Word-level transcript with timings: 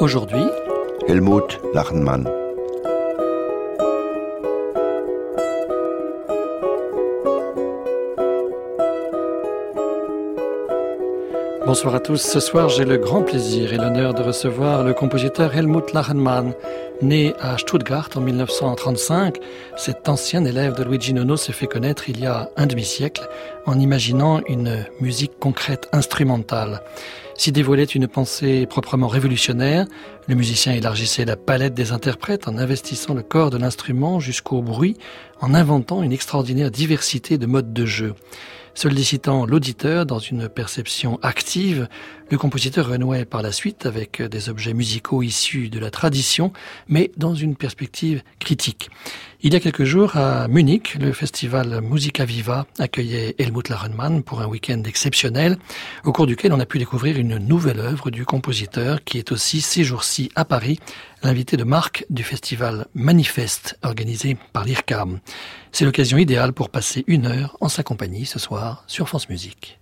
Aujourd'hui, 0.00 0.46
Helmut 1.08 1.60
Lachenmann. 1.74 2.26
Bonsoir 11.66 11.94
à 11.94 12.00
tous. 12.00 12.16
Ce 12.16 12.40
soir, 12.40 12.70
j'ai 12.70 12.86
le 12.86 12.96
grand 12.96 13.22
plaisir 13.22 13.74
et 13.74 13.76
l'honneur 13.76 14.14
de 14.14 14.22
recevoir 14.22 14.84
le 14.84 14.94
compositeur 14.94 15.54
Helmut 15.54 15.92
Lachenmann. 15.92 16.54
Né 17.02 17.34
à 17.38 17.58
Stuttgart 17.58 18.08
en 18.16 18.20
1935, 18.20 19.38
cet 19.76 20.08
ancien 20.08 20.44
élève 20.46 20.74
de 20.76 20.82
Luigi 20.82 21.12
Nono 21.12 21.36
s'est 21.36 21.52
fait 21.52 21.66
connaître 21.66 22.08
il 22.08 22.20
y 22.20 22.26
a 22.26 22.48
un 22.56 22.66
demi-siècle 22.66 23.28
en 23.66 23.78
imaginant 23.78 24.40
une 24.48 24.86
musique 25.00 25.38
concrète 25.38 25.88
instrumentale. 25.92 26.80
S'y 27.40 27.52
dévoilait 27.52 27.84
une 27.84 28.06
pensée 28.06 28.66
proprement 28.66 29.08
révolutionnaire, 29.08 29.86
le 30.28 30.34
musicien 30.34 30.74
élargissait 30.74 31.24
la 31.24 31.36
palette 31.36 31.72
des 31.72 31.90
interprètes 31.90 32.46
en 32.46 32.58
investissant 32.58 33.14
le 33.14 33.22
corps 33.22 33.48
de 33.48 33.56
l'instrument 33.56 34.20
jusqu'au 34.20 34.60
bruit, 34.60 34.98
en 35.40 35.54
inventant 35.54 36.02
une 36.02 36.12
extraordinaire 36.12 36.70
diversité 36.70 37.38
de 37.38 37.46
modes 37.46 37.72
de 37.72 37.86
jeu. 37.86 38.14
Sollicitant 38.74 39.46
l'auditeur 39.46 40.04
dans 40.04 40.18
une 40.18 40.50
perception 40.50 41.18
active, 41.22 41.88
le 42.30 42.38
compositeur 42.38 42.88
renouait 42.88 43.24
par 43.24 43.42
la 43.42 43.50
suite 43.50 43.86
avec 43.86 44.22
des 44.22 44.48
objets 44.48 44.72
musicaux 44.72 45.22
issus 45.22 45.68
de 45.68 45.80
la 45.80 45.90
tradition, 45.90 46.52
mais 46.88 47.10
dans 47.16 47.34
une 47.34 47.56
perspective 47.56 48.22
critique. 48.38 48.88
Il 49.42 49.52
y 49.52 49.56
a 49.56 49.60
quelques 49.60 49.84
jours, 49.84 50.16
à 50.16 50.48
Munich, 50.48 50.96
le 51.00 51.12
festival 51.12 51.80
Musica 51.80 52.24
Viva 52.24 52.66
accueillait 52.78 53.34
Helmut 53.38 53.68
Larenmann 53.68 54.22
pour 54.22 54.42
un 54.42 54.46
week-end 54.46 54.82
exceptionnel, 54.84 55.56
au 56.04 56.12
cours 56.12 56.26
duquel 56.26 56.52
on 56.52 56.60
a 56.60 56.66
pu 56.66 56.78
découvrir 56.78 57.16
une 57.16 57.38
nouvelle 57.38 57.80
œuvre 57.80 58.10
du 58.10 58.24
compositeur 58.24 59.02
qui 59.02 59.18
est 59.18 59.32
aussi 59.32 59.60
ces 59.60 59.82
jours-ci 59.82 60.30
à 60.36 60.44
Paris, 60.44 60.78
l'invité 61.22 61.56
de 61.56 61.64
marque 61.64 62.04
du 62.10 62.22
festival 62.22 62.86
Manifeste 62.94 63.78
organisé 63.82 64.36
par 64.52 64.64
l'IRCAM. 64.64 65.20
C'est 65.72 65.84
l'occasion 65.84 66.18
idéale 66.18 66.52
pour 66.52 66.68
passer 66.68 67.02
une 67.06 67.26
heure 67.26 67.56
en 67.60 67.68
sa 67.68 67.82
compagnie 67.82 68.26
ce 68.26 68.38
soir 68.38 68.84
sur 68.86 69.08
France 69.08 69.28
Musique. 69.28 69.80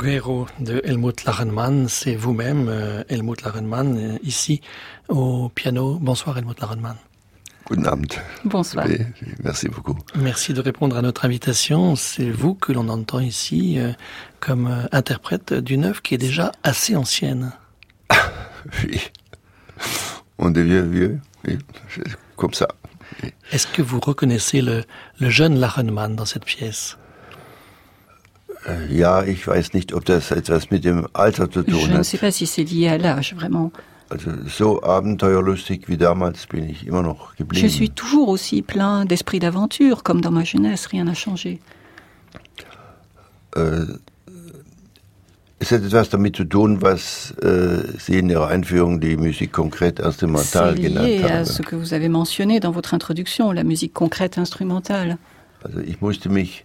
Guerrero 0.00 0.46
de 0.58 0.80
Helmut 0.84 1.24
Lachenmann, 1.24 1.86
c'est 1.88 2.14
vous-même, 2.14 2.68
euh, 2.70 3.04
Helmut 3.10 3.42
Lachenmann, 3.42 3.98
euh, 3.98 4.18
ici 4.22 4.62
au 5.08 5.50
piano. 5.50 5.98
Bonsoir 6.00 6.38
Helmut 6.38 6.58
Lachenmann. 6.58 6.96
Guten 7.66 7.86
Abend. 7.86 8.08
Bonsoir. 8.44 8.86
Merci 9.44 9.68
beaucoup. 9.68 9.96
Merci 10.14 10.54
de 10.54 10.60
répondre 10.62 10.96
à 10.96 11.02
notre 11.02 11.26
invitation. 11.26 11.96
C'est 11.96 12.30
vous 12.30 12.54
que 12.54 12.72
l'on 12.72 12.88
entend 12.88 13.20
ici 13.20 13.78
euh, 13.78 13.92
comme 14.40 14.88
interprète 14.90 15.52
d'une 15.52 15.84
œuvre 15.84 16.00
qui 16.00 16.14
est 16.14 16.18
déjà 16.18 16.52
assez 16.62 16.96
ancienne. 16.96 17.52
Oui. 18.84 19.00
On 20.38 20.50
devient 20.50 20.84
vieux, 20.86 21.20
oui, 21.46 21.58
comme 22.36 22.54
ça. 22.54 22.68
Oui. 23.22 23.32
Est-ce 23.52 23.66
que 23.66 23.82
vous 23.82 24.00
reconnaissez 24.00 24.62
le, 24.62 24.84
le 25.18 25.28
jeune 25.28 25.58
Lachenmann 25.58 26.16
dans 26.16 26.24
cette 26.24 26.46
pièce? 26.46 26.96
Ja, 28.90 29.24
ich 29.24 29.46
weiß 29.46 29.72
nicht, 29.72 29.94
ob 29.94 30.04
das 30.04 30.30
etwas 30.30 30.70
mit 30.70 30.84
dem 30.84 31.06
Alter 31.14 31.50
zu 31.50 31.64
Je 31.66 31.88
ne 31.88 32.02
sais 32.02 32.18
pas 32.18 32.30
si 32.30 32.46
c'est 32.46 32.64
lié 32.64 32.88
à 32.88 32.98
l'âge, 32.98 33.34
vraiment. 33.34 33.72
Also 34.10 34.30
so 34.48 34.82
abenteuerlustig 34.82 35.88
wie 35.88 35.96
damals 35.96 36.46
bin 36.46 36.68
ich 36.68 36.86
immer 36.86 37.02
noch 37.02 37.32
Je 37.52 37.68
suis 37.68 37.90
toujours 37.90 38.28
aussi 38.28 38.60
plein 38.60 39.04
d'esprit 39.06 39.38
d'aventure, 39.38 40.02
comme 40.02 40.20
dans 40.20 40.32
ma 40.32 40.44
jeunesse, 40.44 40.86
rien 40.86 41.04
n'a 41.04 41.14
changé. 41.14 41.60
Äh, 43.56 43.86
es 45.60 45.70
hat 45.72 45.82
etwas 45.82 46.08
damit 46.08 46.36
zu 46.36 46.44
tun, 46.44 46.82
was 46.82 47.34
äh, 47.42 47.82
Sie 47.98 48.18
in 48.18 48.30
Ihrer 48.30 48.48
Einführung 48.48 49.00
die 49.00 49.16
Musik 49.16 49.52
konkret 49.52 49.98
C'est 49.98 50.06
instrumental 50.06 50.74
genannt 50.76 51.04
lié 51.06 51.22
à 51.24 51.38
haben. 51.40 51.44
ce 51.44 51.62
que 51.62 51.76
vous 51.76 51.92
avez 51.94 52.08
mentionné 52.08 52.60
dans 52.60 52.72
votre 52.72 52.94
introduction, 52.94 53.52
la 53.52 53.64
musique 53.64 53.92
concrète 53.94 54.38
instrumentale. 54.38 55.18
Also 55.62 55.80
ich 55.80 56.00
musste 56.00 56.28
mich, 56.28 56.64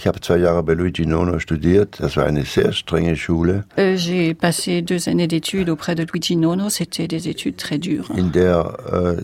ich 0.00 0.06
habe 0.06 0.18
zwei 0.20 0.38
Jahre 0.38 0.62
bei 0.62 0.72
Luigi 0.72 1.04
Nono 1.04 1.38
studiert, 1.38 1.98
das 2.00 2.16
war 2.16 2.24
eine 2.24 2.44
sehr 2.44 2.72
strenge 2.72 3.16
Schule, 3.16 3.64
Euh, 3.78 3.96
J'ai 3.98 4.32
passé 4.34 4.80
deux 4.80 5.08
années 5.10 5.26
d'études 5.28 5.68
auprès 5.68 5.94
de 5.94 6.04
Luigi 6.10 6.36
Nono, 6.36 6.70
c'était 6.70 7.06
des 7.06 7.28
études 7.28 7.56
très 7.56 7.76
dures. 7.78 8.10
in 8.16 8.30
der 8.32 8.78
äh, 8.90 9.22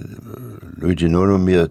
Luigi 0.79 1.09
Nono 1.09 1.39
mir 1.39 1.69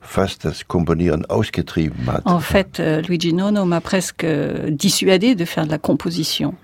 fast 0.00 0.44
das 0.44 0.66
Komponieren 0.66 1.24
ausgetrieben 1.26 2.08
hat. 2.10 2.22
En 2.24 2.40
fait, 2.40 2.80
euh, 2.80 3.00
Luigi 3.02 3.32
Nono 3.32 3.64
m'a 3.64 3.80
presque 3.80 4.26
dissuadé 4.70 5.36
de 5.36 5.44
faire 5.44 5.64
de 5.66 5.70
la 5.70 5.78
composition. 5.78 6.54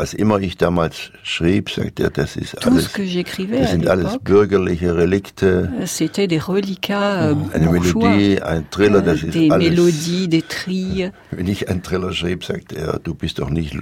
Was 0.00 0.14
immer 0.14 0.40
ich 0.40 0.56
damals 0.56 1.10
schrieb, 1.22 1.68
sagte 1.68 2.04
er, 2.04 2.10
das 2.10 2.34
ist 2.34 2.52
Tout 2.58 2.72
alles, 2.72 2.90
das 2.90 3.70
sind 3.70 3.86
alles 3.86 4.16
bürgerliche 4.24 4.96
Relikte, 4.96 5.70
euh, 5.78 5.84
c'était 5.84 6.26
des 6.26 6.40
reliquats 6.48 7.18
euh, 7.20 7.34
eine 7.52 7.66
bourgeois, 7.66 8.08
Melodie, 8.08 8.40
ein 8.40 8.64
Triller, 8.70 9.02
das 9.02 9.22
ist 9.22 9.34
des 9.34 9.50
alles. 9.50 9.68
mélodies, 9.68 10.26
des 10.28 10.40
trilles. 10.48 11.12
Wenn 11.32 11.48
ich 11.48 11.68
einen 11.68 11.82
Triller 11.82 12.14
schrieb, 12.14 12.44
sagte 12.44 12.76
er, 12.78 12.98
du 12.98 13.14
bist 13.14 13.40
doch 13.40 13.50
nicht 13.50 13.76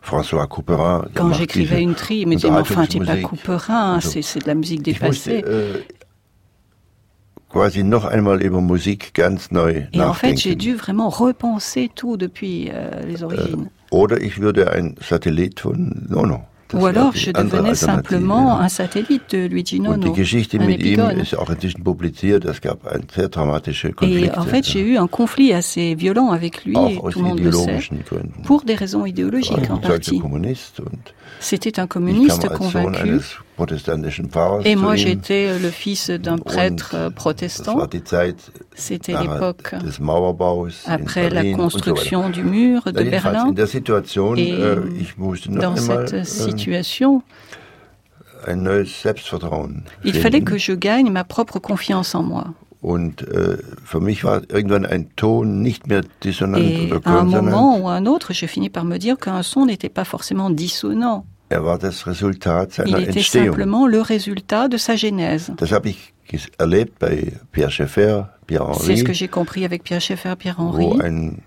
François 0.00 0.46
Couperin. 0.46 1.06
der 1.12 1.20
Quand 1.20 1.32
j'écrivais 1.32 1.82
une 1.82 1.96
trille, 1.96 2.20
il 2.20 2.28
me 2.28 2.36
disait, 2.36 2.50
enfin, 2.50 2.86
t'es 2.86 3.00
pas. 3.00 3.16
Couperin, 3.16 3.98
c'est 4.00 4.20
de 4.44 4.46
la 4.46 4.54
musique 4.54 4.86
Ich 4.86 5.02
musste 5.02 5.26
dépassée. 5.28 5.44
äh, 5.44 5.82
quasi 7.48 7.82
noch 7.82 8.04
einmal 8.04 8.40
über 8.42 8.60
Musik 8.60 9.12
ganz 9.12 9.50
neu 9.50 9.88
Et 9.92 10.00
en 10.00 10.14
fait, 10.14 10.36
j'ai 10.36 10.54
dû 10.54 10.76
vraiment 10.76 11.08
repenser 11.08 11.90
tout 11.92 12.16
depuis 12.16 12.70
euh, 12.72 13.02
les 13.08 13.24
origines. 13.24 13.70
Oder 13.90 14.20
ich 14.20 14.40
würde 14.40 14.70
ein 14.72 14.96
Satellit 15.00 15.60
von 15.60 16.06
Nono. 16.08 16.44
Das 16.68 16.80
Ou 16.82 16.86
alors, 16.86 17.14
je 17.14 17.30
devenais 17.30 17.74
simplement 17.74 18.58
un 18.58 18.68
satellite 18.68 19.28
de 19.30 19.48
Luigi 19.48 19.78
Und 19.78 20.00
die 20.00 20.08
Nono, 20.08 20.12
Geschichte 20.14 20.58
un 20.58 20.66
mit 20.66 20.82
ihm 20.82 20.98
épigone. 20.98 21.22
ist 21.22 21.36
auch 21.36 21.50
inzwischen 21.50 21.84
publiziert. 21.84 22.44
Es 22.46 22.60
gab 22.60 22.86
ein 22.86 23.06
sehr 23.14 23.28
dramatische 23.28 23.92
Et 24.00 24.30
en 24.36 24.44
fait, 24.44 24.64
j'ai 24.66 24.80
eu 24.80 24.96
un 24.96 25.06
conflit 25.06 25.52
assez 25.52 25.94
violent 25.94 26.30
avec 26.30 26.64
lui, 26.64 26.74
et 26.74 26.98
tout 26.98 27.18
le 27.18 27.24
monde 27.28 27.40
le 27.40 27.52
sait, 27.52 27.80
Gründen. 28.08 28.42
pour 28.44 28.62
des 28.64 28.74
raisons 28.74 29.04
idéologiques 29.04 29.70
en 29.70 29.76
partie. 29.78 30.20
C'était 31.38 31.78
un 31.78 31.86
communiste 31.86 32.48
convaincu, 32.48 33.20
et 34.64 34.76
moi 34.76 34.96
j'étais 34.96 35.46
euh, 35.48 35.58
le 35.58 35.70
fils 35.70 36.10
d'un 36.10 36.38
prêtre 36.38 36.92
euh, 36.94 37.10
protestant. 37.10 37.78
C'était 38.74 39.12
l'époque 39.12 39.74
après 40.86 41.26
in 41.26 41.30
la 41.30 41.56
construction 41.56 42.30
du 42.30 42.42
mur 42.42 42.82
de 42.86 43.02
Berlin. 43.02 43.46
in 43.48 43.52
der 43.52 43.68
Situation, 43.68 44.34
Et 44.36 44.50
äh, 44.50 44.76
Dans 45.48 45.76
cette 45.76 46.12
äh, 46.12 46.24
situation, 46.24 47.22
il 50.04 50.14
fallait 50.14 50.42
que 50.42 50.58
je 50.58 50.72
gagne 50.72 51.10
ma 51.10 51.24
propre 51.24 51.58
confiance 51.58 52.14
en 52.14 52.22
moi. 52.22 52.46
Äh, 52.84 53.56
Et 56.56 56.92
à 57.04 57.10
un 57.12 57.24
moment 57.24 57.78
ou 57.78 57.88
à 57.88 57.94
un 57.94 58.06
autre, 58.06 58.32
je 58.34 58.46
finis 58.46 58.68
par 58.70 58.84
me 58.84 58.98
dire 58.98 59.16
qu'un 59.16 59.42
son 59.42 59.66
n'était 59.66 59.88
pas 59.88 60.04
forcément 60.04 60.50
dissonant. 60.50 61.24
Er 61.54 61.64
war 61.64 61.78
das 61.78 62.04
Resultat 62.06 62.78
Il 62.84 62.94
était 62.96 63.16
Entstehung. 63.20 63.46
simplement 63.54 63.86
le 63.86 64.00
résultat 64.00 64.66
de 64.68 64.76
sa 64.76 64.96
genèse. 64.96 65.52
Das 65.56 65.70
habe 65.70 65.88
ich 65.90 66.12
ges- 66.28 66.50
erlebt 66.58 66.98
bei 66.98 67.32
Pierre 67.52 67.70
Schaeffer, 67.70 68.28
Pierre 68.48 68.74
C'est 68.74 68.96
ce 68.96 69.04
que 69.04 69.12
j'ai 69.12 69.28
compris 69.28 69.64
avec 69.64 69.84
Pierre 69.84 70.00
Schaeffer, 70.00 70.34
Pierre 70.36 70.56
wo 70.58 70.72
Henry. 70.94 71.00
ein 71.06 71.38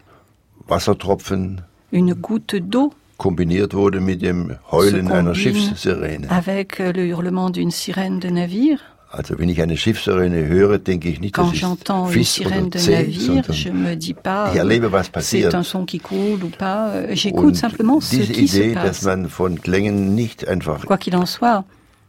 Wassertropfen 0.67 1.61
Une 1.91 2.13
goutte 2.15 2.55
d'eau 2.55 2.93
kombiniert 3.17 3.73
wurde 3.73 3.99
mit 3.99 4.21
dem 4.21 4.55
Heulen 4.71 5.07
Se 5.07 5.13
einer 5.13 5.33
combine 5.33 5.35
Schiffssirene. 5.35 6.27
avec 6.29 6.79
le 6.79 7.05
hurlement 7.05 7.49
d'une 7.49 7.71
sirène 7.71 8.19
de 8.19 8.29
navire. 8.29 8.79
Also 9.09 9.39
wenn 9.39 9.47
ich 9.47 9.61
eine 9.61 9.77
Schiffssirene 9.77 10.45
höre, 10.47 10.79
denke 10.79 11.07
ich 11.07 11.21
nicht, 11.21 11.33
Quand 11.33 11.53
j'entends 11.53 12.11
une 12.13 12.23
sirène 12.25 12.69
de 12.69 12.77
navire, 12.77 13.53
je 13.53 13.69
me 13.69 13.95
dis 13.95 14.13
pas 14.13 14.49
ich 14.51 14.57
euh, 14.57 14.63
erlebe, 14.63 14.91
was 14.91 15.03
c'est 15.05 15.11
passiert. 15.11 15.55
un 15.55 15.63
son 15.63 15.85
qui 15.85 15.99
coule 15.99 16.43
ou 16.43 16.49
pas. 16.49 16.89
Euh, 16.89 17.07
J'écoute 17.15 17.55
simplement 17.55 18.01
ce 18.01 18.17
diese 18.17 18.31
qui 18.31 18.47
se 18.49 18.57
Idee, 18.57 18.73
dass 18.73 18.83
passe. 18.83 19.03
man 19.05 19.27
von 19.29 19.55
Klängen 19.61 20.13
nicht 20.13 20.45
einfach 20.47 20.85
Quoi 20.85 20.97
qu'il 20.97 21.15
en 21.15 21.25
soit, 21.25 21.63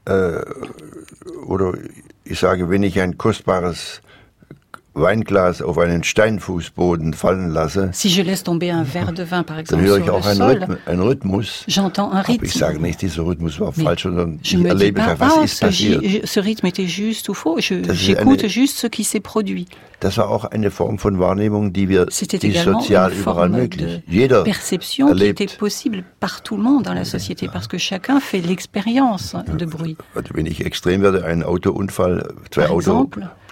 äh, 0.07 0.41
oder 1.47 1.73
ich 2.25 2.39
sage, 2.41 2.69
wenn 2.69 2.83
ich 2.83 3.01
ein 3.01 3.17
kostbares 3.17 4.01
Weinglas 5.01 5.63
auf 5.63 5.79
einen 5.79 6.03
Steinfußboden 6.05 7.15
fallen 7.15 7.51
lasse, 7.51 7.91
si 7.93 8.09
je 8.09 8.23
laisse 8.23 8.45
tomber 8.45 8.67
un 8.75 8.85
verre 8.85 9.13
de 9.13 9.25
vin, 9.31 9.45
par 9.45 9.57
dann 9.57 9.59
exemple, 9.61 9.87
höre 9.87 9.97
sur 9.97 10.05
ich 10.05 10.11
auch 10.11 10.27
einen, 10.27 10.43
Rhythm, 10.43 10.77
einen 10.87 11.03
Rhythmus. 11.03 11.65
j'entends 11.67 12.11
un 12.13 12.19
Aber 12.19 12.29
ich 12.29 12.41
rythme. 12.43 12.49
sage 12.59 12.81
nicht, 12.81 13.03
dieser 13.03 13.25
Rhythmus 13.25 13.59
war 13.61 13.73
Mais 13.77 13.85
falsch, 13.85 14.03
sondern 14.03 14.41
ich 14.43 14.55
erlebe 14.55 15.01
pas, 15.01 15.19
was 15.21 15.45
ist 15.45 15.61
passiert. 15.61 16.03
ce 16.29 16.41
rythme 16.41 16.69
était 16.69 16.87
juste 16.89 17.29
ou 17.29 17.35
faux. 17.35 17.59
J'écoute 17.61 18.47
juste 18.49 18.79
ce 18.79 18.87
qui 18.89 19.05
s'est 19.05 19.21
produit. 19.21 19.67
Das 20.01 20.17
war 20.17 20.31
auch 20.31 20.45
eine 20.45 20.71
Form 20.71 20.97
von 20.99 21.19
Wahrnehmung, 21.19 21.73
die 21.73 21.89
wir, 21.89 22.07
die 22.07 22.53
sozial 22.53 23.13
überall 23.13 23.49
möglich. 23.49 24.01
de 24.07 24.15
Jeder 24.21 24.45
perception 24.45 25.07
qui 25.09 25.13
erlebt, 25.13 25.41
était 25.41 25.57
possible 25.59 26.05
par 26.21 26.41
tout 26.45 26.57
le 26.57 26.63
monde 26.63 26.85
dans 26.85 26.95
la 26.95 27.05
société, 27.05 27.49
parce 27.53 27.67
que 27.67 27.79
chacun 27.79 28.21
fait 28.21 28.41
l'expérience 28.41 29.35
de 29.59 29.65
bruit. 29.67 29.97
also 30.15 30.29
wenn 30.35 30.47
ich 30.47 30.65
extrem 30.65 31.03
werde, 31.03 31.25
ein 31.25 31.43
Autounfall, 31.43 32.33
zwei 32.53 32.69
Autos, 32.69 33.09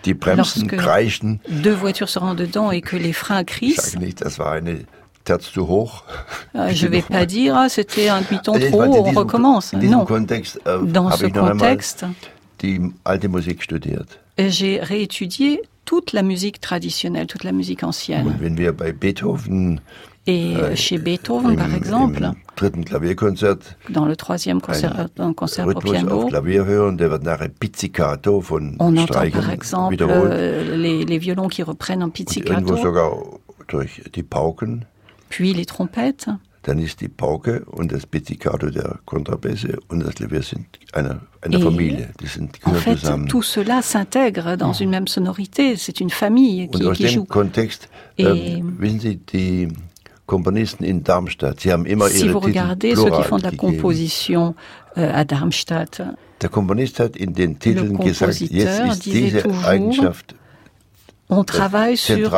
die 0.07 0.15
bremsen, 0.15 0.63
lorsque- 0.69 0.77
kreischen. 0.77 1.41
Deux 1.49 1.75
voitures 1.75 2.09
se 2.11 2.19
rendent 2.19 2.39
dedans 2.39 2.71
et 2.71 2.81
que 2.81 2.97
les 2.97 3.13
freins 3.13 3.45
crissent. 3.45 3.93
sage 3.93 3.99
nicht, 3.99 4.21
das 4.25 4.39
war 4.39 4.53
eine 4.53 4.85
Terz 5.25 5.53
zu 5.53 5.69
hoch. 5.69 6.05
Euh, 6.55 6.71
je 6.73 6.87
vais 6.87 7.03
pas 7.03 7.27
dire 7.27 7.55
ah, 7.57 7.69
c'était 7.69 8.09
un 8.09 8.23
demi-ton 8.23 8.55
Also 8.55 8.71
trop, 8.71 8.83
in 8.83 8.89
on 8.89 9.13
recommence. 9.13 9.73
Non. 9.75 10.07
Äh, 10.07 10.87
Dans 10.87 11.11
ce 11.11 11.27
contexte, 11.27 12.07
die 12.63 12.81
alte 13.05 13.25
Musik 13.29 13.63
studiert. 13.63 14.07
j'ai 14.39 14.81
réétudié 14.81 15.61
toute 15.85 16.13
la 16.15 16.23
musique 16.23 16.61
traditionnelle, 16.61 17.27
toute 17.27 17.45
la 17.45 17.53
musique 17.53 17.83
ancienne. 17.83 18.27
Und 18.27 18.41
wenn 18.41 18.57
wir 18.57 18.73
bei 18.73 18.93
Beethoven 18.93 19.81
Et 20.29 20.55
äh, 20.57 20.77
chez 20.77 20.99
Beethoven, 20.99 21.53
im, 21.53 21.57
par 21.57 21.73
exemple, 21.73 22.25
im 22.25 22.35
dritten 22.57 22.85
Klavierkonzert 22.85 23.77
dans 23.89 24.07
le 24.07 24.17
troisième 24.17 24.61
concert, 24.61 25.07
un 25.19 25.33
concert 25.35 25.65
pour 25.67 25.77
Rhythmus 25.83 25.95
auf 25.95 26.01
piano, 26.09 26.27
Klavier 26.27 26.65
hören, 26.65 26.99
der 26.99 27.11
wird 27.11 27.23
nachher 27.23 27.49
Pizzicato 27.49 28.41
von 28.41 28.75
on 28.81 28.97
entend 28.97 29.31
par 29.33 29.51
exemple 29.51 29.97
euh, 30.01 30.77
les, 30.77 31.05
les 31.05 31.19
violons 31.21 31.49
qui 31.49 31.63
reprennent 31.63 32.03
en 32.03 32.07
und 32.07 32.13
pizzicato, 32.13 32.77
sogar 32.77 33.13
durch 33.69 34.03
die 34.15 34.25
Pauken. 34.25 34.85
puis 35.29 35.53
les 35.53 35.67
trompettes. 35.67 36.29
Dann 36.63 36.81
ist 36.81 37.01
die 37.01 37.09
Pauke 37.09 37.65
und 37.67 37.93
das 37.93 38.05
Pizzicato 38.07 38.71
der 38.71 38.99
Kontrabässe 39.05 39.79
und 39.87 40.01
das 40.05 40.17
Klavier 40.17 40.43
sind 40.43 40.67
eine, 40.93 41.21
eine 41.41 41.57
Et 41.59 41.63
Familie. 41.63 42.09
Die 42.21 42.27
sind 42.27 42.57
En 42.65 42.73
gehören 42.73 42.83
fait, 42.83 42.99
zusammen. 42.99 43.29
tout 43.29 43.43
cela 43.45 43.81
s'intègre 43.83 44.57
dans 44.57 44.73
une 44.73 44.91
même 44.91 45.07
sonorité. 45.07 45.77
C'est 45.77 46.01
une 46.01 46.11
famille 46.11 46.65
Und 46.67 46.81
qui, 46.81 46.87
aus 46.89 46.97
qui 46.97 47.05
dem 47.05 47.13
joue. 47.15 47.25
Kontext, 47.27 47.89
Et- 48.19 48.25
ähm, 48.27 48.75
wissen 48.81 48.99
Sie, 48.99 49.17
die 49.19 49.69
Komponisten 50.27 50.85
in 50.85 51.03
Darmstadt, 51.05 51.61
sie 51.61 51.73
haben 51.73 51.87
immer 51.87 52.09
Si 52.09 52.27
ihre 52.27 52.33
vous 52.35 52.41
Titel 52.41 52.59
regardez 52.59 52.97
ceux 52.97 53.11
qui 53.11 53.23
font 53.23 53.39
de 53.39 53.45
la 53.45 53.51
gegeben. 53.51 53.77
composition 53.77 54.55
euh, 54.99 55.13
à 55.15 55.25
Darmstadt, 55.25 56.03
Der 56.43 56.51
Komponist 56.51 57.01
hat 57.01 57.17
in 57.17 57.33
den 57.33 57.59
Titeln 57.59 57.97
gesagt, 57.97 58.41
jetzt 58.41 58.79
compositeur 58.79 58.93
ist 58.93 59.07
diese 59.07 59.43
toujours, 59.43 59.65
Eigenschaft 59.65 60.35
on 61.29 61.43
travaille 61.45 61.97
sur 61.97 62.31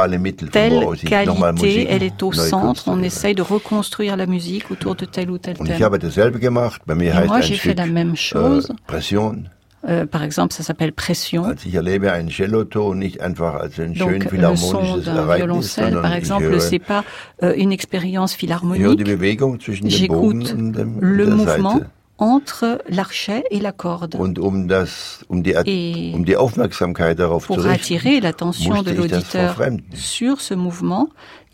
telle 0.50 0.86
qualité, 1.04 1.86
elle 1.90 2.02
est 2.02 2.22
au 2.22 2.32
centre. 2.32 2.84
On 2.86 3.02
essaye 3.02 3.34
de 3.34 3.42
reconstruire 3.42 4.16
la 4.16 4.26
musique 4.26 4.70
autour 4.70 4.94
de 4.94 5.04
tel 5.04 5.30
ou 5.30 5.36
tel 5.38 5.58
thème. 5.58 5.66
Et 5.68 7.26
moi, 7.26 7.40
j'ai 7.42 7.56
fait 7.56 7.74
la 7.74 7.86
même 7.86 8.16
chose. 8.16 8.72
Äh. 9.88 9.92
Euh, 9.92 10.06
par 10.06 10.22
exemple, 10.22 10.54
ça 10.54 10.62
s'appelle 10.62 10.92
pression. 10.92 11.44
Also 11.44 11.66
ich 11.66 11.74
erlebe 11.74 12.12
nicht 12.94 13.20
einfach 13.20 13.54
als 13.54 13.78
ein 13.78 13.94
schön 13.94 14.20
Donc 14.20 14.30
le 14.32 14.56
son 14.56 14.80
philharmonisches 14.80 15.04
d'un 15.04 15.16
Ereignis, 15.16 15.38
violoncelle, 15.38 15.84
sondern 15.84 16.02
par 16.02 16.12
ich 16.12 16.18
exemple, 16.18 16.44
höre, 16.44 16.60
c'est 16.60 16.78
pas 16.78 17.04
euh, 17.42 17.54
une 17.56 17.72
expérience 17.72 18.32
ich 18.32 18.38
philharmonique. 18.38 19.06
J'écoute 19.86 20.54
le 21.00 21.26
mouvement 21.26 21.78
Seite. 21.78 21.86
entre 22.18 22.82
l'archet 22.88 23.44
et 23.50 23.60
la 23.60 23.72
corde. 23.72 24.16
Und 24.16 24.38
um 24.38 24.68
das, 24.68 25.24
um 25.28 25.42
die, 25.42 25.54
Et 25.66 26.14
um 26.14 26.24
die 26.24 26.36
Aufmerksamkeit 26.36 27.18
darauf 27.18 27.46
zu 27.46 27.54
pour 27.54 27.64
richten, 27.64 27.70
attirer 27.70 28.20
l'attention 28.20 28.82
de 28.82 28.92
ich 28.92 28.98
l'auditeur 28.98 29.56
sur 29.94 30.40
ce 30.40 30.54
mouvement, 30.54 31.08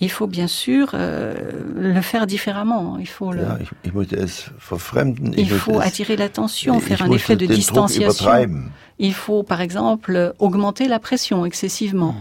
il 0.05 0.11
faut 0.11 0.27
bien 0.27 0.47
sûr 0.47 0.91
euh, 0.95 1.35
le 1.77 2.01
faire 2.01 2.27
différemment. 2.27 2.99
Il 2.99 3.09
faut, 3.09 3.33
le, 3.33 3.43
Ja, 3.43 3.59
ich, 3.61 3.71
ich 3.85 3.95
musste 3.95 4.13
es 4.13 4.51
verfremden. 4.59 5.33
il 5.37 5.41
Ich 5.41 5.53
faut 5.53 5.73
musste 5.73 5.85
es, 5.85 5.89
attirer 5.89 6.17
l'attention, 6.17 6.81
faire 6.81 7.03
un 7.03 7.11
effet 7.13 7.37
de 7.37 7.47
distanciation. 7.47 8.71
Il 8.99 9.15
faut, 9.15 9.43
par 9.43 9.61
exemple, 9.61 10.35
augmenter 10.39 10.87
la 10.89 11.01
pression 11.01 11.45
excessivement. 11.45 12.15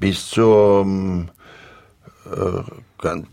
bis 0.00 0.30
zur 0.30 0.82
ähm, 0.82 1.28
äh, 2.26 2.62
ganz, 2.98 3.26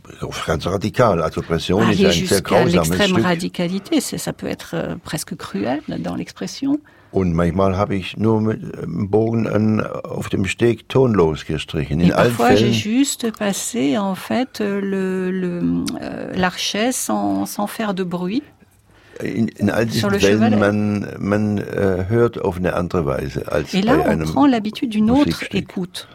ganz 0.45 0.65
radikal. 0.65 1.21
Also 1.21 1.41
Pression 1.41 1.79
ist 1.81 1.99
Aller 1.99 2.09
ein 2.09 2.11
sehr 2.11 2.11
jusqu'à 2.11 2.41
grausames 2.41 2.71
l'extrême 2.73 3.11
Stück. 3.11 3.23
radicalité, 3.23 4.01
ça 4.01 4.33
peut 4.33 4.47
être 4.47 4.71
euh, 4.73 4.95
presque 5.03 5.35
cruel 5.35 5.81
dans 5.99 6.15
l'expression. 6.15 6.79
Und 7.19 7.33
manchmal 7.33 7.75
habe 7.77 7.95
ich 7.95 8.17
nur 8.17 8.41
mit 8.41 8.61
dem 8.81 9.09
Bogen 9.09 9.47
an, 9.47 9.81
auf 9.81 10.29
dem 10.29 10.45
Steg 10.45 10.87
tonlos 10.89 11.45
gestrichen. 11.45 11.99
In 11.99 12.09
Et 12.09 12.13
parfois, 12.13 12.55
j'ai 12.55 12.71
juste 12.73 13.31
passé 13.37 13.97
en 13.97 14.15
fait 14.15 14.61
euh, 14.61 14.79
le 14.81 15.31
le, 15.31 15.83
euh, 16.01 16.33
l'archet 16.35 16.91
sans, 16.91 17.45
sans 17.45 17.67
faire 17.67 17.93
de 17.93 18.03
bruit. 18.03 18.43
in, 19.23 19.47
in 19.59 19.69
all 19.69 19.85
diesen 19.87 20.11
le 20.11 20.19
Fällen, 20.19 20.53
Chevalet. 20.53 20.59
man, 20.59 21.07
man 21.17 21.57
äh, 21.57 22.05
hört 22.07 22.39
auf 22.39 22.57
eine 22.57 22.73
andere 22.75 23.05
Weise 23.07 23.51
als 23.51 23.73
Et 23.73 23.81
là, 23.83 23.95
bei 23.97 24.03
on 24.05 24.09
einem 24.11 24.25
prend 24.27 24.45
l'habitude 24.47 24.89
d'une 24.91 25.09
autre 25.09 25.25
Musikstück. 25.29 25.53
écoute, 25.55 26.07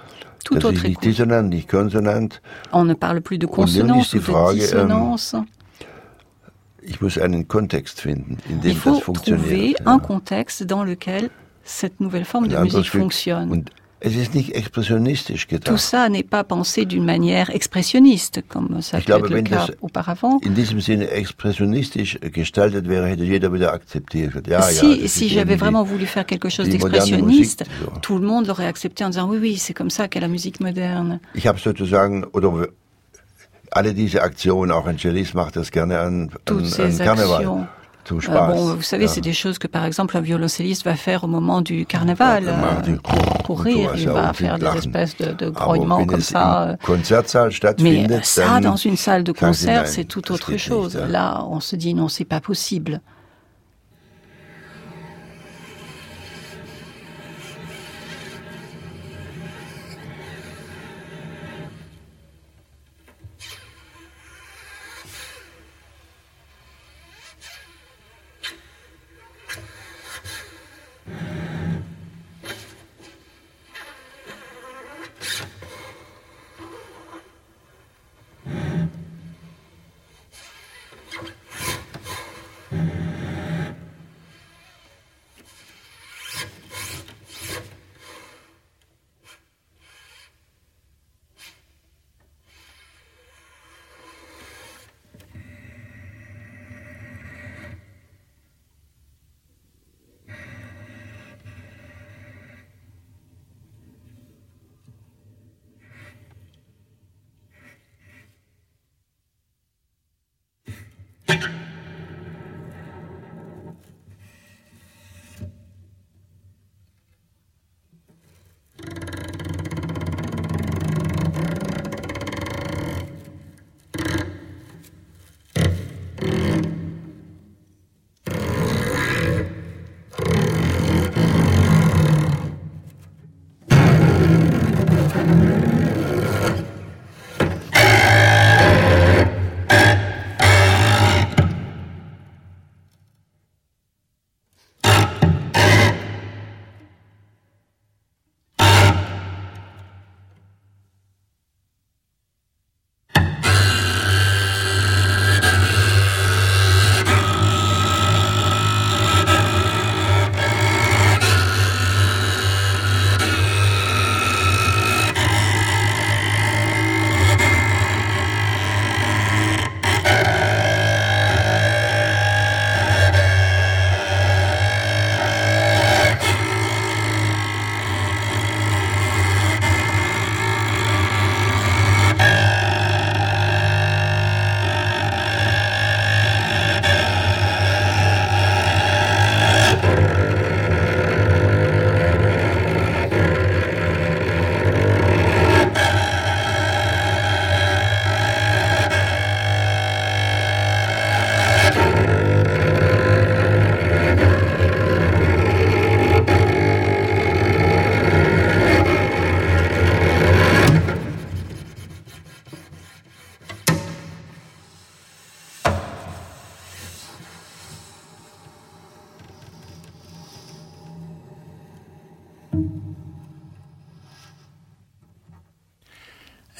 toute 0.45 0.59
Das 0.63 0.71
ist 0.73 0.79
autre 0.79 0.87
nicht 0.89 0.99
écoute. 0.99 1.05
dissonant, 1.05 1.49
nicht 1.49 1.69
konsonant. 1.69 2.41
On 2.73 2.85
ne 2.85 2.95
parle 2.95 3.21
plus 3.21 3.39
de 3.39 3.47
consonance 3.47 4.15
ou 4.15 4.19
de 4.19 4.23
Frage, 4.23 4.55
ähm, 4.55 4.61
dissonance. 4.61 5.37
Ich 6.85 7.01
muss 7.01 7.17
einen 7.19 7.47
Kontext 7.47 8.01
finden, 8.01 8.39
in 8.49 8.57
Il 8.63 8.75
dem 8.75 8.77
faut 8.77 9.01
trouver 9.13 9.75
un 9.87 9.99
contexte 9.99 10.65
dans 10.67 10.85
lequel 10.85 11.31
cette 11.65 12.01
nouvelle 12.01 12.25
forme 12.25 12.49
de 12.49 12.57
musique 12.57 12.91
fonctionne. 12.91 13.51
Und 13.51 13.71
es 14.05 14.17
ist 14.17 14.35
nicht 14.35 14.53
expressionistisch 14.57 15.47
Tout 15.65 15.79
ça 15.79 16.09
n'est 16.09 16.25
pas 16.25 16.43
pensé 16.43 16.85
d'une 16.87 17.05
manière 17.05 17.51
expressionniste, 17.51 18.43
comme 18.49 18.83
ça 18.83 18.99
Ich 18.99 19.05
peut 19.05 19.13
glaube, 19.13 19.27
être 19.27 19.31
le 19.31 19.37
wenn 19.37 19.45
cas 19.45 19.67
das 19.69 19.77
auparavant. 19.81 20.41
in 20.45 20.55
diesem 20.55 20.81
Sinne 20.81 21.09
expressionistisch 21.09 22.19
gestaltet 22.21 22.89
wäre, 22.89 23.07
hätte 23.07 23.23
jeder 23.23 23.53
wieder 23.53 23.73
akzeptiert. 23.73 24.49
Ja, 24.49 24.69
ja, 24.69 25.09
si 25.09 25.29
j'avais 25.29 25.55
vraiment 25.55 25.85
voulu 25.85 26.07
faire 26.07 26.27
quelque 26.27 26.49
chose 26.49 26.69
d'expressionniste, 26.69 27.65
so. 27.81 27.93
tout 28.01 28.19
le 28.19 28.27
monde 28.27 28.49
l'aurait 28.49 28.67
accepté 28.67 29.05
en 29.05 29.11
disant 29.11 29.29
oui, 29.31 29.39
oui, 29.41 29.57
c'est 29.57 29.75
comme 29.75 29.91
ça 29.91 30.09
qu'est 30.09 30.21
la 30.21 30.29
musique 30.29 30.59
moderne. 30.59 31.21
Ich 31.37 31.47
habe 31.47 31.61
sozusagen, 31.61 32.25
oder 32.33 32.51
alle 33.73 33.95
diese 33.95 34.23
Aktionen, 34.23 34.71
auch 34.71 34.87
Cellist 34.97 35.35
macht 35.35 35.57
das 35.57 35.71
gerne 35.71 35.99
an, 35.99 36.07
an, 36.07 36.31
Toutes 36.45 36.65
an 36.65 36.91
ces 36.91 36.99
Karneval, 36.99 37.37
actions. 37.37 37.67
Euh, 38.11 38.47
bon, 38.47 38.75
vous 38.75 38.83
savez, 38.83 39.07
c'est 39.07 39.21
des 39.21 39.33
choses 39.33 39.59
que, 39.59 39.69
par 39.69 39.85
exemple, 39.85 40.17
un 40.17 40.21
violoncelliste 40.21 40.85
va 40.85 40.97
faire 40.97 41.23
au 41.23 41.29
moment 41.29 41.61
du 41.63 41.87
carnaval, 41.87 42.45
euh, 42.49 42.97
pour, 43.03 43.43
pour 43.45 43.61
rire. 43.61 43.93
Il 43.97 44.09
va 44.09 44.33
faire 44.33 44.59
des 44.59 44.67
espèces 44.77 45.17
de, 45.19 45.33
de 45.33 45.47
Aber 45.47 45.65
grognements 45.77 46.05
comme 46.05 46.21
ça. 46.21 46.71
euh. 46.71 46.77
Mais 47.81 48.07
ça, 48.23 48.61
dans 48.61 48.77
une 48.77 48.97
salle 48.97 49.23
de 49.23 49.33
concert, 49.33 49.87
c'est 49.87 50.05
tout 50.05 50.33
autre 50.33 50.57
chose. 50.57 50.95
ja. 50.95 51.07
Là, 51.07 51.45
on 51.49 51.61
se 51.61 51.77
dit 51.77 51.95
non, 51.95 52.09
c'est 52.09 52.25
pas 52.25 52.41
possible. 52.41 53.01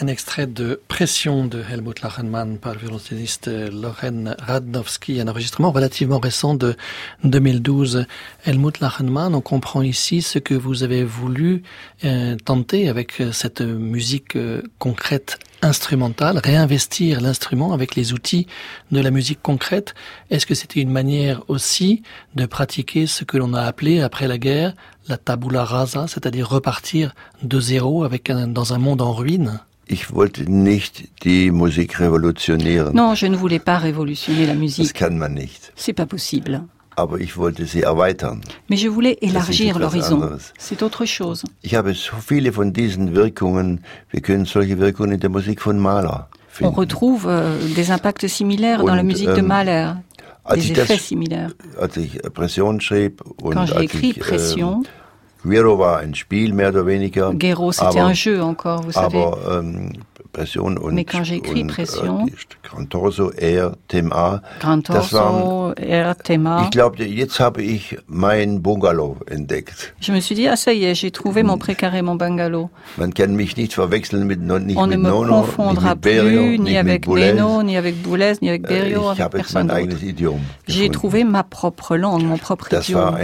Un 0.03 0.09
extrait 0.09 0.49
de 0.49 0.81
Pression 0.89 1.47
de 1.47 1.63
Helmut 1.63 2.03
Lachenmann 2.03 2.59
par 2.59 2.73
le 2.73 2.81
violoncelliste 2.81 3.47
Loren 3.47 4.35
Radnowski, 4.41 5.21
un 5.21 5.29
enregistrement 5.29 5.71
relativement 5.71 6.19
récent 6.19 6.55
de 6.55 6.75
2012. 7.23 8.07
Helmut 8.45 8.81
Lachenmann, 8.81 9.33
on 9.33 9.41
comprend 9.41 9.81
ici 9.81 10.21
ce 10.21 10.41
que 10.41 10.55
vous 10.55 10.83
avez 10.83 11.05
voulu 11.05 11.63
euh, 12.05 12.35
tenter 12.45 12.89
avec 12.89 13.23
cette 13.31 13.61
musique 13.61 14.35
euh, 14.35 14.63
concrète 14.81 15.39
instrumentale, 15.63 16.41
réinvestir 16.43 17.21
l'instrument 17.21 17.73
avec 17.73 17.95
les 17.95 18.13
outils 18.13 18.49
de 18.91 19.01
la 19.01 19.13
musique 19.13 19.41
concrète. 19.41 19.95
Est-ce 20.31 20.47
que 20.47 20.57
c'était 20.57 20.81
une 20.81 20.91
manière 20.91 21.43
aussi 21.47 22.03
de 22.35 22.47
pratiquer 22.47 23.07
ce 23.07 23.23
que 23.23 23.37
l'on 23.37 23.55
a 23.55 23.63
appelé 23.63 24.01
après 24.01 24.27
la 24.27 24.39
guerre 24.39 24.75
la 25.09 25.17
tabula 25.17 25.65
rasa, 25.65 26.07
c'est-à-dire 26.09 26.49
repartir 26.49 27.15
de 27.43 27.61
zéro 27.61 28.05
avec 28.05 28.31
un, 28.31 28.49
dans 28.49 28.73
un 28.73 28.79
monde 28.79 29.03
en 29.03 29.13
ruine? 29.13 29.61
Ich 29.87 30.13
wollte 30.15 30.51
nicht 30.51 31.09
die 31.25 31.51
Musik 31.51 31.99
revolutionieren. 32.01 32.95
Non, 32.95 33.15
je 33.15 33.27
ne 33.29 33.37
voulais 33.37 33.59
pas 33.59 33.79
révolutionner 33.79 34.47
la 34.47 34.53
Das 34.55 34.61
musique. 34.61 34.93
kann 34.95 35.19
man 35.19 35.35
nicht. 35.35 35.73
C'est 35.77 35.93
pas 35.93 36.07
possible. 36.07 36.63
Aber 36.95 37.19
ich 37.21 37.37
wollte 37.37 37.65
sie 37.67 37.83
erweitern. 37.83 38.43
Mais 38.69 38.77
je 38.77 38.89
voulais 38.89 39.17
élargir 39.23 39.79
l'horizon. 39.79 40.21
C'est 40.59 40.83
autre 40.83 41.05
chose. 41.07 41.43
Ich 41.63 41.75
habe 41.75 41.95
so 41.95 42.17
viele 42.21 42.53
von 42.53 42.73
diesen 42.73 43.15
Wirkungen, 43.15 43.81
wir 44.11 44.21
können 44.21 44.45
solche 44.45 44.79
Wirkungen 44.79 45.13
in 45.13 45.21
der 45.21 45.31
Musik 45.31 45.61
von 45.63 45.79
Mahler 45.79 46.29
On 46.61 46.69
retrouve 46.75 47.27
euh, 47.29 47.57
des 47.77 47.91
impacts 47.91 48.27
similaires 48.29 48.85
dans 48.85 48.95
la 48.95 49.03
musique 49.03 49.31
de 49.31 49.39
ähm, 49.39 49.47
Mahler, 49.47 49.95
des 50.55 50.73
das- 50.75 50.85
effets 50.91 50.99
similaires. 50.99 51.53
Als 51.81 51.97
ich 51.97 52.21
Pression 52.35 52.79
schrieb 52.79 53.23
und 53.43 53.55
Quand 53.55 53.67
j'ai 53.67 53.75
als 53.77 53.85
écrit 53.85 54.11
ich, 54.11 54.19
Pression, 54.21 54.83
ähm, 54.85 54.91
Guero 55.45 55.79
war 55.79 55.99
ein 55.99 56.15
Spiel 56.15 56.53
mehr 56.53 56.69
oder 56.69 56.87
weniger. 56.87 57.33
Guéraud, 57.33 57.73
c'était 57.73 58.01
un 58.01 58.15
jeu 58.15 58.41
encore, 58.43 58.83
vous 58.83 58.93
savez. 58.93 59.17
aber 59.17 59.59
ähm, 59.59 59.93
Pression 60.33 60.79
und, 60.79 60.95
Mais 60.95 61.05
quand 61.05 61.23
écrit 61.31 61.63
und 61.63 61.67
Pression- 61.69 62.27
äh, 62.27 62.33
Gran 62.63 62.89
Torso, 62.89 63.31
Air, 63.33 63.73
Thema, 63.89 64.41
Grand 64.61 64.89
das 64.89 65.13
waren 65.13 65.41
Torso, 65.43 65.75
Air 65.77 66.17
Thema. 66.17 66.63
Ich 66.65 66.71
glaube, 66.71 67.05
jetzt 67.05 67.39
habe 67.39 67.63
ich 67.63 67.99
mein 68.07 68.63
Bungalow 68.63 69.19
entdeckt. 69.31 69.93
Je 70.01 70.13
me 70.13 70.21
suis 70.21 70.35
dit, 70.35 70.49
ah 70.49 70.57
ça 70.57 70.73
y 70.73 70.85
est, 70.85 70.95
j'ai 70.95 71.11
trouvé 71.11 71.43
mon 71.43 71.59
précaré, 71.59 72.01
mon 72.03 72.15
bungalow. 72.17 72.71
Man 72.97 73.13
kann 73.13 73.37
mich 73.37 73.57
nicht 73.57 73.75
verwechseln 73.75 74.27
mit, 74.27 74.41
nicht 74.41 74.77
On 74.79 74.87
ne 74.87 74.97
mit 74.97 75.03
me 75.03 75.09
Nono, 75.11 75.43
confondra 75.43 75.91
mit 75.95 76.01
Berio, 76.01 76.43
plus 76.43 76.59
ni 76.59 76.71
nicht 76.71 76.79
avec. 76.79 77.07
Neno, 77.07 77.63
ni 77.63 77.77
avec 77.77 78.01
Boulez, 78.03 78.35
ni 78.41 78.49
avec 78.49 78.65
Äh, 78.65 78.69
Berio, 78.69 79.09
avec 79.09 79.29
personne 79.31 79.67
d'autre. 79.67 79.97
J'ai 80.67 80.89
trouvé 80.89 81.25
ma 81.25 81.43
propre 81.43 81.97
langue, 81.97 82.23
mon 82.25 82.39
propre 82.39 82.69
Das 82.71 82.89
idiome. 82.89 83.17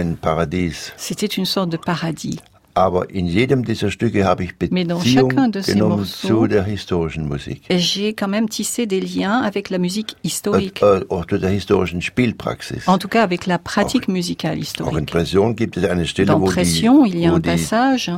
C'était 0.97 1.25
une 1.25 1.45
sorte 1.45 1.69
de 1.69 1.77
paradis. 1.77 2.39
Aber 2.79 3.09
in 3.09 3.25
jedem 3.25 3.65
dieser 3.65 3.91
Stücke 3.91 4.23
habe 4.23 4.45
ich 4.45 4.57
Beziehung 4.57 5.29
genommen 5.29 6.05
zu 6.05 6.47
der 6.47 6.63
historischen 6.63 7.27
Musik. 7.27 7.63
J'ai 7.69 8.13
quand 8.13 8.29
même 8.29 8.47
tissé 8.47 8.87
des 8.87 9.01
liens 9.01 9.41
avec 9.43 9.69
la 9.69 9.79
musique 9.79 10.15
historique. 10.23 10.81
Äh, 10.81 10.99
äh, 10.99 11.05
auch 11.09 11.25
zu 11.25 11.37
der 11.37 11.49
historischen 11.49 12.01
Spielpraxis. 12.01 12.87
En 12.87 12.97
tout 12.97 13.09
cas, 13.09 13.23
avec 13.23 13.45
la 13.47 13.57
pratique 13.57 14.07
musicale 14.07 14.53
Auch 14.53 14.55
in 14.55 14.61
historique. 14.61 15.11
Pression 15.11 15.55
gibt 15.57 15.75
es 15.75 15.83
eine 15.83 16.05
Stelle, 16.07 16.27
Dans 16.27 16.39
wo 16.39 16.45
Pression, 16.45 17.05
il 17.05 17.19
y 17.19 17.25
a 17.27 17.33
un 17.33 17.41
die, 17.41 17.49
passage 17.49 18.11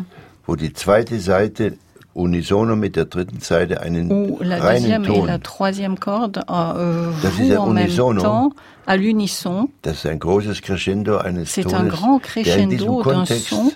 wo 0.45 0.55
die 0.55 0.73
zweite 0.73 1.19
Seite 1.19 1.73
unisono 2.13 2.75
mit 2.75 2.95
der 2.95 3.05
dritten 3.05 3.39
Seite 3.39 3.81
einen 3.81 4.11
où 4.11 4.37
la 4.41 4.57
reinen 4.57 4.83
deuxième 4.83 5.03
et 5.03 5.07
Ton, 5.07 5.25
la 5.25 5.39
troisième 5.39 5.97
corde 5.97 6.43
euh, 6.51 7.11
Das 7.23 7.39
ist 7.39 7.57
en 7.57 7.73
même 7.73 7.85
unisono. 7.85 8.21
temps 8.21 8.53
à 8.85 8.95
l'unisson. 8.95 9.69
das 9.81 9.93
ist 9.93 10.05
ein 10.05 10.19
großes 10.19 10.61
Crescendo 10.61 11.17
eines 11.17 11.45
C'est 11.45 11.63
Tones, 11.63 11.73
un 11.73 11.87
grand 11.87 12.21
der 12.35 12.57
in 12.59 12.69
diesem 12.69 12.85
crescendo 12.85 12.85
d'un 12.85 13.03
Kontext 13.03 13.47
son. 13.47 13.71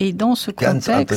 Et 0.00 0.12
dans 0.12 0.36
ce 0.36 0.52
contexte, 0.52 1.14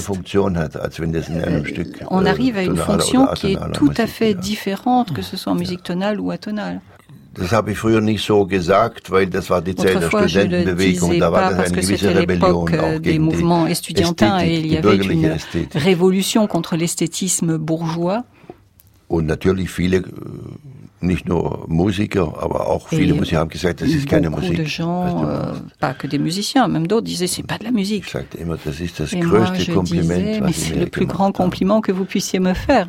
Stück 1.65 2.03
on 2.09 2.25
äh, 2.25 2.29
arrive 2.29 2.57
à 2.57 2.63
une 2.63 2.77
fonction 2.77 3.27
qui 3.27 3.53
est 3.53 3.71
tout 3.73 3.93
à 3.97 4.07
fait 4.07 4.33
différente, 4.33 5.13
que 5.13 5.21
ce 5.21 5.37
soit 5.37 5.51
en 5.51 5.55
musique 5.55 5.83
tonale 5.83 6.19
ou 6.19 6.31
atonale. 6.31 6.81
Das 7.33 7.53
habe 7.53 7.71
ich 7.71 7.77
früher 7.77 8.01
nicht 8.01 8.25
so 8.25 8.45
gesagt, 8.45 9.09
weil 9.09 9.27
das 9.27 9.49
war 9.49 9.61
die 9.61 9.73
Zeit 9.73 10.01
der 10.01 10.09
Studentenbewegung. 10.09 11.17
Da 11.17 11.31
war 11.31 11.51
das 11.51 11.71
eine 11.71 11.81
gewisse 11.81 12.13
Rebellion 12.13 12.73
euh, 12.73 12.81
auch 12.81 13.01
gegen 13.01 13.31
et 13.31 13.85
die 13.87 14.81
bürgerliche 14.81 15.31
Ästhetik. 15.31 15.81
révolution 15.81 16.47
contre 16.47 16.75
l'esthétisme 16.75 17.57
bourgeois. 17.57 18.25
Und 19.07 19.27
natürlich 19.27 19.69
viele, 19.69 20.03
nicht 21.03 21.27
nur 21.27 21.65
Musiker, 21.67 22.33
aber 22.41 22.67
auch 22.67 22.87
viele 22.87 23.13
Musiker 23.13 23.39
haben 23.39 23.49
gesagt, 23.49 23.81
das 23.81 23.89
ist 23.89 24.07
keine 24.07 24.29
Musik. 24.29 24.57
de 24.57 24.65
gens, 24.65 25.23
euh, 25.23 25.53
pas 25.79 25.93
que 25.93 26.07
des 26.07 26.19
musiciens, 26.19 26.67
même 26.67 26.87
d'autres 26.87 27.05
disaient 27.05 27.27
c'est 27.27 27.43
pas 27.43 27.57
de 27.57 27.63
la 27.65 27.71
musique. 27.71 28.05
Ich 28.05 28.11
sagte 28.11 28.37
immer, 28.37 28.57
das 28.63 28.79
ist 28.79 28.99
das 28.99 29.13
Et 29.13 29.23
moi, 29.23 29.39
größte 29.39 29.61
je 29.61 29.73
Kompliment, 29.73 30.15
disais, 30.15 30.41
mais 30.41 30.53
c'est 30.53 30.75
le 30.75 30.87
plus 30.87 31.05
grand 31.07 31.31
compliment 31.31 31.81
que 31.81 31.91
vous 31.91 32.05
puissiez 32.05 32.39
me 32.39 32.53
faire. 32.53 32.87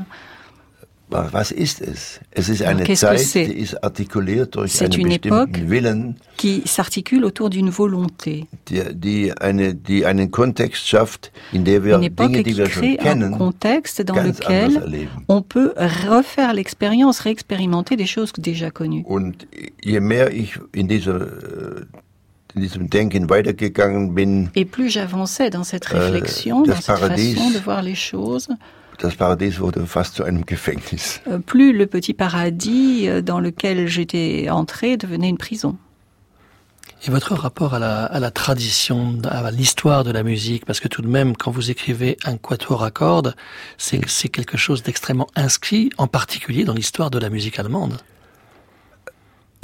Was 1.12 1.50
ist 1.52 1.80
es? 1.80 2.20
Es 2.30 2.48
ist 2.48 2.62
eine 2.62 2.84
qu'est-ce 2.84 3.06
que 3.06 3.16
Zeit, 3.16 3.20
c'est? 3.20 3.46
die 3.46 3.58
ist 3.60 3.82
artikuliert 3.84 4.54
durch 4.56 4.72
C'est 4.72 4.84
einen 4.86 5.00
une 5.06 5.12
époque 5.12 5.50
bestimmten 5.52 5.70
Willen, 5.70 6.14
qui 6.36 6.62
s'articule 6.66 7.24
autour 7.24 7.50
d'une 7.50 7.70
volonté. 7.70 8.46
die, 8.68 8.82
die, 8.94 9.32
eine, 9.40 9.74
die 9.74 10.04
einen 10.06 10.30
Kontext 10.30 10.86
schafft, 10.88 11.30
in 11.52 11.64
der 11.64 11.84
wir 11.84 11.96
Une 11.98 12.04
époque 12.04 12.32
Dinge, 12.32 12.42
die 12.42 12.52
qui 12.52 12.56
wir 12.58 12.66
schon 12.70 12.82
crée 12.82 12.98
un 13.06 13.30
contexte 13.38 14.02
dans 14.04 14.16
lequel 14.22 15.08
on 15.28 15.42
peut 15.42 15.72
refaire 16.08 16.52
l'expérience, 16.54 17.20
réexpérimenter 17.20 17.96
des 17.96 18.06
choses 18.06 18.32
déjà 18.38 18.70
connues. 18.70 19.04
Und 19.06 19.46
je 19.84 20.00
mehr 20.00 20.32
ich 20.32 20.58
in, 20.74 20.88
dieser, 20.88 21.20
äh, 21.20 21.84
in 22.54 22.60
diesem 22.62 22.88
Denken 22.90 23.28
weitergegangen 23.30 24.14
bin, 24.14 24.48
Et 24.54 24.64
plus 24.64 24.90
j'avançais 24.90 25.50
dans 25.50 25.64
cette 25.64 25.90
Euh, 25.92 25.98
réflexion, 26.10 26.62
dans 26.62 26.74
cette 26.76 26.86
Paradies- 26.86 27.34
façon 27.34 27.50
de 27.50 27.58
voir 27.58 27.82
les 27.82 27.94
choses, 27.94 28.48
das 28.98 29.16
Paradies 29.16 29.58
wurde 29.58 29.86
fast 29.86 30.14
zu 30.14 30.24
einem 30.24 30.44
Gefängnis. 30.46 31.20
euh, 31.28 31.38
plus 31.38 31.72
le 31.72 31.86
petit 31.86 32.14
paradis 32.14 33.08
euh, 33.08 33.22
dans 33.22 33.40
lequel 33.40 33.88
j'étais 33.88 34.48
entrée 34.50 34.96
devenait 34.96 35.28
une 35.28 35.38
prison. 35.38 35.76
Et 37.04 37.10
votre 37.10 37.34
rapport 37.34 37.74
à 37.74 37.80
la, 37.80 38.04
à 38.04 38.20
la 38.20 38.30
tradition, 38.30 39.18
à 39.24 39.50
l'histoire 39.50 40.04
de 40.04 40.12
la 40.12 40.22
musique, 40.22 40.64
parce 40.66 40.78
que 40.78 40.86
tout 40.86 41.02
de 41.02 41.08
même, 41.08 41.36
quand 41.36 41.50
vous 41.50 41.70
écrivez 41.70 42.16
un 42.24 42.36
quatuor 42.36 42.84
à 42.84 42.92
cordes, 42.92 43.34
c'est 43.76 44.00
c'est 44.06 44.28
quelque 44.28 44.56
chose 44.56 44.84
d'extrêmement 44.84 45.26
inscrit, 45.34 45.90
en 45.98 46.06
particulier 46.06 46.62
dans 46.64 46.74
l'histoire 46.74 47.10
de 47.10 47.18
la 47.18 47.28
musique 47.28 47.58
allemande. 47.58 47.98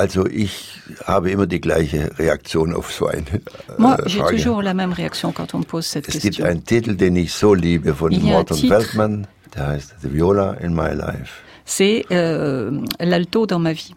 Also 0.01 0.27
ich 0.27 0.81
habe 1.07 1.29
immer 1.33 1.47
die 1.49 1.61
gleiche 1.61 2.17
Reaktion 2.19 2.73
auf 2.73 2.93
so 2.93 3.09
eine 3.09 3.19
äh, 3.19 3.41
Moi, 3.79 3.97
j'ai 4.07 4.21
toujours 4.21 4.63
la 4.63 4.73
même 4.73 4.93
réaction 4.93 5.33
quand 5.33 5.55
on 5.55 5.65
pose 5.65 5.89
cette 5.89 6.09
Es 6.09 6.21
gibt 6.21 6.37
question. 6.37 6.47
einen 6.47 6.65
Titel, 6.65 6.95
den 6.97 7.17
ich 7.17 7.33
so 7.33 7.53
liebe 7.53 7.93
von 7.93 8.13
Morton. 8.23 8.57
Feldman, 8.57 9.27
der 9.57 9.67
heißt 9.67 9.97
The 10.03 10.13
Viola 10.13 10.53
in 10.61 10.73
My 10.73 10.95
Life. 10.95 11.43
C'est 11.65 12.07
euh, 12.13 12.81
l'alto 13.01 13.45
dans 13.47 13.59
ma 13.59 13.73
vie. 13.73 13.93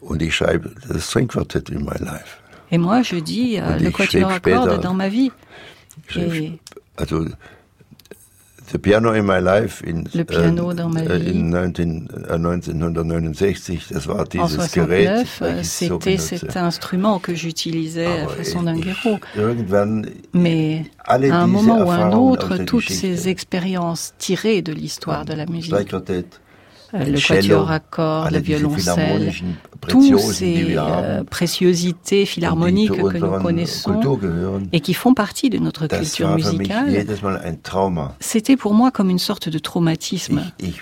Und 0.00 0.22
ich 0.22 0.36
schreibe 0.36 0.70
das 0.88 1.08
Stringquartett 1.08 1.68
in 1.70 1.80
My 1.80 1.98
Life. 1.98 2.38
Et 2.70 2.78
moi, 2.78 3.02
je 3.02 3.16
dis 3.16 3.58
euh, 3.58 3.76
le 3.76 3.90
quatuor 3.90 4.30
à 4.30 4.38
cordes 4.38 4.80
dans 4.80 4.94
ma 4.94 5.08
vie. 5.08 5.32
Et 6.16 6.58
also 6.96 7.26
The 8.72 8.78
Piano 8.78 9.12
in 9.12 9.22
My 9.24 9.38
Life 9.40 9.82
in, 9.86 10.04
Le 10.14 10.24
Piano 10.24 10.72
dans 10.72 10.88
ma 10.88 11.00
äh, 11.02 11.18
vie. 11.18 11.30
in 11.30 11.50
19, 11.50 12.08
äh, 12.26 12.38
1969, 12.38 13.88
das 13.92 14.06
war 14.08 14.20
en 14.20 14.24
dieses 14.30 14.72
Gerät, 14.72 15.26
69, 15.26 15.42
euh, 15.42 15.62
so 15.62 15.98
c'était 15.98 16.16
benutze. 16.16 16.38
cet 16.38 16.56
instrument 16.56 17.18
que 17.18 17.34
j'utilisais 17.34 18.22
à 18.22 18.28
façon 18.28 18.62
d'un 18.62 18.74
ich- 18.76 18.84
guéro. 18.84 19.18
Irgendwann 19.36 20.06
Mais 20.32 20.86
à 21.04 21.16
un 21.16 21.46
moment 21.46 21.84
ou 21.84 21.90
à 21.90 21.96
un 21.96 22.12
autre, 22.12 22.56
toutes 22.64 22.88
ces 22.88 23.28
expériences 23.28 24.14
tirées 24.18 24.62
de 24.62 24.72
l'histoire 24.72 25.24
de 25.26 25.34
la 25.34 25.44
musique, 25.46 25.74
le 26.92 27.16
cello, 27.16 27.40
quatuor 27.40 27.70
à 27.70 27.80
cordes, 27.80 28.32
le 28.32 28.38
violoncelle, 28.40 29.32
die 29.88 30.18
ces 30.18 30.76
euh, 30.76 31.24
préciosités 31.24 32.26
philharmoniques 32.26 32.92
que 32.92 33.18
nous 33.18 33.42
connaissons 33.42 34.00
et 34.72 34.80
qui 34.80 34.94
font 34.94 35.14
partie 35.14 35.50
de 35.50 35.58
notre 35.58 35.86
culture 35.86 36.34
musicale, 36.34 37.06
c'était 38.20 38.56
pour 38.56 38.74
moi 38.74 38.90
comme 38.90 39.10
une 39.10 39.18
sorte 39.18 39.48
de 39.48 39.58
traumatisme. 39.58 40.42
Äh. 40.60 40.72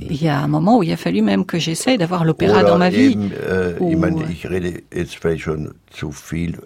Il 0.00 0.22
y 0.22 0.28
a 0.28 0.40
un 0.40 0.48
moment 0.48 0.78
où 0.78 0.82
il 0.82 0.90
a 0.90 0.96
fallu 0.96 1.20
même 1.20 1.44
que 1.44 1.58
j'essaye 1.58 1.98
d'avoir 1.98 2.24
l'opéra 2.24 2.64
dans 2.64 2.78
ma 2.78 2.88
vie. 2.88 3.12
eben, 3.12 3.90
ich 3.90 3.96
meine, 3.98 4.30
ich 4.30 4.46
rede 4.46 4.82
jetzt 4.90 5.16
vielleicht 5.16 5.42
schon 5.42 5.74
zu 5.90 6.12
viel 6.12 6.56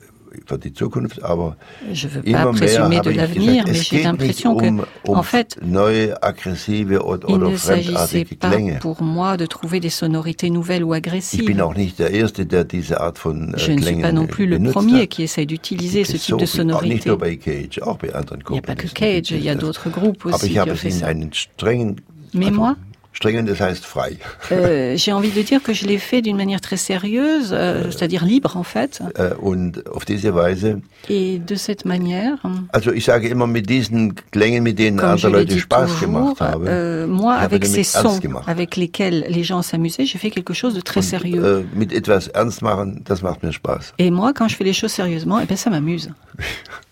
für 0.46 0.58
die 0.58 0.72
Zukunft, 0.72 1.22
aber 1.22 1.56
Je 1.92 2.08
veux 2.08 2.22
pas 2.22 2.52
mehr 2.52 2.80
habe 2.80 3.02
de 3.02 3.10
ich 3.12 3.16
l'avenir, 3.16 3.64
gesagt, 3.64 3.68
mais 3.68 3.78
es 3.78 3.88
j'ai 3.88 3.96
geht 3.96 4.04
nicht 4.04 4.04
l'impression 4.04 4.56
que, 4.56 4.66
um, 4.66 4.84
um 5.06 5.16
en 5.16 5.22
fait, 5.22 5.56
neue, 5.62 6.22
aggressive 6.22 7.00
oder, 7.04 7.28
il 7.28 7.34
oder 7.34 7.50
ne 7.50 7.56
s'agissait 7.56 8.24
fremdartige 8.24 8.38
pas 8.38 8.50
Klänge. 8.50 8.78
pour 8.80 9.02
moi 9.02 9.36
de 9.36 9.46
trouver 9.46 9.80
des 9.80 9.90
sonorités 9.90 10.50
nouvelles 10.50 10.84
ou 10.84 10.94
Ich 10.94 10.98
agressives. 10.98 11.44
bin 11.46 11.60
auch 11.60 11.74
nicht 11.74 11.98
der 11.98 12.10
Erste, 12.10 12.46
der 12.46 12.64
diese 12.64 13.00
Art 13.00 13.18
von 13.18 13.54
äh, 13.54 13.58
Je 13.58 13.72
ne 13.72 13.82
suis 13.82 14.00
pas 14.02 14.12
non 14.12 14.26
plus 14.26 14.46
le 14.46 14.58
benutzt 14.58 14.74
premier 14.74 15.02
hat. 15.02 15.06
qui 15.08 15.22
essaye 15.24 15.46
d'utiliser 15.46 16.04
ce 16.04 16.16
type 16.18 16.36
de 16.38 16.46
so 16.46 16.62
Nicht 16.62 16.72
sonorité. 16.72 17.08
nur 17.08 17.18
bei 17.18 17.36
Cage, 17.36 17.80
auch 17.82 17.98
bei 17.98 18.12
anderen 18.14 18.42
Il 18.48 18.52
n'y 18.52 18.58
a 18.58 18.62
pas 18.62 18.74
que 18.74 18.88
Cage, 18.88 19.30
il 19.32 19.42
y 19.42 19.48
a 19.48 19.54
d'autres 19.54 19.90
groupes 19.90 20.24
Aber 20.26 20.34
aussi 20.36 20.46
ich 20.46 20.52
qui 20.52 20.58
habe 20.58 20.70
ont 20.70 20.74
es 20.74 20.76
fait 20.78 20.88
in 20.88 20.98
ça. 21.00 21.06
einen 21.06 21.32
strengen, 21.32 21.96
Mais 22.34 22.50
moi, 22.50 22.76
Strengen, 23.18 23.46
das 23.46 23.60
heißt 23.60 23.84
frei. 23.84 24.16
Euh, 24.52 24.96
J'ai 24.96 25.12
envie 25.12 25.32
de 25.32 25.42
dire 25.42 25.60
que 25.60 25.72
je 25.72 25.86
l'ai 25.86 25.98
fait 25.98 26.22
d'une 26.22 26.36
manière 26.36 26.60
très 26.60 26.76
sérieuse, 26.76 27.50
euh, 27.52 27.90
c'est-à-dire 27.90 28.24
libre 28.24 28.56
en 28.56 28.62
fait. 28.62 29.00
Äh, 29.16 29.34
Und 29.42 29.82
auf 29.92 30.04
diese 30.04 30.32
Weise, 30.36 30.80
Et 31.08 31.40
de 31.40 31.56
cette 31.56 31.84
manière, 31.84 32.36
also 32.72 32.92
ich 32.92 33.04
sage 33.04 33.26
immer 33.28 33.48
mit 33.48 33.68
diesen 33.68 34.14
Klängen, 34.30 34.62
mit 34.62 34.78
denen 34.78 34.98
comme 34.98 35.18
je 35.18 35.26
andere 35.26 35.32
l'ai 35.32 35.38
Leute 35.40 35.54
dit 35.54 35.60
Spaß 35.60 35.90
toujours, 35.90 36.00
gemacht 36.00 36.40
haben, 36.40 36.66
euh, 36.68 37.08
moi, 37.08 37.34
avec 37.34 37.66
ces 37.66 37.82
sons 37.82 38.20
avec 38.46 38.76
lesquels 38.76 39.24
les 39.28 39.42
gens 39.42 39.62
s'amusaient, 39.62 40.06
j'ai 40.06 40.18
fait 40.18 40.30
quelque 40.30 40.54
chose 40.54 40.74
de 40.74 40.80
très 40.80 41.02
sérieux. 41.02 41.42
äh, 41.44 41.76
mit 41.76 41.92
etwas 41.92 42.28
ernst 42.34 42.62
machen, 42.62 43.02
das 43.04 43.22
macht 43.22 43.42
mir 43.42 43.50
Spaß. 43.52 43.94
Et 43.98 44.12
moi, 44.12 44.32
quand 44.32 44.46
je 44.46 44.54
fais 44.54 44.64
les 44.64 44.72
choses 44.74 44.92
sérieusement, 44.92 45.40
eh 45.40 45.46
ben, 45.46 45.56
ça 45.56 45.70
m'amuse. 45.70 46.08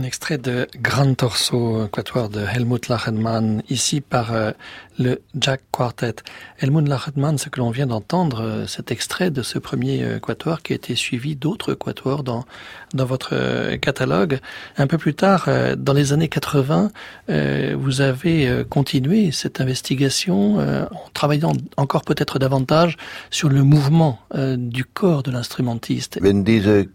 Un 0.00 0.04
extrait 0.04 0.38
de 0.38 0.66
Grand 0.80 1.14
Torso, 1.14 1.86
quatuor 1.92 2.30
de 2.30 2.40
Helmut 2.40 2.88
Lachenmann, 2.88 3.62
ici 3.68 4.00
par 4.00 4.32
euh, 4.32 4.52
le 4.98 5.20
Jack 5.38 5.60
Quartet. 5.70 6.14
Helmut 6.58 6.88
Lachenmann, 6.88 7.36
ce 7.36 7.50
que 7.50 7.60
l'on 7.60 7.68
vient 7.68 7.86
d'entendre, 7.86 8.40
euh, 8.40 8.66
cet 8.66 8.90
extrait 8.90 9.30
de 9.30 9.42
ce 9.42 9.58
premier 9.58 10.02
euh, 10.02 10.18
quatuor 10.18 10.62
qui 10.62 10.72
a 10.72 10.76
été 10.76 10.94
suivi 10.94 11.36
d'autres 11.36 11.74
quatuors 11.74 12.22
dans, 12.22 12.46
dans 12.94 13.04
votre 13.04 13.34
euh, 13.34 13.76
catalogue. 13.76 14.38
Un 14.78 14.86
peu 14.86 14.96
plus 14.96 15.12
tard, 15.12 15.44
euh, 15.48 15.76
dans 15.76 15.92
les 15.92 16.14
années 16.14 16.28
80, 16.28 16.90
euh, 17.28 17.76
vous 17.78 18.00
avez 18.00 18.48
euh, 18.48 18.64
continué 18.64 19.32
cette 19.32 19.60
investigation 19.60 20.60
euh, 20.60 20.86
en 20.86 21.10
travaillant 21.12 21.52
encore 21.76 22.06
peut-être 22.06 22.38
davantage 22.38 22.96
sur 23.28 23.50
le 23.50 23.62
mouvement 23.64 24.18
euh, 24.34 24.56
du 24.56 24.86
corps 24.86 25.22
de 25.22 25.30
l'instrumentiste. 25.30 26.18
Wenn 26.22 26.42
diese 26.42 26.86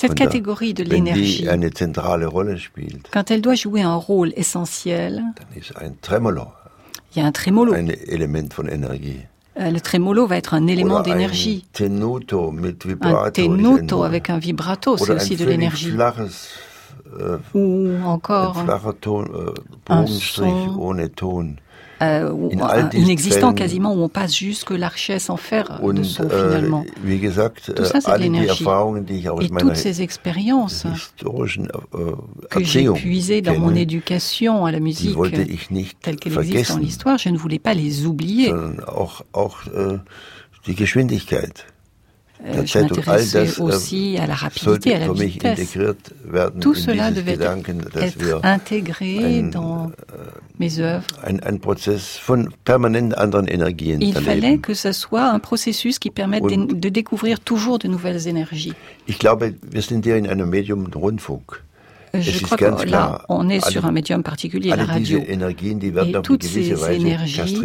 Cette 0.00 0.14
catégorie 0.14 0.72
de 0.72 0.82
l'énergie, 0.82 1.46
quand 3.12 3.30
elle 3.30 3.42
doit 3.42 3.54
jouer 3.54 3.82
un 3.82 3.96
rôle 3.96 4.32
essentiel, 4.34 5.22
il 7.14 7.18
y 7.18 7.20
a 7.20 7.26
un 7.26 7.32
trémolo. 7.32 7.74
Euh, 9.58 9.70
le 9.70 9.80
tremolo 9.80 10.26
va 10.26 10.36
être 10.38 10.54
un 10.54 10.66
élément 10.68 11.00
d'énergie. 11.02 11.66
Un 11.78 13.30
tenuto 13.30 14.04
avec 14.04 14.30
un 14.30 14.38
vibrato, 14.38 14.96
c'est 14.96 15.10
aussi 15.12 15.36
de 15.36 15.44
l'énergie. 15.44 15.92
äh, 17.18 17.36
Ou 17.54 17.96
encore 18.04 18.54
Ton, 19.00 19.24
äh, 19.24 19.52
Un 19.88 20.06
son. 20.06 20.76
Euh, 22.02 22.48
diesen 22.90 22.92
inexistant 22.94 23.52
quasiment, 23.52 23.94
où 23.94 24.02
on 24.02 24.08
passe 24.08 24.36
jusque 24.36 24.70
l'archet 24.70 25.18
sans 25.18 25.36
faire 25.36 25.80
de 25.80 25.84
Und 25.84 26.04
son 26.04 26.24
äh, 26.24 26.28
finalement. 26.28 26.84
wie 27.04 27.18
gesagt, 27.18 27.72
Tout 27.74 27.84
ça, 27.84 27.98
äh, 27.98 28.00
c'est 28.00 28.12
de 28.12 28.22
l'énergie. 28.22 28.64
Et 29.40 29.48
toutes 29.58 29.76
ces 29.76 30.02
expériences 30.02 30.86
historischen 30.94 31.68
äh, 31.94 31.98
que 32.50 32.64
j'ai 32.64 32.88
puisées 32.90 33.42
dans 33.42 33.58
mon 33.58 33.74
éducation 33.74 34.64
à 34.64 34.72
la 34.72 34.80
musique 34.80 35.16
telle 36.02 36.16
qu'elle 36.16 36.38
existe 36.38 36.72
dans 36.72 36.78
l'histoire, 36.78 37.18
je 37.18 37.28
ne 37.28 37.38
voulais 37.38 37.58
pas 37.58 37.74
les 37.74 38.06
oublier. 38.06 38.52
auch, 38.86 39.22
auch 39.32 39.66
äh, 39.66 39.98
die 40.66 40.74
Geschwindigkeit. 40.74 41.66
Euh, 42.46 42.64
je 42.64 42.78
m'intéressais 42.78 43.46
äh, 43.46 43.60
aussi 43.60 44.16
à 44.18 44.26
la 44.26 44.34
rapidité, 44.34 44.94
à 44.94 44.98
la 45.00 45.12
vitesse. 45.12 45.76
Tout 46.60 46.74
cela 46.74 47.10
devait 47.10 47.32
être 47.32 48.44
intégré 48.44 49.42
dans 49.42 49.90
mes 50.58 50.78
œuvres. 50.78 51.06
Il 54.00 54.14
fallait 54.14 54.58
que 54.58 54.74
ce 54.74 54.92
soit 54.92 55.24
un 55.24 55.38
processus 55.38 55.98
qui 55.98 56.10
permette 56.10 56.44
de 56.44 56.88
découvrir 56.88 57.40
toujours 57.40 57.78
de 57.78 57.88
nouvelles 57.88 58.28
énergies. 58.28 58.74
Ich 59.06 59.18
glaube, 59.18 59.54
wir 59.70 59.82
sind 59.82 60.06
hier 60.06 60.16
in 60.16 60.26
einem 60.26 60.48
Medium 60.48 60.86
Rundfunk. 60.94 61.62
Je 62.14 62.42
crois 62.42 62.56
que 62.56 62.64
là, 62.90 63.22
on 63.28 63.48
est 63.48 63.64
sur 63.70 63.84
un 63.86 63.92
médium 63.92 64.22
particulier, 64.22 64.70
la 64.70 64.84
radio. 64.84 65.20
Et 65.20 66.12
toutes 66.22 66.42
ces 66.44 66.72
énergies 66.92 67.56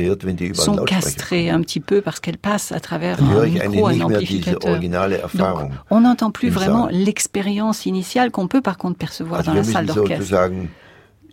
sont 0.53 0.75
castrées 0.85 1.49
un 1.49 1.61
petit 1.61 1.79
peu 1.79 2.01
parce 2.01 2.19
qu'elles 2.19 2.37
passent 2.37 2.71
à 2.71 2.79
travers 2.79 3.17
un 3.21 3.47
micro, 3.47 3.87
un 3.87 4.01
amplificateur. 4.01 4.79
Donc, 4.79 5.71
on 5.89 6.01
n'entend 6.01 6.31
plus 6.31 6.49
im 6.49 6.51
vraiment 6.51 6.87
l'expérience 6.91 7.85
initiale 7.85 8.31
qu'on 8.31 8.47
peut 8.47 8.61
par 8.61 8.77
contre 8.77 8.97
percevoir 8.97 9.43
dans 9.43 9.53
la 9.53 9.63
salle 9.63 9.85
d'orchestre. 9.87 10.23
sozusagen, 10.23 10.69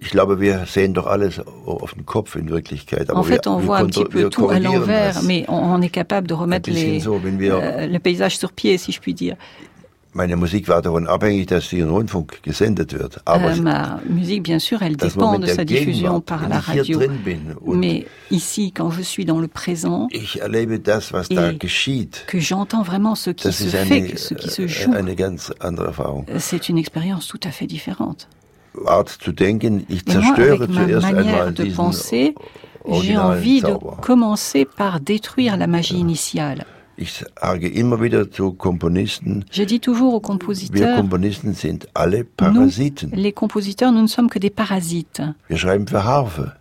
ich 0.01 0.11
glaube, 0.11 0.41
wir 0.41 0.67
sehen 0.67 0.93
doch 0.95 1.07
alles 1.07 1.41
auf 1.67 1.95
den 1.95 2.05
Kopf 2.05 2.35
in 2.37 2.49
Wirklichkeit. 2.51 3.09
Aber 3.09 3.21
En 3.21 3.23
fait, 3.23 3.47
on 3.47 3.59
wir 3.59 3.67
voit 3.67 3.79
un 3.79 3.87
petit 3.87 4.05
peu 4.05 4.29
tout 4.31 4.49
à 4.51 4.59
l'envers, 4.59 5.23
mais 5.23 5.45
on, 5.49 5.55
on 5.55 5.81
est 5.81 5.91
capable 5.91 6.27
de 6.27 6.35
remettre 6.35 6.71
les, 6.71 6.99
so, 7.01 7.21
wir- 7.21 7.61
euh, 7.63 7.87
le 7.87 7.99
paysage 8.01 8.37
sur 8.37 8.53
pied, 8.53 8.79
si 8.79 8.91
je 8.91 9.01
puis 9.01 9.15
dire. 9.15 9.37
Meine 10.15 10.37
Musik 10.37 10.69
war 10.69 10.83
davon 10.83 11.07
abhängig, 11.07 11.47
dass 11.47 11.71
sie 11.71 11.79
in 11.79 11.89
Rundfunk 11.89 12.43
gesendet 12.43 12.93
wird. 12.93 13.23
Aber 13.25 13.53
Euh, 13.53 13.63
ma 13.63 13.99
musique, 14.07 14.43
bien 14.43 14.59
sûr, 14.59 14.83
elle 14.83 14.97
dépend 14.99 15.39
de 15.39 15.47
sa 15.47 15.65
diffusion 15.65 16.21
Gegenwart, 16.21 16.25
par 16.27 16.49
la 16.51 16.61
radio. 16.61 16.99
drin 16.99 17.15
bin 17.25 17.57
und 17.63 17.79
Mais 17.79 18.05
ici, 18.31 18.73
quand 18.73 18.91
je 18.91 19.01
suis 19.01 19.25
dans 19.25 19.41
le 19.41 19.49
présent, 19.49 20.09
ich 20.11 20.39
erlebe 20.41 20.81
das, 20.81 21.15
was 21.15 21.29
da 21.31 21.53
geschieht, 21.53 22.25
que 22.27 22.39
j'entends 22.41 22.83
vraiment 22.83 23.15
ce 23.15 23.31
qui 23.31 23.51
se 23.51 23.65
ist 23.65 23.71
fait, 23.75 24.03
eine, 24.03 24.17
ce 24.19 24.35
qui 24.35 24.51
se 24.51 24.63
äh, 24.63 24.69
joue, 24.69 24.93
eine 24.93 25.15
Erfahrung. 25.81 26.27
c'est 26.39 26.69
une 26.69 26.77
expérience 26.77 27.27
tout 27.27 27.41
à 27.45 27.51
fait 27.51 27.67
différente. 27.67 28.29
Art 28.87 29.09
zu 29.09 29.33
denken, 29.33 29.85
ich 29.89 30.03
Et 30.07 30.13
moi, 30.13 30.23
zerstöre 30.25 30.63
avec 30.63 30.71
ma 30.71 31.13
manière 31.13 31.53
de 31.53 31.65
penser, 31.75 32.35
j'ai 33.03 33.17
envie 33.17 33.63
de 33.63 33.69
Zauber. 33.69 33.97
commencer 34.03 34.67
par 34.67 35.01
détruire 35.01 35.57
la 35.57 35.67
magie 35.67 35.99
initiale. 35.99 36.67
Ich 37.03 37.25
sage 37.41 37.69
immer 37.69 38.01
wieder 38.01 38.31
zu 38.31 38.53
Komponisten, 38.53 39.45
Je 39.51 39.65
dis 39.65 39.81
toujours 39.81 40.15
aux 40.15 40.21
wir 40.21 40.23
compositeurs, 40.23 40.97
Komponisten 40.97 41.53
sind 41.53 41.89
alle 41.95 42.19
nous, 42.19 42.25
Parasiten. 42.37 43.11
les 43.13 43.33
compositeurs, 43.33 43.91
nous 43.91 44.03
ne 44.03 44.07
sommes 44.07 44.31
que 44.31 44.39
des 44.39 44.51
parasites. 44.51 45.21
Wir 45.49 45.59
schreiben 45.59 45.89
für 45.89 46.05
Harfe. 46.05 46.53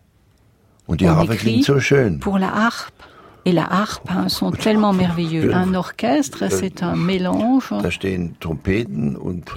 Und 0.88 1.00
die 1.00 1.06
On 1.06 1.16
Harfe 1.16 1.34
écrit 1.34 1.38
klingt 1.62 1.66
so 1.66 1.80
schön. 1.80 2.20
Pour 2.20 2.40
la 2.40 2.50
harpe, 2.50 3.01
et 3.46 3.52
la 3.52 3.64
harpe 3.64 4.10
a 4.10 4.20
un 4.20 4.30
son 4.30 4.52
tellement 4.52 4.94
merveilleux. 4.94 5.54
Un 5.54 5.74
orchestre, 5.74 6.46
c'est 6.50 6.84
un 6.84 6.96
mélange. 6.96 7.74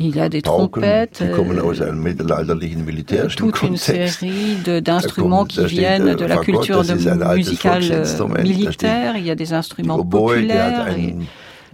Il 0.00 0.16
y 0.16 0.20
a 0.20 0.28
des 0.28 0.42
trompettes, 0.42 1.22
euh, 1.22 1.92
militärischen 2.86 3.36
toute 3.36 3.62
une 3.62 3.76
série 3.76 4.56
d'instruments 4.82 5.44
qui 5.44 5.64
viennent 5.66 6.14
de 6.14 6.24
la 6.24 6.38
culture 6.38 6.82
musicale 7.34 7.82
euh, 7.90 8.42
militaire. 8.42 9.16
Il 9.16 9.26
y 9.26 9.30
a 9.30 9.34
des 9.34 9.52
instruments 9.52 10.02
populaires. 10.02 10.88
et 10.96 11.14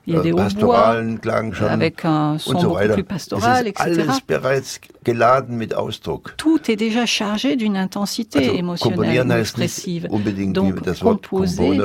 Il 0.06 0.14
y 0.14 0.16
a 0.16 0.20
äh, 0.20 0.22
des 0.22 0.32
pastoralen 0.32 1.18
schon 1.52 1.66
avec 1.66 2.04
un 2.04 2.38
son 2.38 2.58
so 2.58 2.68
beaucoup 2.70 2.92
plus 2.94 3.04
pastoral, 3.04 3.66
es 3.66 3.70
etc. 3.70 3.82
alles 3.84 4.20
bereits 4.26 4.80
geladen 5.04 5.56
mit 5.56 5.74
Ausdruck. 5.74 6.34
Tout 6.36 6.70
est 6.70 6.76
déjà 6.76 7.06
chargé 7.06 7.56
d'une 7.56 7.76
intensité 7.76 8.38
Also 8.38 8.54
émotionnelle 8.58 9.30
expressive. 9.32 10.08
unbedingt 10.10 10.52
Donc, 10.52 10.82
das 10.82 11.02
Wort 11.02 11.20
composer, 11.28 11.78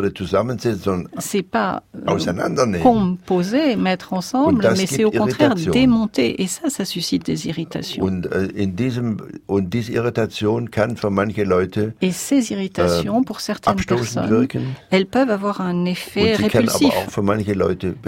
c'est 1.20 1.44
pas 1.44 1.84
euh, 1.96 2.80
composer, 2.82 3.76
mettre 3.76 4.14
ensemble, 4.14 4.68
mais 4.78 4.86
c'est 4.86 5.06
au 5.06 5.12
contraire 5.12 5.52
Irritation. 5.52 5.72
démonter. 5.72 6.42
Et 6.42 6.48
ça, 6.48 6.70
ça 6.70 6.86
suscite 6.86 7.26
des 7.26 7.48
irritations. 7.48 8.04
Und 8.04 8.28
in 8.56 8.76
diesem 8.76 9.18
und 9.48 9.70
diese 9.74 9.92
Irritation 9.92 10.70
kann 10.70 10.98
für 10.98 11.10
manche 11.10 11.44
Leute 11.44 11.94
Et 12.02 12.12
ces 12.12 12.52
irritations, 12.52 13.24
pour 13.24 13.40
certaines 13.40 13.76
personnes, 13.76 14.30
wirken 14.30 14.76
elles 14.90 15.06
peuvent 15.06 15.30
avoir 15.30 15.62
un 15.62 15.86
effet 15.86 16.36
répulsif. 16.36 16.94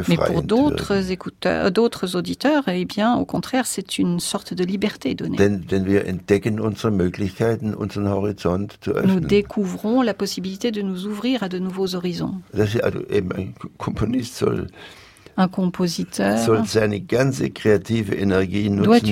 Mais 0.07 0.17
pour 0.17 0.43
d'autres 0.43 0.93
wirken. 0.93 1.11
écouteurs, 1.11 1.71
d'autres 1.71 2.15
auditeurs, 2.15 2.63
eh 2.67 2.85
bien, 2.85 3.15
au 3.15 3.25
contraire, 3.25 3.65
c'est 3.65 3.97
une 3.97 4.19
sorte 4.19 4.53
de 4.53 4.63
liberté 4.63 5.15
donnée. 5.15 5.37
Denn, 5.37 5.61
denn 5.61 5.85
wir 5.85 6.05
entdecken 6.07 6.59
unsere 6.59 6.91
Möglichkeiten, 6.91 7.73
unseren 7.73 8.07
Horizont 8.07 8.67
zu 8.81 8.91
Nous 9.05 9.19
découvrons 9.19 10.01
la 10.01 10.13
possibilité 10.13 10.71
de 10.71 10.81
nous 10.81 11.05
ouvrir 11.05 11.43
à 11.43 11.49
de 11.49 11.59
nouveaux 11.59 11.95
horizons. 11.95 12.35
Das 12.53 12.73
ist 12.73 12.83
also 12.83 12.99
eben 13.09 13.31
ein 13.33 13.53
Komponist 13.77 14.35
soll, 14.35 14.67
Un 15.39 15.47
compositeur 15.49 16.43
doit 16.43 16.61
nutzen, 16.61 16.93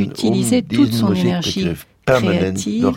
utiliser 0.02 0.58
um 0.58 0.68
toute 0.76 0.94
son 0.94 1.14
énergie 1.14 1.70
créative 2.06 2.88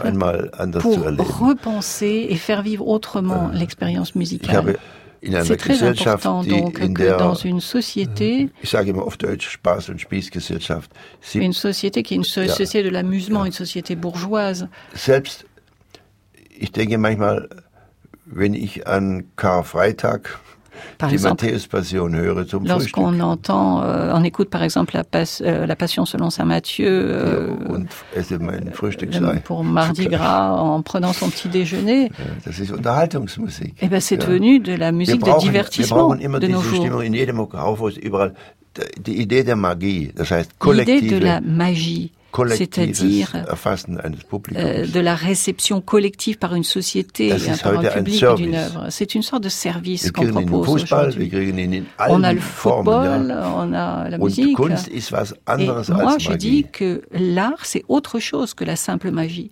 pour 0.80 0.96
repenser 0.96 2.26
et 2.30 2.36
faire 2.36 2.62
vivre 2.62 2.88
autrement 2.88 3.50
l'expérience 3.52 4.10
Ich 4.10 4.16
musicale. 4.16 4.78
C'est 5.22 5.56
très 5.56 5.82
important 5.82 6.44
donc 6.44 6.80
in 6.80 6.94
que 6.94 7.18
dans 7.18 7.34
une 7.34 7.60
société, 7.60 8.50
ich 8.62 8.70
sage 8.70 8.88
immer 8.88 9.02
auf 9.04 9.16
Deutsch, 9.16 9.48
Spaß- 9.58 9.90
und 9.90 10.00
Spießgesellschaft, 10.00 10.90
sie 11.20 11.40
une 11.40 11.52
société 11.52 12.02
qui 12.04 12.14
est 12.14 12.18
une 12.18 12.24
so- 12.24 12.40
Ja. 12.42 12.52
société 12.54 12.84
de 12.84 12.88
l'amusement, 12.90 13.44
une 13.44 13.52
société 13.52 13.96
bourgeoise, 13.96 14.68
selbst, 14.94 15.44
ich 16.56 16.70
denke 16.70 16.98
manchmal, 16.98 17.48
wenn 18.26 18.54
ich 18.54 18.86
an 18.86 19.24
Karfreitag 19.36 20.38
par 20.98 21.08
die 21.10 21.16
höre 22.14 22.46
zum 22.46 22.66
lorsqu'on 22.66 23.20
entend, 23.20 23.82
euh, 23.82 24.12
on 24.14 24.24
écoute 24.24 24.50
par 24.50 24.62
exemple 24.62 24.94
la, 24.94 25.04
pas- 25.04 25.40
euh, 25.42 25.66
la 25.66 25.76
Passion 25.76 26.04
selon 26.06 26.30
saint 26.30 26.44
Matthieu 26.44 26.86
euh, 26.88 27.48
pour 29.44 29.64
Mardi 29.64 30.06
Gras 30.06 30.52
en 30.56 30.82
prenant 30.82 31.12
son 31.12 31.28
petit 31.30 31.48
déjeuner, 31.48 32.10
Das 32.46 32.58
ist 32.58 32.70
Unterhaltungsmusik. 32.70 33.74
eh 33.80 33.88
ben 33.88 34.00
c'est 34.00 34.16
Ja. 34.20 34.26
devenu 34.26 34.58
de 34.60 34.74
la 34.74 34.92
musique 34.92 35.20
de 35.20 35.30
brauchen, 35.30 35.40
divertissement 35.48 36.14
de 36.14 36.46
nos 36.48 36.60
jours. 36.60 36.84
L'idée 40.88 41.00
de 41.02 41.18
la 41.18 41.40
magie, 41.40 42.12
c'est-à-dire 42.32 43.32
Publikums. 44.30 44.56
euh, 44.56 44.86
de 44.86 45.00
la 45.00 45.14
réception 45.14 45.80
collective 45.80 46.38
par 46.38 46.54
une 46.54 46.64
société, 46.64 47.28
Das 47.30 47.46
et 47.46 47.50
ist 47.50 47.62
par 47.62 47.78
un 47.78 47.82
public 47.82 48.24
d'une 48.36 48.54
œuvre. 48.54 48.86
C'est 48.90 49.14
une 49.14 49.22
sorte 49.22 49.42
de 49.42 49.48
service 49.48 50.10
qu'on 50.12 50.30
propose 50.32 50.82
aujourd'hui. 50.84 51.30
On 52.08 52.22
a 52.22 52.32
le 52.32 52.40
football, 52.40 53.34
on 53.56 53.72
a 53.72 54.08
la 54.08 54.18
musique. 54.18 54.58
Et 54.58 55.66
moi, 55.92 56.18
je 56.18 56.32
dis 56.34 56.66
que 56.70 57.02
l'art, 57.12 57.64
c'est 57.64 57.84
autre 57.88 58.18
chose 58.20 58.54
que 58.54 58.64
la 58.64 58.76
simple 58.76 59.10
magie. 59.10 59.50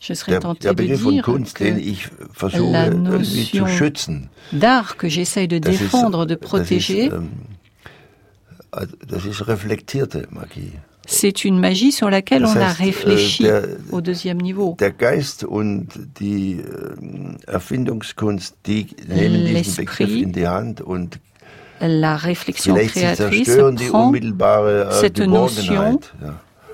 Je 0.00 0.12
serais 0.12 0.38
tenté 0.38 0.68
de 0.68 0.82
dire 0.82 1.24
que 1.24 2.58
la 2.70 2.90
notion 2.90 3.66
d'art 4.52 4.96
que 4.96 5.08
j'essaye 5.08 5.48
de 5.48 5.58
défendre, 5.58 6.26
de 6.26 6.34
protéger, 6.34 7.06
ähm, 7.06 7.30
das 9.08 9.24
ist 9.24 9.46
reflektierte 9.46 10.26
Magie. 10.30 10.72
c'est 11.06 11.44
une 11.44 11.58
magie 11.60 11.92
sur 11.92 12.08
laquelle 12.10 12.42
Das 12.42 12.56
on 12.56 12.60
a 12.60 12.68
heißt, 12.68 12.80
äh, 12.80 12.84
réfléchi 12.84 13.42
der- 13.44 13.68
au 13.92 14.00
deuxième 14.00 14.40
niveau. 14.40 14.74
Der 14.80 14.90
Geist 14.90 15.44
und 15.44 15.88
die 16.18 16.60
ähm, 16.60 17.36
Erfindungskunst, 17.46 18.54
die 18.66 18.86
nehmen 19.06 19.44
diesen 19.46 19.84
L'esprit 19.84 19.98
Begriff 19.98 20.10
in 20.22 20.32
die 20.32 20.46
Hand 20.48 20.80
und 20.80 21.18
La 21.80 22.16
réflexion 22.16 22.76
créatrice 22.78 23.56
prend 23.58 23.80
äh, 23.80 25.00
cette 25.00 25.24
Geborgenheit. 25.24 26.12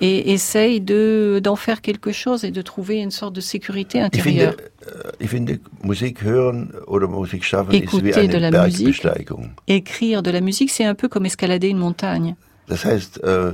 Et 0.01 0.33
essaye 0.33 0.81
de 0.81 1.41
d'en 1.43 1.57
faire 1.57 1.83
quelque 1.83 2.11
chose 2.13 2.45
et 2.45 2.51
de 2.51 2.63
trouver 2.63 2.97
une 3.01 3.11
sorte 3.11 3.35
de 3.35 3.41
sécurité 3.43 3.99
Ich 3.99 4.05
intérieure. 4.05 4.55
finde, 4.55 4.71
ich 5.21 5.29
finde, 5.29 5.59
Musik 5.83 6.23
hören 6.23 6.73
oder 6.87 7.07
Musik 7.07 7.45
schaffen 7.45 7.75
ist 7.75 7.93
wie 7.93 8.09
Écouter 8.11 8.29
de 8.29 8.39
la 8.39 8.51
musique. 8.51 9.03
Écrire 9.67 10.23
de 10.23 10.31
la 10.31 10.41
musique, 10.41 10.71
c'est 10.71 10.85
un 10.87 10.95
peu 10.95 11.09
comme 11.09 11.27
escalader 11.27 11.69
une 11.69 11.79
montagne. 11.79 12.35
Das 12.69 12.85
heißt, 12.85 13.23
äh, 13.25 13.53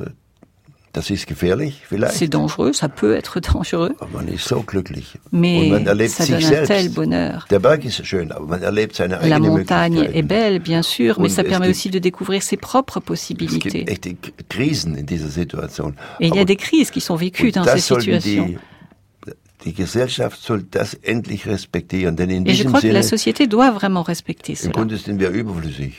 Das 0.97 1.11
ist 1.11 1.27
gefährlich, 1.27 1.83
vielleicht? 1.87 2.15
C'est 2.17 2.29
dangereux, 2.33 2.73
ça 2.73 2.89
peut 2.89 3.15
être 3.15 3.39
dangereux, 3.39 3.93
Aber 4.01 4.09
man 4.15 4.29
ist 4.29 4.49
so 4.49 4.63
glücklich. 4.63 5.19
mais 5.31 5.61
Und 5.61 5.69
man 5.71 5.87
erlebt 5.87 6.15
ça 6.15 6.25
sich 6.25 6.43
donne 6.49 6.63
un 6.63 6.67
tel 6.67 6.89
bonheur. 6.89 7.45
Der 7.51 7.59
Berg 7.59 7.85
ist 7.85 8.07
schön, 8.07 8.33
aber 8.33 8.47
man 8.47 8.63
erlebt 8.63 8.97
seine 8.97 9.17
La 9.17 9.37
eigene 9.37 9.49
montagne 9.51 10.05
est 10.15 10.23
belle, 10.27 10.59
bien 10.59 10.83
sûr, 10.83 11.21
mais 11.21 11.29
ça 11.29 11.45
permet 11.45 11.69
aussi 11.69 11.91
de 11.91 11.99
découvrir 11.99 12.43
ses 12.43 12.57
propres 12.57 13.01
Es 13.01 13.05
possibilités. 13.05 13.85
gibt 13.85 13.91
echte 13.91 14.15
K- 14.15 14.33
Krisen 14.49 14.97
in 14.97 15.05
dieser 15.05 15.29
Situation. 15.29 15.93
Et 16.19 16.29
il 16.29 16.35
y 16.35 16.39
a 16.41 16.47
des 16.47 16.57
crises 16.57 16.91
qui 16.91 17.03
sont 17.03 17.17
vécues 17.17 17.53
dans 17.53 17.65
ces 17.65 17.81
situations. 17.81 18.47
die, 18.47 18.57
die 19.67 19.75
Gesellschaft 19.75 20.41
soll 20.41 20.63
das 20.71 20.95
endlich 21.03 21.47
respektieren, 21.47 22.17
denn 22.17 22.31
in 22.31 22.47
Et 22.47 22.55
je 22.55 22.65
crois 22.65 22.81
que 22.81 22.87
la 22.89 23.03
société 23.03 23.47
doit 23.47 23.71
vraiment 23.71 24.03
respecter 24.03 24.53
im 24.53 24.57
cela. 24.57 24.73
Grunde 24.73 24.97
sind 24.97 25.21
wir 25.21 25.29
überflüssig. 25.29 25.93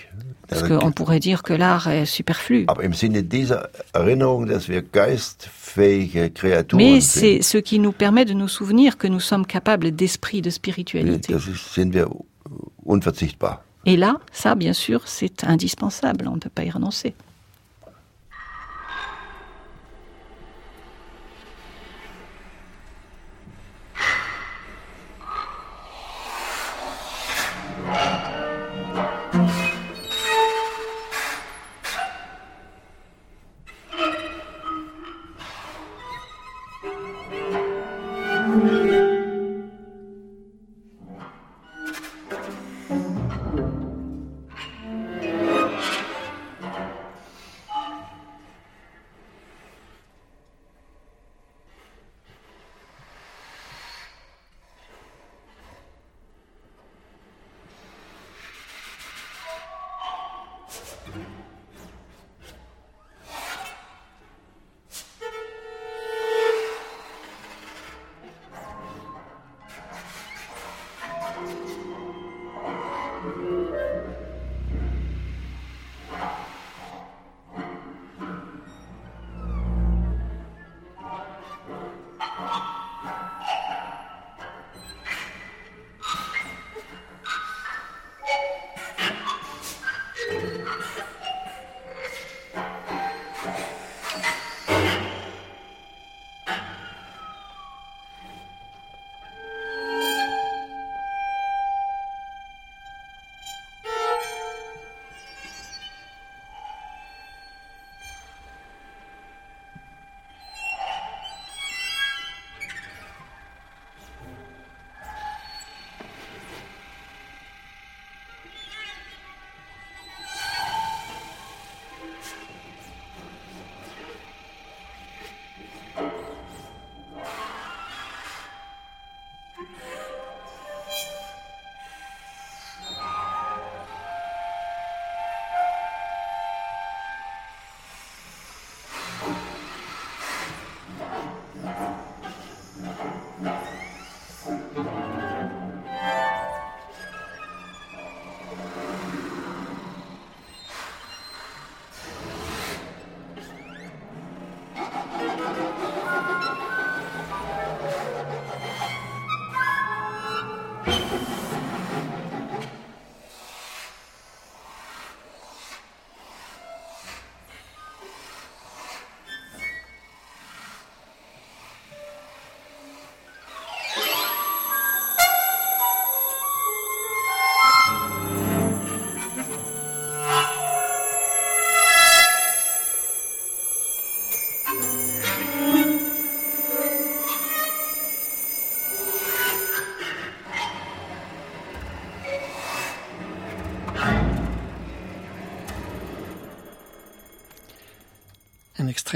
Parce 0.47 0.63
qu'on 0.63 0.91
pourrait 0.91 1.19
dire 1.19 1.43
que 1.43 1.53
l'art 1.53 1.87
est 1.87 2.05
superflu. 2.05 2.65
Aber 2.67 2.83
im 2.83 2.93
Sinne 2.93 3.21
dieser 3.21 3.69
Erinnerung, 3.93 4.45
dass 4.47 4.69
wir 4.69 4.81
geistfähige 4.81 6.29
Kreaturen 6.33 6.77
Mais 6.77 7.01
c'est 7.01 7.41
ce 7.41 7.57
qui 7.57 7.79
nous 7.79 7.91
permet 7.91 8.25
de 8.25 8.33
nous 8.33 8.47
souvenir 8.47 8.97
que 8.97 9.07
nous 9.07 9.19
sommes 9.19 9.45
capables 9.45 9.91
d'esprit, 9.91 10.41
de 10.41 10.49
spiritualité. 10.49 11.33
das 11.33 11.47
ist, 11.47 11.73
sind 11.73 11.93
wir 11.93 12.07
unverzichtbar. 12.85 13.63
Et 13.85 13.95
là, 13.95 14.19
ça, 14.31 14.55
bien 14.55 14.73
sûr, 14.73 15.01
c'est 15.05 15.43
indispensable. 15.43 16.27
On 16.27 16.35
ne 16.35 16.39
peut 16.39 16.49
pas 16.49 16.63
y 16.63 16.69
renoncer. 16.69 17.13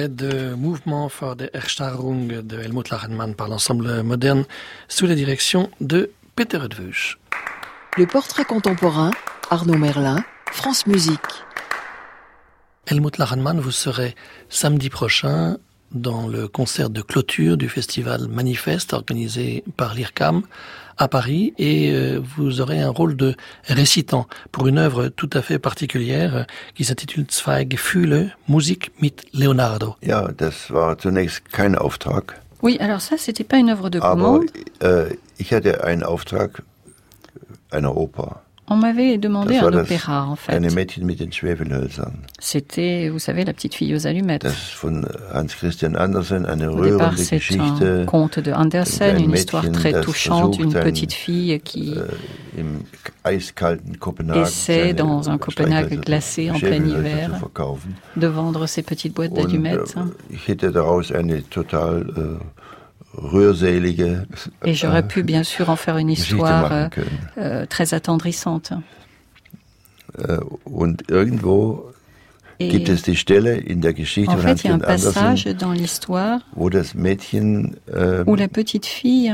Extrait 0.01 0.09
de 0.09 0.55
Mouvement 0.55 1.09
for 1.09 1.35
the 1.35 1.49
Erstarrung 1.53 2.27
de 2.27 2.59
Helmut 2.59 2.89
Lachenmann 2.89 3.35
par 3.35 3.47
l'ensemble 3.47 4.01
moderne 4.03 4.45
sous 4.87 5.05
la 5.05 5.15
direction 5.15 5.69
de 5.79 6.11
Peter 6.35 6.59
Edwusch. 6.63 7.19
Le 7.97 8.05
portrait 8.07 8.45
contemporain, 8.45 9.11
Arnaud 9.49 9.77
Merlin, 9.77 10.23
France 10.51 10.87
Musique. 10.87 11.19
Helmut 12.87 13.17
Lachenmann, 13.17 13.59
vous 13.59 13.71
serez 13.71 14.15
samedi 14.49 14.89
prochain 14.89 15.57
dans 15.91 16.27
le 16.27 16.47
concert 16.47 16.89
de 16.89 17.01
clôture 17.01 17.57
du 17.57 17.69
festival 17.69 18.27
Manifeste 18.27 18.93
organisé 18.93 19.63
par 19.77 19.93
l'IRCAM 19.93 20.41
à 21.01 21.07
Paris 21.07 21.53
et 21.57 21.91
euh, 21.91 22.19
vous 22.37 22.61
aurez 22.61 22.79
un 22.79 22.89
rôle 22.91 23.15
de 23.15 23.35
récitant 23.67 24.27
pour 24.51 24.67
une 24.67 24.77
œuvre 24.77 25.07
tout 25.09 25.29
à 25.33 25.41
fait 25.41 25.57
particulière 25.59 26.35
euh, 26.35 26.43
qui 26.75 26.83
s'intitule 26.85 27.25
Zwei 27.29 27.65
Gefühle, 27.67 28.35
Musik 28.47 28.91
mit 29.01 29.15
Leonardo. 29.33 29.95
Ja, 30.03 30.29
das 30.37 30.69
war 30.71 30.97
zunächst 30.97 31.41
kein 31.51 31.75
Auftrag, 31.75 32.39
Oui, 32.61 32.77
alors 32.79 33.01
ça, 33.01 33.17
c'était 33.17 33.43
pas 33.43 33.57
une 33.57 33.71
œuvre 33.71 33.89
de 33.89 33.99
aber 33.99 34.21
commande. 34.21 34.45
äh, 34.81 35.15
ich 35.39 35.51
hatte 35.51 35.83
einen 35.83 36.03
Auftrag 36.03 36.61
einer 37.71 37.95
Oper. 37.97 38.41
On 38.71 38.77
m'avait 38.77 39.17
demandé 39.17 39.57
un 39.57 39.73
opéra, 39.73 40.25
en 40.25 40.37
fait. 40.37 40.53
kleine 40.53 40.73
Mädchen 40.73 41.05
mit 41.05 41.17
den 41.17 41.33
Schwefelhölzern. 41.33 42.13
C'était, 42.39 43.09
vous 43.09 43.19
savez, 43.19 43.43
la 43.43 43.51
petite 43.51 43.75
fille 43.75 43.93
aux 43.93 44.07
allumettes. 44.07 44.43
Das 44.43 44.71
von 44.73 45.03
Hans 45.33 45.47
Christian 45.47 45.95
Andersen, 45.95 46.45
eine 46.45 46.69
Au 46.69 46.81
départ, 46.81 47.11
rührende 47.11 47.17
c'est 47.17 47.59
un 47.59 48.05
conte 48.05 48.39
de 48.39 48.53
Andersen, 48.53 49.21
une 49.21 49.33
histoire 49.33 49.69
très 49.71 49.99
touchante, 49.99 50.57
une 50.57 50.71
petite 50.71 51.11
fille 51.11 51.59
qui 51.59 51.95
äh, 53.25 53.33
essaie 54.41 54.93
dans 54.93 55.29
un 55.29 55.37
Copenhague 55.37 55.99
glacé 55.99 56.49
en 56.49 56.57
plein 56.57 56.85
hiver 56.85 57.41
de 58.15 58.27
vendre 58.27 58.67
ses 58.67 58.83
petites 58.83 59.13
boîtes 59.13 59.33
d'allumettes. 59.33 59.95
ich 60.29 60.47
hätte 60.47 60.71
daraus 60.71 61.11
eine 61.11 61.41
total 61.41 62.05
äh, 62.15 62.21
rührselige 63.13 64.25
Et 64.65 64.73
j'aurais 64.73 65.07
pu 65.07 65.23
bien 65.23 65.43
sûr 65.43 65.69
en 65.69 65.75
faire 65.75 65.97
une 65.97 66.09
histoire 66.09 66.71
euh, 66.71 66.87
euh, 67.37 67.65
très 67.65 67.93
attendrissante. 67.93 68.73
Und 70.65 71.03
irgendwo 71.09 71.91
Et 72.59 72.67
gibt 72.67 72.89
es 72.89 73.01
die 73.01 73.15
Stelle 73.15 73.57
in 73.57 73.81
der 73.81 73.93
Geschichte 73.93 74.31
en 74.31 74.37
von 74.37 74.43
fait, 74.43 74.63
il 74.63 74.67
y 74.67 74.71
a 74.71 74.75
un 74.75 74.79
passage 74.79 75.47
Andersen, 75.47 75.57
dans 75.57 75.71
l'histoire 75.71 76.39
wo 76.53 76.69
das 76.69 76.93
Mädchen 76.93 77.77
äh, 77.87 78.23
où 78.25 78.35
la 78.35 78.47
petite 78.47 78.85
fille 78.85 79.33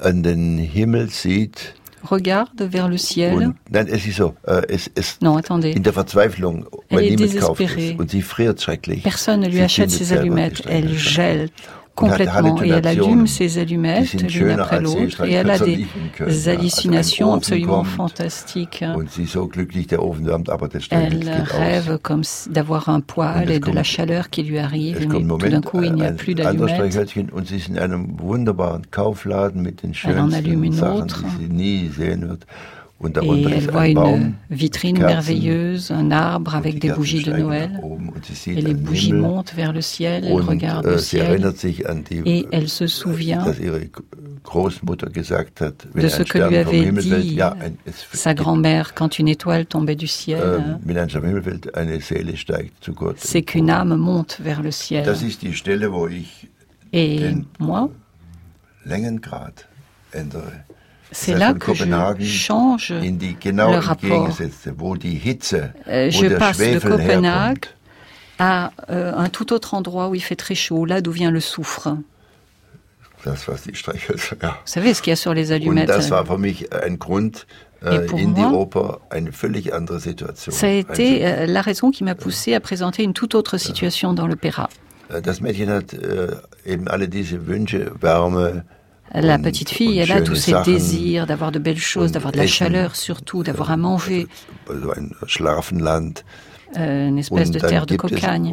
an 0.00 0.22
den 0.22 0.58
Himmel 0.58 1.10
sieht. 1.10 1.74
Regarde 2.06 2.68
vers 2.70 2.88
le 2.88 2.96
ciel. 2.98 3.34
Und, 3.34 3.54
nein, 3.70 3.86
es 3.90 4.06
ist 4.06 4.16
so, 4.16 4.34
äh, 4.46 4.62
es, 4.68 4.90
es 4.94 5.18
Non, 5.20 5.36
attendez. 5.36 5.74
in 5.74 5.82
der 5.82 5.92
Verzweiflung, 5.92 6.66
Elle 6.88 7.02
est 7.12 7.38
kauft 7.40 7.60
désespérée. 7.60 7.92
es 7.94 7.98
und 8.00 8.10
sie 8.10 8.22
friert 8.22 8.60
schrecklich. 8.60 9.02
Personne 9.02 9.40
ne 9.40 9.48
lui 9.48 9.60
achète 9.60 9.90
ses 9.90 10.12
allumettes. 10.12 10.62
Elle 10.66 10.96
gèle 10.96 11.48
complètement 11.96 12.62
et 12.62 12.68
elle 12.68 12.86
allume 12.86 13.26
ses 13.26 13.58
allumettes 13.58 14.22
l'une 14.32 14.60
après 14.60 14.76
als 14.76 14.82
l'autre 14.82 15.24
et 15.24 15.32
elle 15.32 15.50
a 15.50 15.58
des. 15.58 15.86
Ja, 16.20 16.52
hallucinations 16.52 17.34
absolument 17.34 17.82
fantastiques. 17.84 18.84
Elle 20.90 21.30
rêve 21.50 21.98
comme 22.02 22.22
d'avoir 22.50 22.88
un 22.88 23.00
poêle 23.00 23.50
et 23.50 23.58
de 23.60 23.70
la 23.72 23.82
chaleur 23.82 24.30
qui 24.30 24.42
lui 24.42 24.58
arrive, 24.58 25.08
mais 25.08 25.26
tout 25.26 25.48
d'un 25.48 25.60
coup 25.60 25.82
il 25.82 25.94
n'y 25.94 26.04
a 26.04 26.12
plus 26.12 26.34
d'allumettes. 26.34 26.76
Elle 30.04 30.18
en 30.20 30.32
allume 30.32 30.64
une 30.64 30.80
autre. 30.80 31.24
Et 33.04 33.44
elle 33.52 33.70
voit 33.70 33.88
une 33.88 34.32
vitrine 34.50 34.98
merveilleuse, 34.98 35.90
un 35.90 36.10
arbre 36.10 36.54
avec 36.54 36.78
des 36.78 36.90
bougies 36.90 37.22
de 37.22 37.32
Noël. 37.32 37.78
Et 38.46 38.60
les 38.62 38.74
bougies 38.74 39.12
montent 39.12 39.52
vers 39.54 39.72
le 39.72 39.82
ciel, 39.82 40.24
elle 40.24 40.40
regarde 40.40 40.86
äh, 40.86 40.92
le 40.92 40.98
ciel. 40.98 41.52
Et 42.24 42.46
elle 42.52 42.68
se 42.68 42.86
souvient 42.86 43.44
hat, 45.60 45.86
wenn 45.94 46.02
de 46.02 46.08
ce 46.08 46.22
que 46.22 46.38
lui 46.38 46.56
avait 46.56 46.90
dit 46.90 47.38
sa 48.12 48.34
grand-mère 48.34 48.94
quand 48.94 49.18
une 49.18 49.28
étoile 49.28 49.66
tombait 49.66 49.96
du 49.96 50.06
ciel. 50.06 50.40
ähm, 50.42 50.78
c'est 53.16 53.42
qu'une 53.42 53.70
âme 53.70 53.96
monte 53.96 54.38
vers 54.40 54.62
le 54.62 54.70
ciel. 54.70 55.06
Et 56.92 57.20
moi? 57.58 57.90
C'est 61.12 61.34
là 61.34 61.54
que 61.54 61.72
je 61.74 61.84
change 62.24 62.90
in 62.92 63.12
die 63.12 63.36
genau 63.40 63.70
le 63.72 63.78
rapport. 63.78 64.10
entgegengesetzte, 64.26 64.74
wo 64.78 64.96
die 64.96 65.16
Hitze, 65.16 65.72
Euh, 65.88 66.06
wo 66.06 66.10
je 66.22 66.26
der 66.28 66.38
passe 66.38 66.58
de 66.58 66.78
Copenhague 66.80 67.66
herkommt. 67.66 67.68
à 68.38 68.70
euh, 68.90 69.12
un 69.16 69.28
tout 69.28 69.52
autre 69.52 69.74
endroit 69.74 70.08
où 70.08 70.14
il 70.14 70.20
fait 70.22 70.36
très 70.36 70.54
chaud, 70.54 70.84
là 70.84 71.00
d'où 71.00 71.12
vient 71.12 71.30
le 71.30 71.40
soufre. 71.40 71.96
Das 73.24 73.48
war 73.48 73.56
die 73.56 73.74
Streichhölzer, 73.74 74.36
ja. 74.42 74.50
Vous 74.64 74.72
savez 74.72 74.94
ce 74.94 75.02
qu'il 75.02 75.10
y 75.10 75.14
a 75.14 75.16
sur 75.16 75.34
les 75.34 75.50
Und 75.50 75.56
allumettes? 75.56 75.86
das 75.88 76.10
war 76.10 76.24
für 76.26 76.38
mich 76.38 76.72
ein 76.72 76.98
Grund, 76.98 77.46
äh, 77.84 77.96
Et 77.96 78.06
pour 78.06 78.18
moi. 78.20 78.58
Ça 80.50 80.66
a 80.66 80.70
été 80.70 81.26
euh, 81.26 81.46
la 81.46 81.60
raison 81.60 81.90
qui 81.90 82.04
m'a 82.04 82.14
poussé 82.14 82.54
à 82.54 82.60
présenter 82.60 83.02
une 83.02 83.14
toute 83.14 83.34
autre 83.34 83.58
situation 83.58 84.12
dans 84.14 84.26
l'opéra. 84.26 84.68
Äh, 85.10 85.20
Das 85.22 85.40
Mädchen 85.40 85.70
hat 85.70 85.92
äh, 85.94 86.28
eben 86.64 86.88
alle 86.88 87.08
diese 87.08 87.46
Wünsche, 87.46 87.92
Wärme. 88.00 88.64
La 89.14 89.38
petite 89.38 89.70
fille, 89.70 89.98
elle 89.98 90.12
a 90.12 90.20
tous 90.20 90.36
Sachen, 90.36 90.74
désirs 90.74 91.26
d'avoir 91.26 91.52
de 91.52 91.58
belles 91.58 91.78
choses, 91.78 92.12
d'avoir 92.12 92.32
de 92.32 92.38
la 92.38 92.46
chaleur 92.46 92.96
surtout, 92.96 93.42
d'avoir 93.42 93.70
à 93.70 93.76
manger, 93.76 94.26
Schlafenland. 95.26 96.22
euh, 96.76 97.08
une 97.08 97.18
espèce 97.18 97.50
de 97.50 97.58
terre 97.58 97.86
de 97.86 97.96
cocagne. 97.96 98.46
äh, 98.46 98.50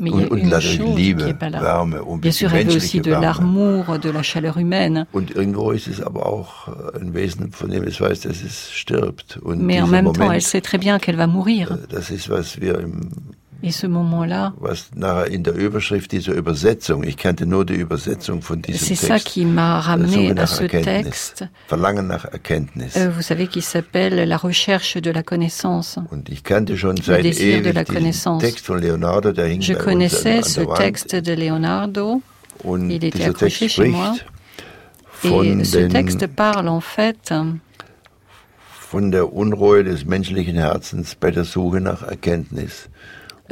Mais 0.00 0.10
il 0.10 0.20
y 0.20 0.22
a 0.22 0.36
une 0.36 0.50
chose 0.60 0.68
qui 0.68 0.78
Liebe, 1.02 1.20
est 1.20 1.34
pas 1.34 1.50
là. 1.50 1.84
Bien 2.20 2.32
sûr, 2.32 2.52
elle 2.54 2.66
veut 2.66 2.76
aussi 2.76 3.00
de 3.00 3.12
l'amour, 3.12 3.98
de 3.98 4.10
la 4.10 4.22
chaleur 4.22 4.58
humaine. 4.58 5.06
Äh, 5.14 5.18
Mais 9.56 9.80
en 9.80 9.86
même 9.86 10.12
temps, 10.12 10.32
elle 10.32 10.42
sait 10.42 10.60
très 10.60 10.78
bien 10.78 10.98
qu'elle 10.98 11.16
va 11.16 11.26
mourir. 11.26 11.76
Was 13.62 13.76
ce 13.78 13.86
nachher 14.94 15.26
in 15.30 15.42
der 15.42 15.54
Überschrift 15.54 16.12
dieser 16.12 16.32
Übersetzung, 16.34 17.02
ich 17.04 17.16
kannte 17.16 17.46
nur 17.46 17.64
die 17.64 17.74
Übersetzung 17.74 18.42
von 18.42 18.62
diesem 18.62 18.86
c'est 18.88 18.94
ça 18.96 19.14
Text, 19.14 19.26
qui 19.28 19.44
m'a 19.44 19.80
ramené 19.80 20.30
à 20.38 20.46
ce 20.46 20.64
texte, 20.64 21.44
Verlangen 21.68 22.06
nach 22.06 22.24
Erkenntnis. 22.24 22.96
euh, 22.96 23.10
vous 23.10 23.22
savez, 23.22 23.46
qui 23.48 23.62
s'appelle 23.62 24.28
La 24.28 24.36
recherche 24.36 24.96
de 24.96 25.10
la 25.10 25.22
connaissance. 25.22 25.98
Und 26.10 26.28
ich 26.28 26.42
kannte 26.44 26.76
schon 26.76 26.96
seit 26.96 27.24
ewig 27.24 27.72
diesen 27.74 27.84
connaissance. 27.84 28.44
Text 28.44 28.66
von 28.66 28.78
Leonardo, 28.80 29.32
der 29.32 29.46
hing 29.46 29.60
Je 29.60 29.74
bei 29.74 29.80
uns 29.80 29.84
connaissais 29.84 30.38
an, 30.38 30.42
ce 30.44 30.60
an 30.60 30.66
der 30.66 30.68
Wand. 30.68 30.78
texte 30.80 31.22
de 31.22 31.34
Leonardo 31.34 32.22
Und 32.64 32.90
il 32.90 33.04
était 33.04 33.10
dieser 33.18 33.30
accroché 33.30 33.66
Text 33.66 33.74
chez 33.76 33.88
moi. 33.88 34.14
et 35.22 35.64
ce 35.64 35.76
den, 35.78 35.88
texte 35.90 36.26
parle 36.28 36.68
en 36.68 36.80
fait 36.80 37.32
von 38.90 39.10
der 39.12 39.32
Unruhe 39.32 39.84
des 39.84 40.04
menschlichen 40.04 40.56
Herzens 40.56 41.14
bei 41.14 41.30
der 41.30 41.44
Suche 41.44 41.80
nach 41.80 42.02
Erkenntnis. 42.02 42.89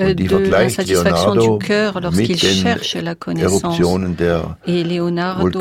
Euh, 0.00 0.14
de 0.14 0.36
l'insatisfaction 0.36 1.34
Leonardo 1.34 1.58
du 1.58 1.66
cœur 1.66 2.00
lorsqu'il 2.00 2.36
cherche 2.36 2.96
la 2.96 3.14
connaissance. 3.14 3.80
Et 4.66 4.84
Leonardo 4.84 5.60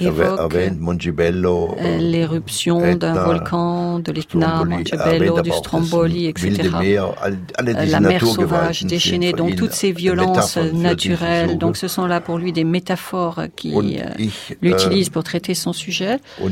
évoque 0.00 0.54
Montebello, 0.78 1.76
euh, 1.80 1.98
l'éruption 1.98 2.96
d'un 2.96 3.14
volcan, 3.14 3.98
de 3.98 4.12
l'Etna, 4.12 4.64
Montebello, 4.64 5.40
du 5.42 5.50
Stromboli, 5.50 6.26
etc. 6.26 6.70
Euh, 6.82 7.30
la 7.86 8.00
mer 8.00 8.26
sauvage 8.26 8.84
déchaînée, 8.84 9.32
donc 9.32 9.56
toutes 9.56 9.72
ces 9.72 9.92
violences 9.92 10.56
naturelles. 10.56 11.58
Donc 11.58 11.76
ce 11.76 11.88
sont 11.88 12.06
là 12.06 12.20
pour 12.20 12.38
lui 12.38 12.52
des 12.52 12.64
métaphores 12.64 13.42
qui 13.56 13.74
Und 13.74 13.84
euh, 13.92 14.04
ich, 14.18 14.56
l'utilisent 14.62 15.08
äh, 15.08 15.10
pour 15.10 15.24
traiter 15.24 15.54
son 15.54 15.72
sujet. 15.72 16.18
Je 16.38 16.44
ne 16.44 16.50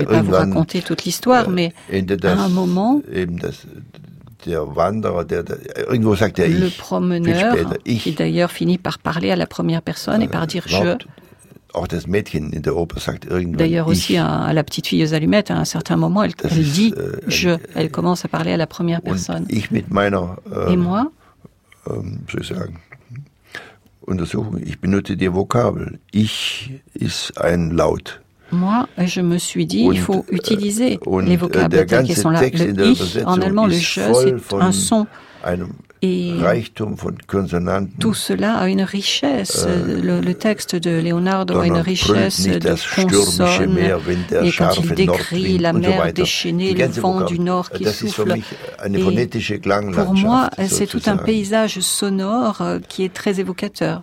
vais 0.00 0.04
pas 0.04 0.22
vous 0.22 0.32
raconter 0.32 0.82
toute 0.82 1.04
l'histoire, 1.04 1.48
mais 1.48 1.72
endet 1.92 2.26
à 2.26 2.40
un 2.40 2.48
moment, 2.48 3.02
eben 3.26 3.38
das, 3.38 3.56
der 4.44 4.60
Wanderer, 4.76 5.24
der, 5.24 5.42
der 5.42 5.58
irgendwo 5.90 6.14
sagt 6.14 6.38
er 6.38 6.48
le 6.48 6.54
ich, 6.54 6.74
viel 6.74 6.82
promeneur, 6.82 7.52
später 7.52 7.78
qui 7.84 8.10
ich, 8.10 8.14
d'ailleurs 8.16 8.50
finit 8.50 8.78
par 8.78 8.98
parler 8.98 9.30
à 9.32 9.36
la 9.36 9.46
première 9.46 9.82
personne 9.82 10.22
et 10.22 10.28
par 10.28 10.46
dire 10.46 10.64
je, 10.66 10.76
überhaupt, 10.76 11.06
auch 11.76 11.88
das 11.88 12.06
Mädchen 12.06 12.52
in 12.52 12.62
der 12.62 12.74
Oper 12.76 13.00
sagt 13.00 13.24
irgendwann 13.26 13.58
D'ailleurs 13.58 13.88
aussi 13.88 14.14
ich. 14.14 14.20
à, 14.20 14.44
à 14.50 14.52
la 14.52 14.62
petite 14.64 14.86
fille 14.86 15.04
aux 15.04 15.14
allumettes, 15.14 15.50
à 15.50 15.56
un 15.58 15.64
certain 15.64 15.96
moment, 15.96 16.22
elle, 16.24 16.34
elle 16.42 16.58
ist, 16.58 16.74
dit 16.74 16.92
äh, 16.96 17.28
je. 17.28 17.50
Elle 17.74 17.90
commence 17.90 18.24
à 18.24 18.28
parler 18.28 18.52
à 18.52 18.56
la 18.56 18.66
première 18.66 19.02
personne. 19.02 19.44
ich 19.48 19.70
mit 19.70 19.84
meiner, 19.90 20.36
Et 20.68 20.72
äh, 20.72 20.76
moi, 20.76 21.10
ähm, 21.90 22.20
soll 22.30 22.40
ich 22.42 22.48
sagen, 22.48 22.80
Untersuchung, 24.06 24.58
ich 24.64 24.78
benutze 24.80 25.16
die 25.16 25.32
Vokabel. 25.34 25.98
Ich 26.12 26.70
ist 26.94 27.36
ein 27.38 27.72
Laut. 27.72 28.20
Moi, 28.52 28.88
je 28.98 29.20
me 29.20 29.38
suis 29.38 29.66
dit, 29.66 29.88
il 29.90 29.98
faut 29.98 30.24
äh, 30.30 30.34
utiliser 30.34 30.98
les 31.22 31.34
äh, 31.34 31.36
vocables 31.36 31.86
tels 31.86 32.04
qu'ils 32.04 32.16
sont 32.16 32.30
là. 32.30 32.40
Le 32.42 32.86
ich, 32.86 33.18
en 33.24 33.40
allemand, 33.40 33.66
le 33.66 33.74
je, 33.74 34.00
c'est 34.00 34.54
un 34.54 34.72
son. 34.72 35.06
Et 36.06 36.64
tout 38.00 38.14
cela 38.14 38.54
a 38.56 38.68
une 38.68 38.82
richesse. 38.82 39.66
le, 39.66 40.20
le 40.20 40.34
texte 40.34 40.76
de 40.76 41.00
Leonardo 41.00 41.58
a 41.58 41.66
une 41.66 41.78
richesse 41.78 42.46
de 42.46 42.58
consonnes. 43.02 43.78
Et 44.42 44.52
quand 44.52 44.70
il 44.82 44.94
décrit 44.94 45.58
la 45.58 45.72
mer 45.72 46.12
déchaînée, 46.12 46.74
le 46.74 46.86
vent 46.86 47.24
du 47.24 47.38
nord 47.38 47.70
qui 47.70 47.84
souffle. 47.86 48.34
Et. 48.36 48.42
Pour 49.94 50.14
moi, 50.14 50.50
c'est 50.68 50.86
tout 50.86 51.02
un 51.06 51.16
paysage 51.16 51.80
sonore 51.80 52.60
euh, 52.60 52.78
qui 52.88 53.04
est 53.04 53.12
très 53.12 53.40
évocateur. 53.40 54.02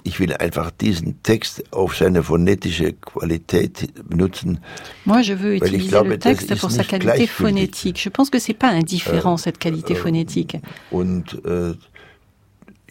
Moi, 5.06 5.22
je 5.22 5.34
veux 5.34 5.56
utiliser 5.56 6.04
le 6.04 6.18
texte 6.18 6.56
pour 6.60 6.72
sa 6.72 6.84
qualité 6.84 7.28
phonétique. 7.28 8.00
Je 8.02 8.10
pense 8.10 8.30
que 8.30 8.40
c'est 8.40 8.54
pas 8.54 8.70
indifférent, 8.70 9.38
cette 9.38 9.54
Äh, 9.54 9.60
qualité 9.60 9.96
phonétique. 9.96 10.58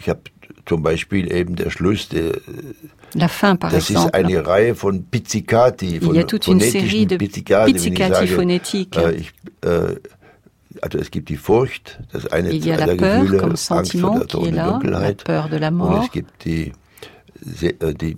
Und 0.02 0.08
äh, 0.08 0.08
ich 0.08 0.08
habe 0.08 0.20
zum 0.66 0.82
Beispiel 0.82 1.32
eben 1.32 1.56
der 1.56 1.70
Schluss, 1.70 2.08
der, 2.08 2.32
La 3.14 3.28
fin, 3.28 3.58
par 3.58 3.70
das 3.70 3.90
ist 3.90 3.96
exemple. 3.96 4.14
eine 4.14 4.46
Reihe 4.46 4.74
von 4.74 5.04
Pizzicati, 5.04 6.00
von 6.00 6.14
Il 6.14 6.16
y 6.16 6.20
a 6.20 6.24
toute 6.24 6.46
une 6.48 6.60
phonetischen 6.60 6.88
série 6.88 7.06
de 7.06 7.18
Pizzicati, 7.18 7.72
wenn 7.72 7.76
ich 7.76 7.82
pizzicati 7.84 8.14
sage, 8.26 8.34
phonétiques. 8.34 8.96
Äh, 9.02 9.14
ich, 9.16 9.32
äh, 9.62 9.96
also 10.80 10.98
es 10.98 11.10
gibt 11.10 11.28
die 11.28 11.36
Furcht, 11.36 12.00
das 12.12 12.26
eine 12.32 12.50
Il 12.52 12.64
y 12.64 12.72
a 12.72 12.76
la 12.76 12.86
der 12.86 12.96
peur 12.96 13.20
Gefühle, 13.20 13.38
comme 13.38 13.50
Angst 13.50 13.68
vor 13.68 13.76
sentiment 13.84 14.18
der 14.18 14.26
qui 14.26 14.36
est 14.36 14.40
toten 14.40 14.54
là, 14.54 14.64
la 14.64 14.70
Dunkelheit. 14.72 15.24
peur 15.24 15.48
de 15.50 15.56
la 15.58 15.68
Und 15.68 15.76
mort. 15.76 16.04
es 16.06 16.10
gibt 16.12 16.44
die, 16.44 16.72
se- 17.44 17.80
äh, 17.80 17.94
die, 17.94 18.16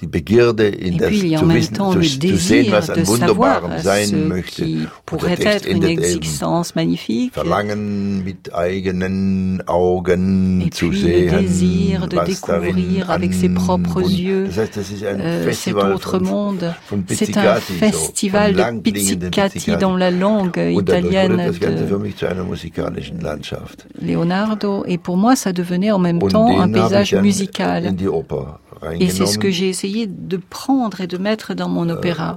die 0.00 0.06
Begierde 0.08 0.66
in 0.66 1.00
en 1.00 1.38
zu 1.38 1.44
même 1.46 1.56
wissen, 1.56 1.74
temps 1.74 1.92
zu, 1.94 2.02
sehen, 2.02 2.20
désir 2.20 2.72
was 2.72 2.86
de 2.86 2.94
an 2.94 3.04
savoir 3.04 3.62
Wunderbarem 3.62 3.82
sein 3.82 4.06
ce 4.08 4.16
möchte. 4.16 4.64
qui 4.64 4.74
Und 4.74 4.82
der 4.82 4.90
pourrait 5.06 5.36
Text 5.36 5.46
être 5.46 5.68
une 5.68 5.76
endet 5.76 5.90
eben, 5.90 6.02
existence 6.02 6.74
magnifique. 6.74 7.32
Verlangen 7.32 8.24
mit 8.24 8.52
eigenen 8.52 9.62
Augen 9.66 10.68
zu 10.72 10.92
sehen, 10.92 11.30
le 11.30 11.42
désir 11.42 12.08
de 12.08 12.16
was 12.16 12.26
découvrir 12.26 13.06
darin 13.06 14.44
Das 14.46 14.56
heißt, 14.58 14.76
das 14.76 14.90
ist 14.90 15.04
ein 15.04 15.20
Festival 15.44 15.98
von, 15.98 16.22
monde. 16.24 16.74
von 16.88 17.04
C'est 17.08 17.36
un 17.36 17.56
so, 17.56 17.74
festival 17.74 18.54
de 18.54 18.80
pizzicati 18.80 19.76
dans 19.78 19.96
la 19.96 20.10
langue 20.10 20.72
italienne 20.72 21.36
das 21.36 21.60
Ganze 21.60 21.84
de 21.84 21.86
für 21.88 21.98
mich 21.98 22.16
zu 22.16 22.26
einer 22.26 22.44
musikalischen 22.44 23.20
Landschaft? 23.20 23.86
Leonardo. 24.00 24.84
Et 24.86 24.98
pour 24.98 25.16
moi, 25.16 25.36
ça 25.36 25.52
devenait 25.52 25.92
en 25.92 25.98
même 25.98 26.18
temps 26.18 26.60
un 26.60 26.68
paysage 26.70 27.14
musical. 27.14 27.84
in 27.86 27.96
die 27.96 28.08
Oper 28.08 28.58
et 28.92 29.08
c'est 29.10 29.26
ce 29.26 29.38
que 29.38 29.50
j'ai 29.50 29.68
essayé 29.68 30.06
de 30.06 30.36
prendre 30.36 31.00
et 31.00 31.06
de 31.06 31.18
mettre 31.18 31.54
dans 31.54 31.68
mon 31.68 31.88
opéra. 31.88 32.36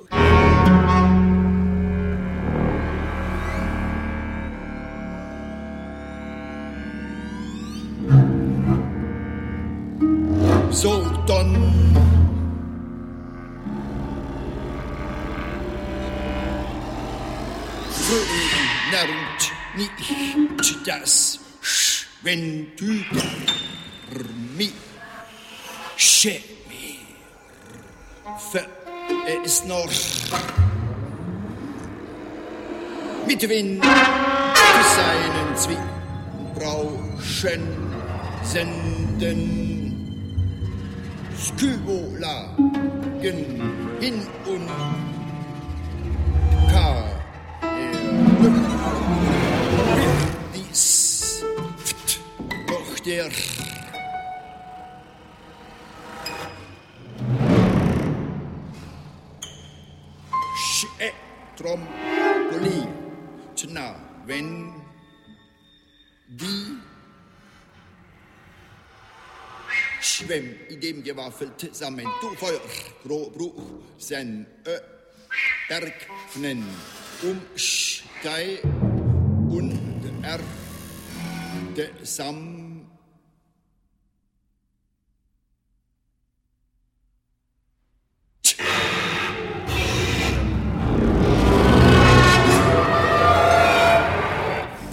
För 28.51 28.65
er 29.27 29.43
ist 29.43 29.67
noch 29.67 29.91
mit 33.25 33.49
Wind 33.49 33.83
seinen 34.95 35.57
Zwiebauschen 36.53 37.61
senden. 38.43 39.39
Skybolagen 41.35 42.67
hin 43.99 44.27
und 44.45 44.69
her. 46.69 47.03
Dies 50.53 51.43
doch 52.67 52.99
der 52.99 53.29
strom 61.57 61.81
på 62.51 62.57
liv. 62.57 62.85
Tna, 63.55 63.95
ven, 64.27 64.73
vi. 66.27 66.77
Dem 70.81 71.01
jeg 71.05 71.15
zusammen. 71.59 72.05
Du 72.21 72.29
Feuer, 72.37 72.77
grå 73.03 73.19
bro, 73.33 73.49
send 73.97 74.45
ø, 74.67 74.77
um 77.23 77.41
deg 78.23 78.59
und 79.49 79.79
Erde 80.23 81.89
zusammen. 82.03 82.56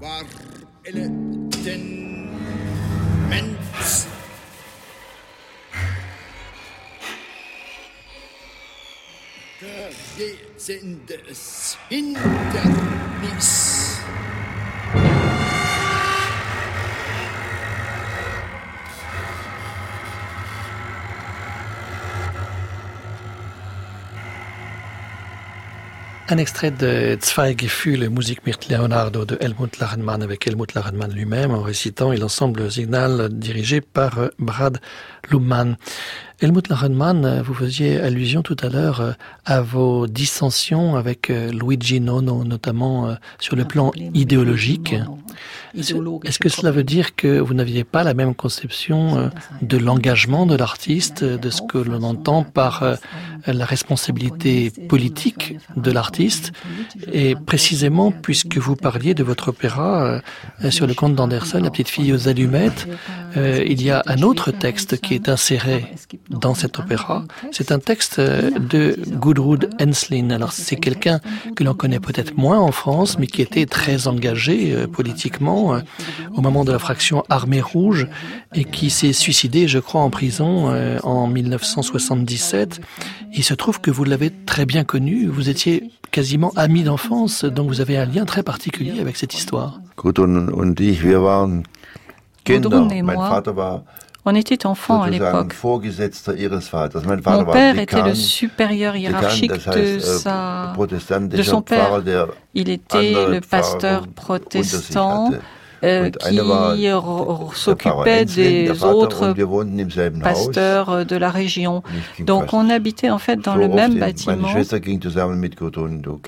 war 0.00 0.24
den 0.86 1.48
Mensch 3.28 4.06
Gesendes 10.16 11.76
Hindernis. 11.88 13.98
Un 26.30 26.36
extrait 26.36 26.70
de 26.70 27.16
Zwei 27.22 27.54
Gefühle, 27.54 28.10
musique 28.10 28.44
mit 28.44 28.68
Leonardo 28.68 29.24
de 29.24 29.38
Helmut 29.40 29.78
Lachenmann 29.78 30.22
avec 30.22 30.46
Helmut 30.46 30.74
Lachenmann 30.74 31.10
lui-même 31.10 31.52
en 31.52 31.62
récitant 31.62 32.12
et 32.12 32.18
l'ensemble 32.18 32.70
signal 32.70 33.30
dirigé 33.32 33.80
par 33.80 34.18
euh, 34.18 34.28
Brad 34.38 34.78
Luhmann. 35.30 35.78
Helmut 36.40 36.68
Lachenmann, 36.68 37.24
euh, 37.24 37.42
vous 37.42 37.52
faisiez 37.52 37.98
allusion 38.00 38.42
tout 38.42 38.56
à 38.62 38.68
l'heure 38.68 39.00
euh, 39.00 39.12
à 39.44 39.60
vos 39.60 40.06
dissensions 40.06 40.94
avec 40.94 41.30
euh, 41.30 41.50
Luigi 41.50 42.00
Nono, 42.00 42.44
notamment 42.44 43.16
sur 43.40 43.56
le 43.56 43.64
plan 43.64 43.90
idéologique. 44.14 44.94
Est-ce 45.74 46.38
que 46.38 46.48
cela 46.48 46.70
veut 46.70 46.84
dire 46.84 47.16
que 47.16 47.40
vous 47.40 47.54
n'aviez 47.54 47.82
pas 47.82 48.04
la 48.04 48.14
même 48.14 48.34
conception 48.34 49.30
de 49.62 49.76
l'engagement 49.76 50.46
de 50.46 50.56
l'artiste, 50.56 51.24
de 51.24 51.50
ce 51.50 51.62
que 51.62 51.78
l'on 51.78 52.02
entend 52.02 52.42
par 52.42 52.84
la 53.46 53.64
responsabilité 53.64 54.70
politique 54.88 55.56
de 55.76 55.90
l'artiste? 55.90 56.52
Et 57.12 57.34
précisément, 57.34 58.10
puisque 58.10 58.56
vous 58.56 58.76
parliez 58.76 59.14
de 59.14 59.22
votre 59.22 59.48
opéra 59.48 60.20
sur 60.70 60.86
le 60.86 60.94
conte 60.94 61.14
d'Anderson, 61.14 61.60
La 61.62 61.70
petite 61.70 61.88
fille 61.88 62.12
aux 62.12 62.28
allumettes, 62.28 62.88
il 63.36 63.82
y 63.82 63.90
a 63.90 64.02
un 64.06 64.22
autre 64.22 64.50
texte 64.50 65.00
qui 65.00 65.14
est 65.14 65.28
inséré 65.28 65.86
dans 66.30 66.54
cet 66.54 66.78
opéra. 66.78 67.24
C'est 67.52 67.72
un 67.72 67.78
texte 67.78 68.18
euh, 68.18 68.50
de 68.50 68.96
Gudrun 69.06 69.60
Enslin. 69.80 70.30
Alors 70.30 70.52
c'est 70.52 70.76
quelqu'un 70.76 71.20
que 71.56 71.64
l'on 71.64 71.74
connaît 71.74 72.00
peut-être 72.00 72.36
moins 72.36 72.58
en 72.58 72.72
France, 72.72 73.18
mais 73.18 73.26
qui 73.26 73.42
était 73.42 73.66
très 73.66 74.08
engagé 74.08 74.74
euh, 74.74 74.86
politiquement 74.86 75.74
euh, 75.74 75.80
au 76.34 76.40
moment 76.40 76.64
de 76.64 76.72
la 76.72 76.78
fraction 76.78 77.24
Armée 77.28 77.60
Rouge 77.60 78.08
et 78.54 78.64
qui 78.64 78.90
s'est 78.90 79.12
suicidé, 79.12 79.68
je 79.68 79.78
crois, 79.78 80.02
en 80.02 80.10
prison 80.10 80.70
euh, 80.70 80.98
en 81.02 81.26
1977. 81.26 82.80
Il 83.34 83.44
se 83.44 83.54
trouve 83.54 83.80
que 83.80 83.90
vous 83.90 84.04
l'avez 84.04 84.30
très 84.30 84.66
bien 84.66 84.84
connu. 84.84 85.26
Vous 85.26 85.48
étiez 85.48 85.90
quasiment 86.10 86.52
ami 86.56 86.82
d'enfance, 86.82 87.44
donc 87.44 87.68
vous 87.68 87.80
avez 87.80 87.96
un 87.96 88.06
lien 88.06 88.24
très 88.24 88.42
particulier 88.42 89.00
avec 89.00 89.16
cette 89.16 89.34
histoire. 89.34 89.80
Gudrun 92.44 92.88
et 92.90 93.02
moi. 93.02 93.42
On 94.30 94.34
était 94.34 94.66
enfant 94.66 95.00
à 95.00 95.08
l'époque. 95.08 95.56
Mon 95.64 97.44
père 97.46 97.78
était 97.78 98.02
le 98.02 98.14
supérieur 98.14 98.94
hiérarchique 98.94 99.52
de, 99.52 99.78
äh, 99.78 100.00
sa, 100.00 100.74
de 100.76 101.42
son 101.42 101.62
père. 101.62 102.02
Il 102.52 102.68
était 102.68 103.14
le 103.26 103.40
pasteur 103.40 104.06
protestant 104.08 105.30
euh, 105.84 106.10
qui 106.10 106.40
s'occupait 107.54 108.24
des 108.24 108.70
autres 108.84 109.34
pasteurs 110.22 110.90
euh, 110.90 111.04
de 111.04 111.16
la 111.16 111.30
région. 111.30 111.82
Donc 112.20 112.52
on 112.52 112.70
habitait 112.70 113.10
en 113.10 113.18
fait 113.18 113.36
dans 113.36 113.56
le 113.56 113.68
même 113.68 113.98
bâtiment. 113.98 114.48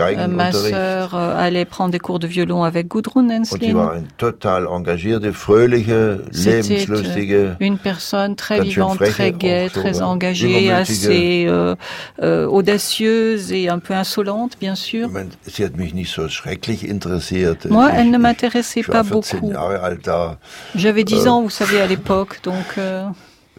Euh, 0.00 0.26
ma 0.28 0.52
sœur 0.52 1.14
allait 1.14 1.64
prendre 1.64 1.92
des 1.92 1.98
cours 1.98 2.18
de 2.18 2.26
violon 2.26 2.64
avec 2.64 2.88
Gudrun 2.88 3.20
fröhliche, 5.32 5.86
C'était 6.32 6.86
une 7.60 7.78
personne 7.78 8.36
très 8.36 8.60
vivante, 8.60 8.98
très 8.98 9.32
gaie, 9.32 9.68
très 9.68 10.02
engagée, 10.02 10.70
assez 10.70 11.46
euh, 11.48 11.74
euh, 12.22 12.46
audacieuse 12.46 13.52
et 13.52 13.68
un 13.68 13.78
peu 13.78 13.94
insolente, 13.94 14.56
bien 14.60 14.74
sûr. 14.74 15.08
Moi, 17.68 17.90
elle 17.94 18.10
ne 18.10 18.18
m'intéressait 18.18 18.82
pas 18.82 19.02
14 19.02 19.10
beaucoup. 19.10 19.39
Da. 20.02 20.38
J'avais 20.74 21.04
10 21.04 21.26
Euh. 21.26 21.30
ans, 21.30 21.42
vous 21.42 21.50
savez, 21.50 21.80
à 21.80 21.86
l'époque, 21.86 22.40
donc 22.42 22.78
euh, 22.78 23.06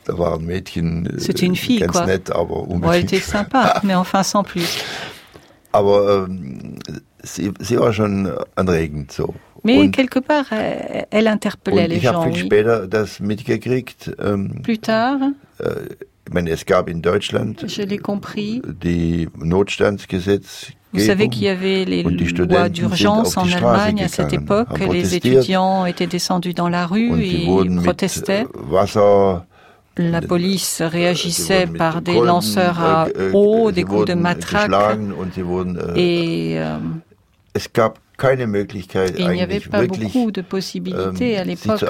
äh, 0.09 0.61
C'était 1.17 1.45
une 1.45 1.55
fille, 1.55 1.85
quoi. 1.87 2.05
nett, 2.05 2.31
bon, 2.47 2.91
elle 2.91 3.01
était 3.03 3.19
sympa, 3.19 3.79
mais 3.83 3.95
enfin 3.95 4.23
sans 4.23 4.43
plus. 4.43 4.83
Aber 5.73 6.27
sie, 7.23 7.51
sie 7.59 7.77
war 7.77 7.93
schon 7.93 8.29
anregend 8.55 9.11
so. 9.11 9.33
Mais 9.63 9.77
und, 9.77 9.91
quelque 9.91 10.19
part, 10.19 10.51
elle, 10.51 11.27
interpellait 11.27 11.87
les 11.87 11.99
gens. 11.99 12.25
Ähm, 14.19 14.61
Plus 14.63 14.79
tard, 14.79 15.19
ich 16.27 16.33
meine, 16.33 16.49
es 16.49 16.65
gab 16.65 16.87
in 16.89 17.01
Deutschland 17.01 17.65
je 17.67 17.81
l'ai 17.83 17.97
compris. 17.97 18.61
die. 18.65 19.27
Vous 20.93 20.99
savez 20.99 21.29
qu'il 21.29 21.43
y 21.43 21.47
avait 21.47 21.85
les 21.85 22.03
lois 22.03 22.69
d'urgence 22.69 23.37
en 23.37 23.49
Allemagne 23.49 24.03
à 24.03 24.07
cette 24.07 24.33
époque. 24.33 24.67
Les 24.91 25.15
étudiants 25.15 25.85
étaient 25.85 26.07
descendus 26.07 26.53
dans 26.53 26.69
la 26.69 26.85
rue 26.85 27.23
et 27.23 27.47
protestaient. 27.83 28.45
Wasser 28.69 29.39
La 29.97 30.21
police 30.21 30.81
réagissait 30.81 31.65
sie 31.65 31.65
wurden 31.65 31.71
mit 31.73 31.77
par 31.77 32.01
des 32.01 32.13
lanceurs 32.13 32.79
à 32.79 33.07
eau, 33.33 33.71
des 33.71 33.83
coups 33.83 34.05
de 34.05 34.13
matraque. 34.13 34.71
Et 35.97 36.55
euh, 36.57 36.77
es 37.53 37.67
gab 37.73 37.97
keine 38.17 38.47
Möglichkeit 38.47 39.13
il 39.17 39.27
n'y 39.29 39.41
avait 39.41 39.59
pas 39.59 39.85
beaucoup 39.85 40.31
de 40.31 40.41
possibilités 40.41 41.37
à 41.37 41.43
l'époque 41.43 41.83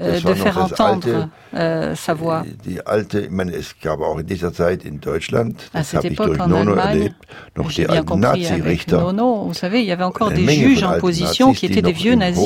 euh, 0.00 0.20
de 0.20 0.28
noch 0.28 0.36
faire 0.36 0.58
entendre 0.58 1.08
alte, 1.14 1.28
euh, 1.54 1.94
sa 1.94 2.14
voix. 2.14 2.42
die 2.64 2.84
alte, 2.86 3.20
ich 3.20 3.30
meine, 3.30 3.52
es 3.54 3.74
gab 3.80 4.00
auch 4.00 4.18
in 4.18 4.26
dieser 4.26 4.52
Zeit 4.52 4.84
in 4.84 5.00
Deutschland, 5.00 5.70
À 5.72 5.78
das 5.78 5.90
cette 5.90 5.98
habe 5.98 6.08
ich 6.08 6.12
époque 6.14 6.26
durch 6.28 6.40
en 6.40 6.48
Nono 6.48 6.72
Allemagne, 6.72 6.98
erlebt, 7.00 7.16
noch 7.56 7.70
die 7.70 7.88
alten 7.88 8.20
Nazi-Richter. 8.20 9.00
Nono, 9.00 9.44
vous 9.46 9.54
savez, 9.54 9.80
il 9.80 9.86
y 9.86 9.92
avait 9.92 10.04
encore 10.04 10.30
des 10.30 10.48
juges 10.48 10.82
en 10.82 10.98
position 10.98 11.48
Nazis, 11.48 11.60
qui 11.60 11.66
étaient 11.66 11.82
des 11.82 11.92
vieux 11.92 12.16
nazis. 12.16 12.44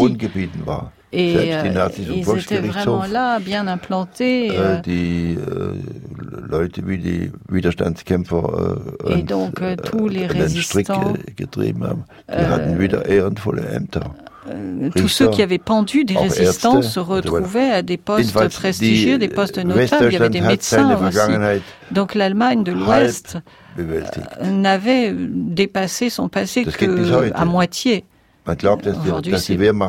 Et 1.10 1.54
euh, 1.54 1.88
ils 1.98 2.38
étaient 2.38 2.60
vraiment 2.60 3.04
là, 3.06 3.38
bien 3.40 3.66
implantés. 3.66 4.50
euh, 4.50 4.78
Äh, 4.78 4.82
die 4.82 5.38
äh, 5.38 6.48
Leute 6.50 6.86
wie 6.86 6.98
die 6.98 7.32
Widerstandskämpfer 7.48 8.76
äh, 9.06 9.20
Et 9.20 9.22
donc, 9.22 9.58
äh, 9.62 9.76
tous 9.76 10.08
les 10.08 10.28
Strick 10.28 10.88
résistants, 10.90 11.14
äh, 11.14 11.32
getrieben 11.32 11.82
haben, 11.84 12.04
die 12.28 12.34
äh, 12.34 12.46
hatten 12.46 12.78
wieder 12.78 13.06
ehrenvolle 13.06 13.62
Ämter. 13.68 14.14
Euh, 14.50 14.90
tous 14.94 15.08
ceux 15.08 15.28
qui 15.28 15.42
avaient 15.42 15.58
pendu 15.58 16.04
des 16.04 16.16
auch 16.16 16.22
résistants 16.22 16.82
se 16.82 17.00
retrouvaient 17.00 17.70
à 17.70 17.82
des 17.82 17.96
postes 17.96 18.34
prestigieux, 18.50 19.18
des 19.18 19.28
postes 19.28 19.58
notables. 19.58 20.06
Il 20.06 20.12
y 20.12 20.16
avait 20.16 20.30
des 20.30 20.40
médecins 20.40 20.96
aussi. 20.96 21.18
Donc 21.90 22.14
l'Allemagne 22.14 22.64
de 22.64 22.72
l'Ouest 22.72 23.38
bewältigt. 23.76 24.24
n'avait 24.44 25.14
dépassé 25.14 26.10
son 26.10 26.28
passé 26.28 26.64
que 26.64 27.32
à 27.34 27.44
moitié. 27.44 28.04
Aujourd'hui, 29.04 29.38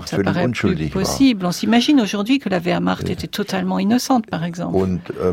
ça 0.05 0.17
paraît 0.21 0.49
plus 0.49 0.89
possible. 0.89 1.45
On 1.45 1.51
s'imagine 1.51 2.01
aujourd'hui 2.01 2.39
que 2.39 2.49
la 2.49 2.59
Wehrmacht 2.59 3.09
était 3.09 3.27
totalement 3.27 3.79
innocente, 3.79 4.27
par 4.27 4.43
exemple. 4.43 4.77
Äh, 4.77 5.29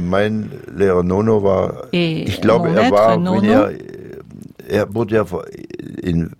Et 1.92 2.24
mon 2.46 2.64
er 2.66 2.90
maître, 2.90 3.18
Nono- 3.18 3.40
wenn 3.42 3.76
er 4.68 4.94
wurde 4.94 5.14
ja 5.14 5.24
in, 6.02 6.30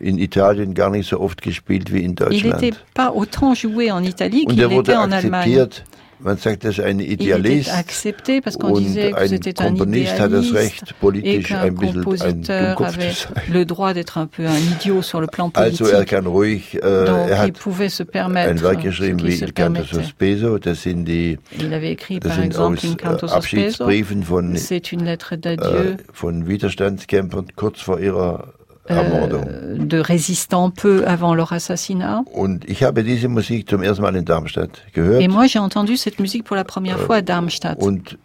in 0.00 0.18
Italien 0.18 0.74
gar 0.74 0.90
nicht 0.90 1.08
so 1.08 1.20
oft 1.20 1.42
gespielt 1.42 1.92
wie 1.92 1.98
in 2.00 2.10
Il 2.10 2.14
Deutschland. 2.16 2.60
n'était 2.62 2.76
pas 2.94 3.12
autant 3.12 3.54
joué 3.54 3.92
en 3.92 4.02
Italie 4.02 4.46
qu'il 4.46 4.58
er 4.60 4.66
était 4.66 4.74
wurde 4.76 4.98
en 4.98 5.12
Allemagne. 5.12 5.42
akzeptiert. 5.60 5.84
Man 6.22 6.36
sagt, 6.36 6.64
das 6.64 6.76
ist 6.76 6.84
ein 6.84 7.00
Il 7.00 7.12
était 7.12 7.70
accepté 7.70 8.42
parce 8.42 8.58
qu'on 8.58 8.72
Und 8.72 8.80
disait 8.84 9.10
que 9.12 9.16
ein 9.16 9.28
c'était 9.28 9.58
un 9.62 9.68
Komponist 9.68 10.20
hat 10.20 10.30
das 10.30 10.44
idéaliste 10.48 10.54
Recht, 10.54 10.90
et 10.90 10.94
politisch 11.00 11.48
qu'un 11.48 11.60
ein 11.62 11.74
bisschen 11.74 12.00
ein 12.00 12.04
compositeur 12.04 12.76
Dummkopf 12.76 12.88
avait 12.98 13.10
zu 13.14 13.28
sein. 13.28 13.42
le 13.50 13.64
droit 13.64 13.92
d'être 13.94 14.18
un 14.18 14.26
peu 14.26 14.44
un 14.46 14.58
idiot 14.74 15.00
sur 15.00 15.22
le 15.22 15.28
plan 15.28 15.50
Also 15.54 15.86
er 15.86 16.04
kann 16.04 16.26
ruhig, 16.26 16.74
äh, 16.74 16.80
Donc 16.80 17.16
er 17.26 17.28
il 17.30 17.36
hat 17.38 17.52
pouvait 17.58 17.88
se 17.88 18.02
ein 18.02 18.06
permettre 18.08 18.62
Werk 18.62 18.82
geschrieben 18.82 19.22
wie 19.22 19.32
se 19.32 19.46
Il 19.46 19.52
Canto. 19.54 19.82
Sospeso. 19.84 20.58
Das 20.58 20.82
sind 20.82 21.06
die, 21.06 21.38
Il 21.58 21.72
avait 21.72 21.92
écrit 21.92 22.20
das 22.20 22.32
par 22.32 22.36
sind 22.42 22.44
exemple 22.48 22.76
aus 22.76 22.84
In 22.84 22.96
Canto 22.98 23.26
Sospeso. 23.26 23.36
Abschiedsbriefen 23.84 24.22
von, 24.22 24.56
C'est 24.56 24.92
une 24.92 25.04
lettre 25.06 25.36
äh, 25.36 25.38
d'adieu 25.38 25.96
von 26.12 26.46
Widerstandskämpfern 26.46 27.46
kurz 27.56 27.80
vor 27.80 27.98
ihrer 27.98 28.20
Ermordung. 28.20 28.59
De 28.90 29.98
résistants 29.98 30.70
peu 30.70 31.06
avant 31.06 31.34
leur 31.34 31.52
assassinat. 31.52 32.22
Und 32.32 32.64
ich 32.68 32.82
habe 32.82 33.02
diese 33.04 33.28
Musik 33.28 33.68
zum 33.68 33.82
ersten 33.82 34.02
Mal 34.02 34.16
in 34.16 34.24
Darmstadt 34.24 34.82
gehört. 34.92 35.22
Et 35.22 35.28
moi, 35.28 35.46
j'ai 35.46 35.58
entendu 35.58 35.96
cette 35.96 36.18
musique 36.18 36.44
pour 36.44 36.56
la 36.56 36.64
première 36.64 36.98
fois 36.98 37.16
à 37.16 37.22
Darmstadt. 37.22 37.78
Und 37.78 38.18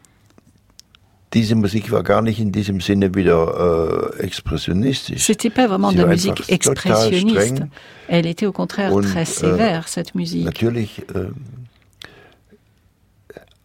diese 1.34 1.55
Musik 1.55 1.91
war 1.91 2.03
gar 2.03 2.22
nicht 2.22 2.39
in 2.39 2.51
diesem 2.51 2.80
Sinne 2.80 3.13
wieder 3.13 4.13
äh, 4.18 4.24
expressionistisch. 4.24 5.26
C'était 5.26 5.49
pas 5.49 5.68
vraiment 5.68 5.91
de 5.91 5.97
la 5.97 6.07
musique 6.07 6.43
expressionniste. 6.49 7.63
Elle 8.07 8.26
était 8.26 8.45
au 8.45 8.53
contraire 8.53 8.93
Und, 8.93 9.03
très 9.03 9.24
äh, 9.24 9.26
sévère, 9.26 9.88
cette 9.88 10.16
musique. 10.16 10.45
Natürlich, 10.45 10.99
äh, 11.13 11.32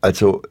also 0.01 0.42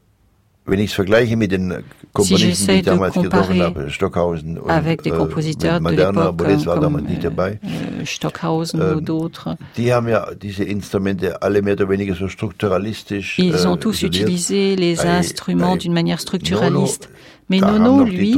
wenn 0.70 0.80
ich 0.80 0.92
es 0.92 0.94
vergleiche 0.96 1.36
mit 1.38 1.52
den 1.52 1.84
Komponisten, 2.14 2.50
j'essaie 2.50 2.74
die 2.74 2.80
ich 2.80 2.86
damals 2.86 3.14
getroffen 3.14 3.60
comparer 3.60 3.66
habe, 3.66 3.90
Stockhausen 3.90 4.58
und 4.58 4.70
avec 4.70 5.04
des 5.04 5.14
äh, 5.14 5.18
compositeurs 5.18 5.76
de 5.80 5.84
Moderna, 5.84 6.22
l'époque 6.30 6.38
Boris 6.38 6.66
war 6.66 6.76
comme, 6.76 6.84
damals 6.84 7.10
nicht 7.10 7.24
dabei. 7.24 7.60
euh, 7.64 8.06
Stockhausen 8.06 8.82
Ähm, 8.82 8.98
ou 8.98 9.02
d'autres. 9.02 9.56
Die 9.78 9.94
haben 9.94 10.08
ja 10.08 10.28
diese 10.36 10.64
Instrumente 10.64 11.42
alle 11.42 11.62
mehr 11.62 11.74
oder 11.74 11.90
weniger 11.90 12.16
so 12.16 12.28
strukturalistisch 12.28 13.38
Ils 13.40 13.64
äh, 13.64 13.68
ont 13.68 13.78
tous 13.78 14.02
isoliert. 14.02 14.24
utilisé 14.24 14.76
les 14.76 15.06
instruments 15.06 15.78
d'une 15.78 15.94
manière 15.94 16.20
structuraliste. 16.20 17.10
Mais 17.50 17.60
Nono, 17.62 18.04
lui, 18.04 18.38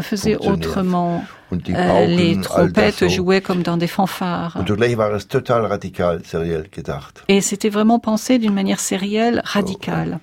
faisait 0.00 0.36
autrement. 0.36 1.22
Euh, 1.52 2.06
les 2.06 2.40
trompettes 2.40 3.08
jouaient 3.10 3.42
comme 3.42 3.62
dans 3.62 3.76
des 3.76 3.86
fanfares. 3.86 4.56
Et 7.28 7.40
c'était 7.42 7.68
vraiment 7.68 7.98
pensé 7.98 8.38
d'une 8.38 8.54
manière 8.54 8.80
sérielle, 8.80 9.42
radicale. 9.44 10.18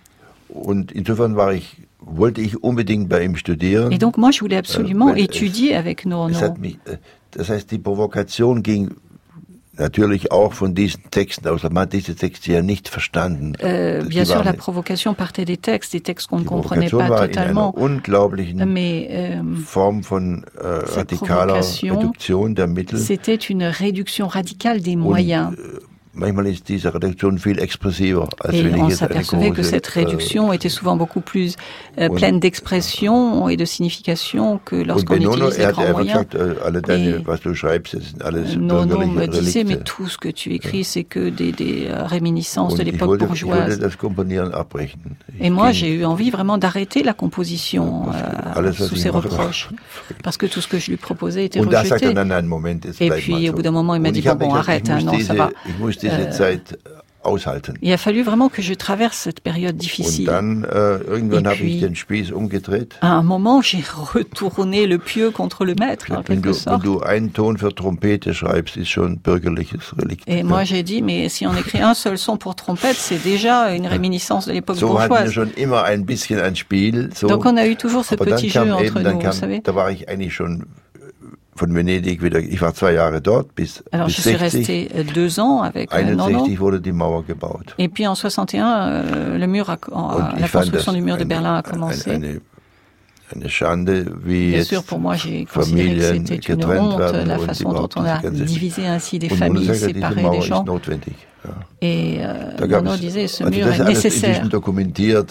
Und 0.50 0.92
insofern 0.92 1.36
war 1.36 1.54
ich, 1.54 1.78
wollte 2.00 2.42
ich 2.42 2.64
unbedingt 2.64 3.08
bei 3.10 3.24
ihm 3.24 3.36
studieren. 3.36 3.92
Et 3.92 4.00
donc 4.02 4.18
moi, 4.18 4.32
je 4.32 4.40
voulais 4.42 4.58
absolument 4.58 5.10
Euh, 5.12 5.16
mais- 5.16 5.24
étudier 5.26 5.76
avec 5.78 6.00
Es 6.02 6.06
Nono. 6.06 6.40
hat 6.42 6.58
mich, 6.58 6.78
äh, 6.86 6.98
das 7.32 7.50
heißt, 7.50 7.70
die 7.72 7.78
Provokation 7.78 8.64
ging 8.64 8.90
natürlich 9.78 10.32
auch 10.32 10.52
von 10.54 10.74
diesen 10.76 11.04
Texten 11.12 11.48
aus. 11.48 11.64
Man 11.64 11.78
hat 11.84 11.94
diese 11.94 12.14
Texte 12.16 12.52
ja 12.52 12.62
nicht 12.62 12.90
verstanden. 12.90 13.54
Die 13.62 14.10
bien 14.10 14.26
sûr, 14.26 14.44
la 14.44 14.52
provocation 14.54 15.14
partait 15.16 15.46
des 15.46 15.58
textes, 15.62 15.92
des 15.92 16.02
textes 16.04 16.28
qu'on 16.28 16.40
ne 16.40 16.46
comprenait 16.46 16.90
Provokation 16.90 17.00
pas 17.00 17.10
war 17.10 17.26
in 17.26 17.32
totalement. 17.32 17.76
einer 17.78 17.84
unglaublichen 17.86 18.74
Mais 18.74 19.08
euh, 19.10 19.42
Form 19.66 20.04
von 20.04 20.44
äh, 20.60 20.66
radikaler 20.96 21.62
Reduktion 21.84 22.56
der 22.56 22.68
Mittel. 22.68 23.00
c'était 23.00 23.36
une 23.50 23.64
réduction 23.64 24.28
radicale 24.28 24.82
des 24.82 24.96
Und, 24.96 25.02
moyens. 25.04 25.54
äh, 25.54 25.58
manchmal 26.20 26.48
ist 26.48 26.68
diese 26.68 26.94
Reduktion 26.94 27.38
viel 27.40 27.60
expressiver, 27.60 28.28
als 28.40 28.54
Et 28.54 28.66
wenn 28.66 28.76
ich 28.76 28.82
on 28.82 28.90
jetzt 28.90 29.00
s'apercevait 29.00 29.52
que 29.52 29.64
cette 29.64 29.88
réduction 29.88 30.54
était 30.54 30.70
souvent 30.70 30.96
beaucoup 30.96 31.22
plus 31.22 31.56
euh, 31.98 32.10
pleine 32.10 32.40
d'expression 32.40 33.50
et 33.50 33.58
de 33.58 33.66
signification 33.66 34.60
que 34.64 34.76
lorsqu'on 34.76 35.16
utilise 35.16 35.58
les 35.58 35.64
er 35.64 35.72
grands 35.72 35.82
einfach 35.82 35.94
moyens. 35.94 36.28
gesagt, 36.28 36.36
äh, 36.36 36.66
alle 36.66 36.82
deine, 36.82 37.26
was 37.26 37.42
du 37.42 37.56
schreibst, 37.56 37.96
das 37.96 38.04
sind 38.10 38.22
alles 38.22 38.56
Nono 38.56 38.98
bürgerliche 38.98 39.20
me 39.20 39.28
disait, 39.28 39.64
mais 39.64 39.78
tout 39.78 40.08
ce 40.08 40.18
que 40.18 40.30
tu 40.30 40.54
écris, 40.54 40.84
c'est 40.84 41.04
que 41.04 41.30
des, 41.30 41.52
des 41.52 41.88
euh, 41.88 42.06
réminiscences 42.06 42.76
de 42.76 42.84
l'époque 42.84 43.20
bourgeoise. 43.20 43.80
Et 45.40 45.50
moi, 45.50 45.72
j'ai 45.72 45.94
eu 45.94 46.06
envie 46.06 46.30
vraiment 46.30 46.58
d'arrêter 46.58 47.04
la 47.04 47.14
composition 47.14 48.08
euh, 48.58 48.72
sous 48.72 48.96
ses 48.96 49.10
reproches. 49.10 49.70
Parce 50.24 50.38
que 50.38 50.46
tout 50.46 50.62
ce 50.62 50.68
que 50.68 50.78
je 50.78 50.92
lui 50.92 50.98
proposais 50.98 51.46
était 51.46 51.60
er, 51.60 51.66
rejeté. 51.66 52.08
jetzt 52.08 53.02
Et 53.02 53.10
puis, 53.12 53.50
au 53.50 53.54
bout 53.54 53.62
d'un 53.62 53.72
moment, 53.72 53.96
il 53.96 54.02
m'a 54.02 54.12
dit, 54.12 54.22
bon, 54.22 54.36
gesagt, 54.36 54.56
arrête, 54.56 54.90
hein, 54.90 55.00
non, 55.04 55.20
ça 55.20 55.34
va. 55.34 55.50
Diese 56.10 56.28
Äh, 56.28 56.32
Zeit 56.32 56.78
aushalten. 57.22 57.78
Il 57.82 57.92
a 57.92 57.98
fallu 57.98 58.24
vraiment 58.24 58.48
que 58.50 58.62
je 58.62 58.74
traverse 58.76 59.24
cette 59.24 59.42
période 59.44 59.74
Und 59.74 59.82
difficile. 59.84 60.26
dann 60.26 60.64
äh, 60.64 61.04
irgendwann 61.04 61.44
Et 61.44 61.48
habe 61.48 61.56
ich 61.58 61.62
puis- 61.74 61.80
den 61.82 61.96
Spieß 61.96 62.32
umgedreht. 62.32 62.96
À 63.02 63.18
un 63.20 63.24
moment, 63.24 63.62
j'ai 63.62 63.84
retourné 64.14 64.86
le 64.88 65.00
pieu 65.00 65.30
contre 65.30 65.66
le 65.66 65.76
maître, 65.76 66.06
en 66.12 66.16
Wenn 66.20 66.42
quelque 66.42 66.44
du, 66.44 66.48
wenn 66.50 66.54
sorte. 66.54 66.84
du 66.84 67.02
einen 67.02 67.34
Ton 67.34 67.58
für 67.58 67.76
Trompete 67.76 68.34
schreibst, 68.34 68.78
ist 68.78 68.90
schon 68.90 69.20
bürgerliches 69.20 69.94
Relikt. 69.98 70.24
Et 70.28 70.38
Ja. 70.40 70.44
moi, 70.46 70.64
j'ai 70.64 70.82
dit, 70.82 71.02
mais 71.02 71.28
si 71.30 71.46
on 71.46 71.54
écrit 71.58 71.82
un 71.82 71.94
seul 71.94 72.18
son 72.18 72.38
pour 72.38 72.56
trompette, 72.56 72.96
c'est 72.98 73.22
déjà 73.22 73.76
une 73.76 73.86
réminiscence 73.88 74.46
de 74.48 74.54
l'époque 74.54 74.78
so 74.78 74.88
wir 74.88 75.08
bourgeoise. 75.10 75.32
schon 75.34 75.50
immer 75.58 75.84
ein 75.84 76.06
bisschen 76.06 76.40
ein 76.40 76.56
Spiel. 76.56 77.10
So. 77.14 77.28
Donc 77.28 77.46
on 77.46 77.58
a 77.58 77.68
eu 77.68 77.76
toujours 77.76 78.06
ce 78.06 78.16
Aber 78.16 78.26
petit 78.26 78.50
jeu 78.50 78.62
entre 78.72 79.00
nous, 79.02 79.20
kam, 79.20 79.32
vous 79.34 79.38
savez. 79.38 79.60
da 79.62 79.76
war 79.76 79.92
ich 79.92 80.08
eigentlich 80.08 80.34
schon 80.34 80.66
von 81.60 81.76
Venedig 81.76 82.24
wieder, 82.24 82.40
ich 82.40 82.62
war 82.62 82.74
zwei 82.74 82.94
Jahre 82.94 83.22
dort, 83.22 83.54
bis, 83.54 83.84
Alors 83.92 84.08
bis 84.08 84.16
je 84.16 84.22
suis 84.22 84.38
60. 84.38 84.42
restée 84.42 84.90
euh, 84.96 85.04
deux 85.04 85.40
ans 85.40 85.62
avec 85.62 85.94
euh, 85.94 86.16
Nono. 86.16 86.40
61 86.46 86.60
wurde 86.60 86.80
die 86.80 86.94
Mauer 86.94 87.24
gebaut. 87.28 87.76
Et 87.78 87.90
puis 87.90 88.08
en 88.08 88.16
61, 88.16 88.88
euh, 88.88 89.38
le 89.38 89.48
mur 89.48 89.70
a, 89.70 89.78
la 90.40 90.48
construction 90.48 90.94
du 90.94 91.02
mur 91.02 91.18
de 91.18 91.26
Berlin 91.26 91.56
a 91.56 91.62
commencé. 91.62 92.12
eine, 92.12 92.40
eine 93.36 93.50
Schande, 93.50 94.06
wie 94.24 94.52
Bien 94.52 94.64
sûr, 94.64 94.84
pour 94.84 95.00
moi, 95.00 95.16
j'ai 95.16 95.46
considéré 95.46 95.96
que 95.96 96.28
c'était 96.28 96.54
une 96.54 96.66
honte, 96.66 97.00
la 97.00 97.38
façon 97.38 97.74
dont 97.74 97.90
on 97.96 98.06
a 98.06 98.20
divisé 98.30 98.88
ainsi 98.88 99.20
des 99.20 99.30
familles, 99.30 99.76
séparé 99.76 100.24
ist 100.38 100.46
gens. 100.46 100.64
notwendig. 100.64 101.16
Ja. 101.46 101.52
Et 101.82 102.18
euh, 102.22 102.96
disait, 102.98 103.28
ce 103.28 103.44
also 103.44 103.56
mur 103.56 103.68
est 103.68 103.80
nécessaire. 103.86 104.44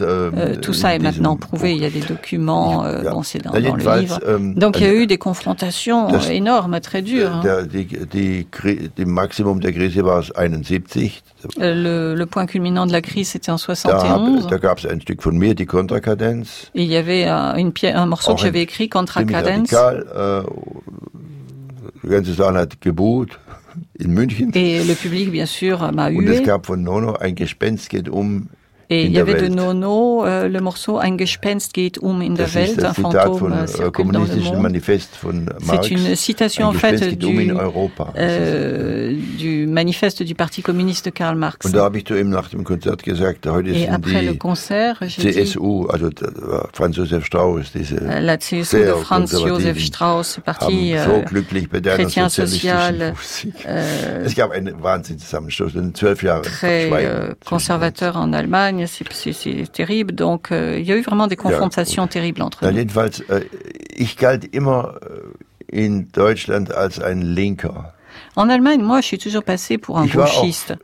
Euh, 0.01 0.57
tout 0.57 0.73
ça 0.73 0.95
est 0.95 0.99
maintenant 0.99 1.37
prouvé, 1.37 1.75
il 1.75 1.83
y 1.83 1.85
a 1.85 1.91
des 1.91 2.01
documents, 2.01 2.85
euh, 2.85 3.03
Ja. 3.05 3.11
bon, 3.11 3.23
c'est 3.23 3.43
dans, 3.45 3.53
le 3.53 3.61
livre. 4.01 4.19
Donc 4.57 4.81
il 4.81 4.87
y 4.87 4.89
a 4.89 4.95
eu 4.95 5.07
des 5.07 5.19
confrontations 5.19 6.09
euh, 6.15 6.19
énormes, 6.31 6.81
très 6.81 7.03
dures. 7.03 7.43
hein. 7.45 7.67
Maximum 9.07 9.61
der 9.61 9.73
Krise 9.73 10.03
war 10.03 10.23
71. 10.35 11.23
Euh, 11.61 11.75
Le, 11.75 12.15
le 12.15 12.27
point 12.27 12.47
culminant 12.47 12.87
de 12.87 12.93
la 12.93 13.01
crise, 13.03 13.29
c'était 13.29 13.51
en 13.51 13.57
Da, 13.57 13.63
71. 13.75 14.45
hab- 14.45 14.51
da 14.51 14.57
gab 14.59 14.79
es 14.79 14.87
ein 14.87 15.01
Stück 15.01 15.23
von 15.23 15.37
mir, 15.37 15.55
die 15.55 15.67
Kontrakadenz. 15.67 16.71
Et 16.75 16.83
il 16.85 16.89
y 16.89 16.97
avait 16.97 17.27
euh, 17.29 17.53
un 17.95 18.07
morceau 18.07 18.35
que 18.35 18.41
j'avais 18.41 18.63
écrit. 18.63 18.89
Äh, 18.89 20.43
die 22.03 22.09
ganze 22.09 22.33
Saal 22.35 22.57
hat 22.57 22.81
geboot 22.81 23.31
in 23.99 24.09
München. 24.09 24.51
Et 24.55 24.83
le 24.85 24.95
public, 24.95 25.31
bien 25.31 25.47
sûr, 25.47 25.81
m'a 25.93 26.09
Und 26.09 26.29
es 26.29 26.41
hué. 26.41 26.45
gab 26.45 26.67
von 26.67 26.83
Nono 26.83 27.15
ein 27.15 27.35
Gespenst 27.35 27.91
geht 27.91 28.09
um 28.09 28.49
Et 28.91 29.05
il 29.05 29.13
y 29.13 29.19
avait 29.19 29.41
de. 29.43 29.49
Nono 29.49 30.25
euh, 30.25 30.49
le 30.49 30.61
morceau 30.61 30.99
Ein 30.99 31.17
Gespenst 31.19 31.75
geht 31.75 31.99
um 31.99 32.23
in 32.23 32.35
der 32.35 32.47
Das 32.47 32.55
Welt, 32.55 32.83
un 32.83 32.95
fantôme 32.95 33.39
von 33.39 33.53
euh, 33.53 33.65
äh, 33.65 33.91
kommunistischen. 33.91 34.63
Manifest 34.63 35.17
von 35.17 35.47
Marx. 35.67 35.89
C'est 35.89 35.91
une 35.91 36.17
citation 36.17 36.67
en 36.69 36.73
fait 36.73 37.03
um 37.23 37.39
in 37.39 37.49
du, 37.49 37.55
Europa. 37.55 38.13
euh, 38.17 39.15
du 39.39 39.67
manifeste 39.67 40.23
du 40.23 40.35
Parti 40.35 40.63
communiste 40.63 41.07
de 41.07 41.11
Karl 41.11 41.37
Marx. 41.37 41.67
Und 41.67 41.75
da 41.75 41.85
habe 41.85 41.99
ich 41.99 42.07
zu 42.07 42.19
ihm 42.19 42.31
nach 42.31 42.49
dem 42.49 42.65
Konzert 42.65 43.03
gesagt, 43.03 43.47
heute 43.47 43.71
Et 43.71 43.87
sind 43.87 43.91
après 43.91 44.23
le 44.23 44.35
concert, 44.35 44.97
j'ai 45.07 45.23
dit, 45.23 45.45
CSU, 45.45 45.87
also 45.89 46.11
der 46.11 46.69
Franz 46.73 46.97
Josef 46.97 47.25
Strauß, 47.25 47.73
diese 47.73 47.97
la 47.97 48.39
CSU 48.39 48.77
de 48.77 48.95
Franz 49.03 49.33
Josef 49.33 49.77
haben 50.01 50.25
Parti 50.45 50.97
so 51.05 51.23
glücklich 51.27 51.69
bei 51.69 51.81
deiner 51.81 52.05
chrétien 52.05 52.29
social, 52.29 53.15
euh, 53.67 54.25
Es 54.25 54.35
gab 54.35 54.51
einen 54.51 54.83
Wahnsinnszusammenstoß 54.83 55.75
in 55.75 55.95
zwölf 55.95 56.23
Jahren 56.23 56.43
très 56.43 57.37
conservateur 57.45 58.17
en 58.17 58.33
Allemagne, 58.35 58.78
c'est- 58.87 59.33
c'est 59.33 59.73
terrible. 59.73 60.15
Donc 60.15 60.53
euh, 60.53 60.79
il 60.79 60.87
y 60.87 60.93
a 60.93 60.97
eu 60.97 61.03
vraiment 61.03 61.27
des 61.27 61.37
confrontations 61.37 62.07
terribles 62.07 62.43
entre. 62.43 62.65
Na, 62.65 62.71
nous. 62.71 62.77
jedenfalls, 62.79 63.21
äh, 63.31 63.45
ich 63.97 64.17
galt 64.17 64.45
immer 64.55 64.95
äh, 65.73 65.87
in 65.87 66.07
Deutschland 66.13 66.73
als 66.73 67.01
ein 67.01 67.21
Linker. 67.23 67.93
En 68.37 68.49
Allemagne, 68.51 68.83
moi, 68.83 69.01
je 69.01 69.07
suis 69.07 69.19
toujours 69.19 69.43
passé 69.43 69.79
pour 69.79 69.99
un 69.99 70.05
Ich 70.05 70.13
gauchiste. 70.15 70.77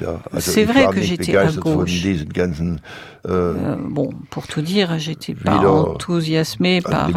ja. 0.00 0.20
C'est 0.38 0.64
vrai 0.64 0.86
que 0.88 1.00
j'étais 1.02 1.36
à 1.36 1.46
gauche. 1.52 2.02
ganzen 2.32 2.80
äh, 3.26 3.30
Euh, 3.30 3.76
bon, 3.78 4.10
pour 4.30 4.46
tout 4.46 4.62
dire, 4.62 4.98
j'étais 4.98 5.34
pas 5.34 5.56
enthousiasmé 5.58 6.80
par 6.80 7.08
euh, 7.08 7.12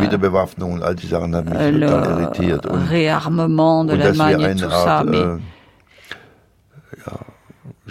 euh, 1.56 1.72
le 1.72 2.88
réarmement 2.90 3.86
de 3.86 3.94
l'Allemagne 3.96 4.42
et 4.42 4.56
tout 4.56 4.70
ça. 4.70 5.04
Mais 5.08 5.18
ja, 5.20 5.38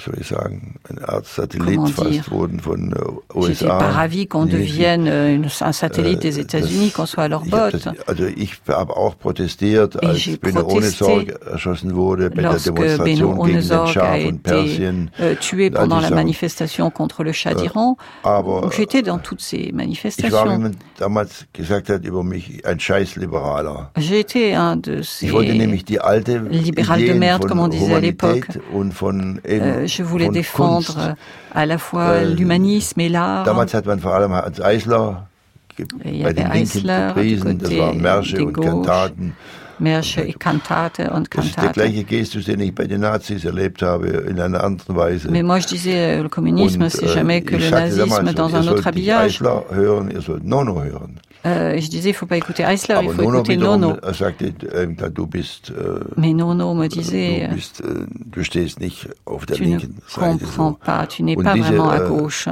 soll 0.00 0.14
ich 0.20 0.26
sagen, 0.28 0.76
eine 0.88 1.08
Art 1.08 1.26
Satellit 1.26 1.78
fast 1.90 2.10
dire? 2.10 2.24
wurden 2.30 2.60
von 2.60 2.92
äh, 2.92 2.96
j'étais 3.40 3.64
USA. 3.64 3.78
pas 3.78 3.90
ravi 3.92 4.26
qu'on 4.26 4.46
devienne 4.46 5.06
une- 5.06 5.46
un 5.60 5.72
satellite 5.72 6.18
Äh, 6.24 6.28
des 6.30 6.38
États-Unis, 6.40 6.90
qu'on 6.90 7.06
soit 7.06 7.24
à 7.24 7.28
leur 7.28 7.42
botte. 7.44 7.84
das, 7.84 7.94
also 8.06 8.24
ich 8.26 8.54
habe 8.68 8.96
auch 8.96 9.16
protestiert, 9.18 9.96
Et 10.02 10.06
als 10.06 10.18
j'ai 10.18 10.36
Benno 10.36 10.62
protesté 10.62 11.04
Ohnesorg 11.04 11.34
erschossen 11.52 11.94
wurde 11.94 12.30
bei 12.30 12.42
der 12.42 12.52
Lorsque 12.52 12.72
Beno 12.74 12.82
Demonstration 12.82 13.06
gegen 13.06 13.26
den 13.26 13.54
Onezorg 13.54 13.88
a 13.88 13.92
Schah 13.92 14.10
von 14.18 14.18
été 14.18 14.38
Persien. 14.42 15.10
euh, 15.20 15.34
tué 15.40 15.70
pendant 15.70 16.00
la 16.00 16.10
manifestation 16.10 16.90
contre 16.90 17.22
le 17.24 17.32
Shah 17.32 17.54
d'Iran, 17.54 17.96
Aber 18.22 18.62
donc 18.62 18.72
j'étais 18.74 19.02
dans 19.02 19.18
toutes 19.18 19.40
ces 19.42 19.70
manifestations. 19.72 20.58
man 20.58 20.74
damals 20.98 21.46
gesagt 21.52 21.88
hat 21.90 22.04
über 22.04 22.22
mich, 22.22 22.62
ein 22.64 22.78
Scheißliberaler. 22.80 23.88
J'ai 23.96 24.20
été 24.20 24.54
un 24.54 24.76
de 24.76 25.02
ces... 25.02 25.26
De 27.10 27.12
merde, 27.14 27.44
comme 27.46 27.60
on 27.60 27.68
disait 27.68 27.94
à 27.94 28.00
l'époque. 28.00 28.46
Humanität 28.54 28.60
und 28.72 28.92
von 28.92 29.40
eben, 29.44 29.64
Euh, 29.64 29.86
je 29.96 30.02
voulais 30.02 30.28
défendre 30.28 30.86
Kunst. 30.86 30.98
euh, 30.98 31.14
à 31.54 31.66
la 31.66 31.78
fois 31.78 32.08
Euh, 32.10 32.34
l'humanisme 32.34 33.00
et 33.00 33.08
l'art. 33.08 33.44
Damals 33.44 33.72
hat 33.74 33.82
man 33.86 33.98
vor 34.00 34.14
allem 34.14 34.32
Eisler 34.62 35.16
y 36.04 36.22
bei 36.22 36.32
den 36.32 36.46
Eisler 36.50 37.08
du 37.08 37.14
gepriesen, 37.14 37.58
das 37.58 37.70
côté 37.70 37.78
waren 37.78 38.00
Märsche 38.00 38.44
und. 38.44 38.52
Kantaten. 38.52 39.32
Märsche 39.78 40.20
et 40.20 40.38
Cantate 40.38 41.10
und 41.10 41.34
Das 41.34 41.46
ist 41.46 41.56
der 41.56 41.72
gleiche 41.72 42.04
Gestus, 42.04 42.44
den 42.44 42.60
ich 42.60 42.74
bei 42.74 42.86
den 42.86 43.00
Nazis 43.00 43.46
erlebt 43.46 43.80
habe, 43.80 44.08
in 44.28 44.38
einer 44.38 44.62
anderen 44.62 44.94
Weise. 44.94 45.30
Mais 45.30 45.42
moi, 45.42 45.56
je 45.58 45.66
disais, 45.68 46.18
euh, 46.18 46.22
le 46.22 46.28
communisme, 46.28 46.82
Und, 46.84 46.90
c'est 46.90 47.06
äh, 47.06 47.14
jamais 47.14 47.40
que 47.40 47.56
le 47.56 47.70
nazisme 47.70 48.08
damals, 48.10 48.34
dans 48.34 48.54
un 48.54 48.68
autre 48.68 48.86
habillage. 48.86 49.40
Eisler 49.40 49.64
hören, 49.70 50.10
ihr 50.10 50.20
sollt 50.20 50.44
Nono 50.44 50.82
hören. 50.82 51.18
Euh, 51.46 51.78
je 51.80 51.88
disais, 51.88 52.10
il 52.10 52.14
faut 52.14 52.26
pas 52.26 52.36
écouter 52.36 52.64
Eisler, 52.64 52.96
il 53.00 53.08
Aber 53.08 53.12
faut 53.14 53.22
Nono 53.22 53.38
écouter 53.38 53.56
Nono. 53.56 53.96
sagte, 54.12 54.52
da 54.98 55.08
du 55.08 55.26
bist, 55.26 55.72
Mais 56.18 56.34
Nono 56.34 56.74
me 56.74 56.86
disait, 56.86 57.48
du, 57.48 57.54
bist 57.54 57.82
du 57.82 58.44
stehst 58.44 58.78
nicht 58.78 59.08
auf 59.24 59.46
der 59.46 59.56
tu 59.56 59.62
ne 59.64 59.68
linken 59.78 59.94
comprends 60.10 60.74
pas, 60.74 61.06
tu 61.06 61.22
n'es 61.22 61.36
pas 61.36 61.54
diese, 61.54 61.64
vraiment 61.68 61.88
à 61.88 62.00
gauche. 62.00 62.48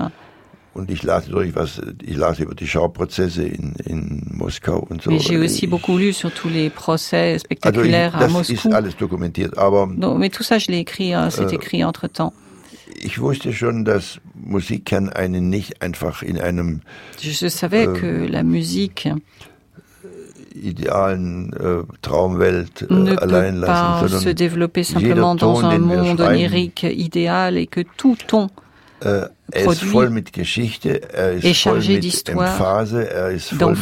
Und 0.74 0.90
ich 0.90 1.02
las 1.02 1.26
natürlich 1.26 1.54
was, 1.56 1.80
ich 2.02 2.16
las 2.16 2.38
über 2.38 2.54
die 2.54 2.66
Schauprozesse 2.66 3.42
in, 3.42 3.74
in 3.84 4.22
Moskau 4.30 4.86
und 4.88 5.02
so. 5.02 5.10
Mais 5.10 5.18
j'ai 5.18 5.36
aussi 5.36 5.64
Ich- 5.64 5.70
beaucoup 5.70 5.98
lu 5.98 6.12
sur 6.14 6.32
tous 6.32 6.48
les 6.48 6.70
procès 6.70 7.16
also 7.16 7.34
ich, 7.36 7.40
spectaculaires 7.42 8.14
à 8.16 8.20
das 8.20 8.32
Moscou. 8.32 8.52
ist 8.54 8.66
alles 8.72 8.96
dokumentiert, 8.96 9.58
aber 9.58 9.86
Donc, 9.88 10.18
mais 10.18 10.30
tout 10.30 10.44
ça, 10.44 10.58
je 10.58 10.68
l'ai 10.68 10.78
écrit, 10.78 11.12
hein, 11.12 11.30
c'est 11.30 11.50
Äh, 11.52 11.54
écrit 11.56 11.84
entre-temps. 11.84 12.32
Ich 12.96 13.20
wusste 13.20 13.52
schon, 13.52 13.84
dass 13.84 14.20
Musik 14.34 14.86
kann 14.86 15.08
einen 15.08 15.48
nicht 15.48 15.82
einfach 15.82 16.22
in 16.22 16.38
einem 16.38 16.80
Je, 17.18 17.48
savais 17.48 17.86
Euh, 17.86 17.92
que 17.94 18.26
la 18.26 18.42
musique 18.42 19.08
idealen 20.54 21.52
äh, 21.52 21.84
Traumwelt 22.02 22.82
äh, 22.82 22.92
ne 22.92 23.18
allein 23.18 23.60
peut 23.60 23.66
pas 23.66 24.00
lassen, 24.00 24.08
se 24.08 24.18
sondern 24.18 24.34
développer 24.34 24.82
jeder 24.82 25.00
simplement 25.00 25.34
dans 25.36 25.62
un 25.62 25.70
den 25.70 25.88
wir 25.88 26.02
monde 26.02 26.20
onirique 26.20 26.82
idéal 26.82 27.56
et 27.56 27.66
que 27.66 27.84
tout 27.96 28.16
ton 28.26 28.50
äh, 29.00 29.28
er 29.52 29.64
produit 29.64 29.90
voll 29.90 30.10
mit 30.10 30.32
Geschichte, 30.32 31.00
er 31.12 31.32
est 31.32 31.44
ist 31.44 31.62
voll 31.62 31.80
mit 31.80 32.28
Emphase, 32.28 33.08
er 33.08 33.30
ist 33.30 33.54
voll 33.54 33.74
mit 33.74 33.78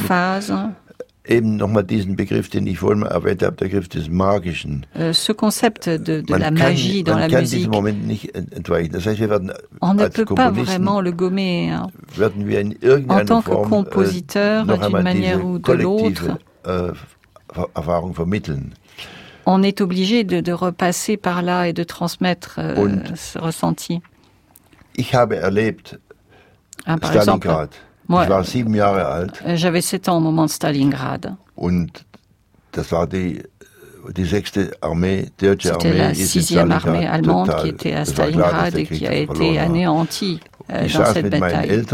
eben 1.28 1.56
nochmal 1.56 1.84
diesen 1.84 2.16
Begriff, 2.16 2.48
den 2.48 2.66
ich 2.66 2.78
vorhin 2.78 3.00
mal 3.00 3.08
erwähnt 3.08 3.42
habe, 3.42 3.56
der 3.56 3.66
Begriff 3.66 3.88
des 3.88 4.08
Magischen. 4.08 4.86
euh, 4.94 5.12
ce 5.12 5.32
concept 5.34 5.86
de, 5.86 5.98
de 5.98 6.22
Man 6.28 6.40
la 6.40 6.46
kann, 6.46 6.54
magie 6.54 7.02
dans 7.02 7.18
la 7.18 7.28
musique, 7.28 7.58
diesem 7.58 7.70
Moment 7.72 8.06
nicht 8.06 8.34
ent- 8.34 8.52
entweichen. 8.54 8.92
Das 8.92 9.06
heißt, 9.06 9.18
wir 9.20 9.28
werden 9.30 9.52
on 9.80 9.94
ne 9.96 10.04
als 10.04 10.14
peut 10.14 10.24
pas 10.24 10.34
Komponisten 10.46 10.84
vraiment 10.84 11.00
le 11.00 11.12
gommer. 11.12 11.72
hein. 11.72 11.92
werden 12.16 12.46
wir 12.46 12.60
in 12.60 12.74
En 13.08 13.24
tant 13.24 13.42
que 13.42 13.50
compositeur, 13.50 14.62
äh, 14.62 14.64
noch 14.66 14.80
d'une 14.88 15.02
manière 15.02 15.44
ou 15.44 15.58
de 15.58 15.62
kollektive 15.62 16.38
äh, 16.64 16.92
Ver- 17.52 17.68
Erfahrung 17.74 18.14
vermitteln. 18.14 18.74
On 19.46 19.62
est 19.62 19.80
obligé 19.80 20.24
de, 20.24 20.40
de 20.40 20.52
repasser 20.52 21.16
par 21.16 21.40
là 21.42 21.68
et 21.68 21.72
de 21.72 21.84
transmettre 21.84 22.56
euh, 22.58 22.74
Und- 22.76 23.16
ce 23.16 23.38
ressenti. 23.38 24.00
Ich 24.96 25.14
habe 25.14 25.36
erlebt 25.36 25.98
par 26.84 26.96
exemple, 27.14 27.46
Stalingrad. 27.48 27.70
Moi, 28.08 28.24
ich 28.24 28.30
war 28.30 28.44
sieben 28.44 28.74
Jahre 28.74 29.06
alt 29.06 29.42
euh, 29.46 29.56
j'avais 29.56 29.80
7 29.82 30.08
ans 30.08 30.18
au 30.18 30.20
moment 30.20 30.46
de 30.46 30.50
Stalingrad. 30.52 31.34
und 31.56 32.04
das 32.72 32.92
war 32.92 33.06
die, 33.06 33.42
die 34.14 34.24
sechste 34.24 34.72
Armee, 34.82 35.30
deutsche 35.40 35.68
C'était 35.72 35.88
Armee, 35.88 35.98
la 35.98 36.14
sixième 36.14 36.70
armée 36.72 37.06
allemande 37.06 37.46
total- 37.48 37.62
qui 37.62 37.68
était 37.70 37.94
à 37.94 38.04
Stalingrad 38.04 38.76
et 38.76 38.86
qui 38.86 39.06
a 39.06 39.14
été 39.14 39.58
anéantie 39.58 40.40
euh, 40.70 40.86
dans 40.88 41.04
cette 41.06 41.30
bataille. 41.30 41.84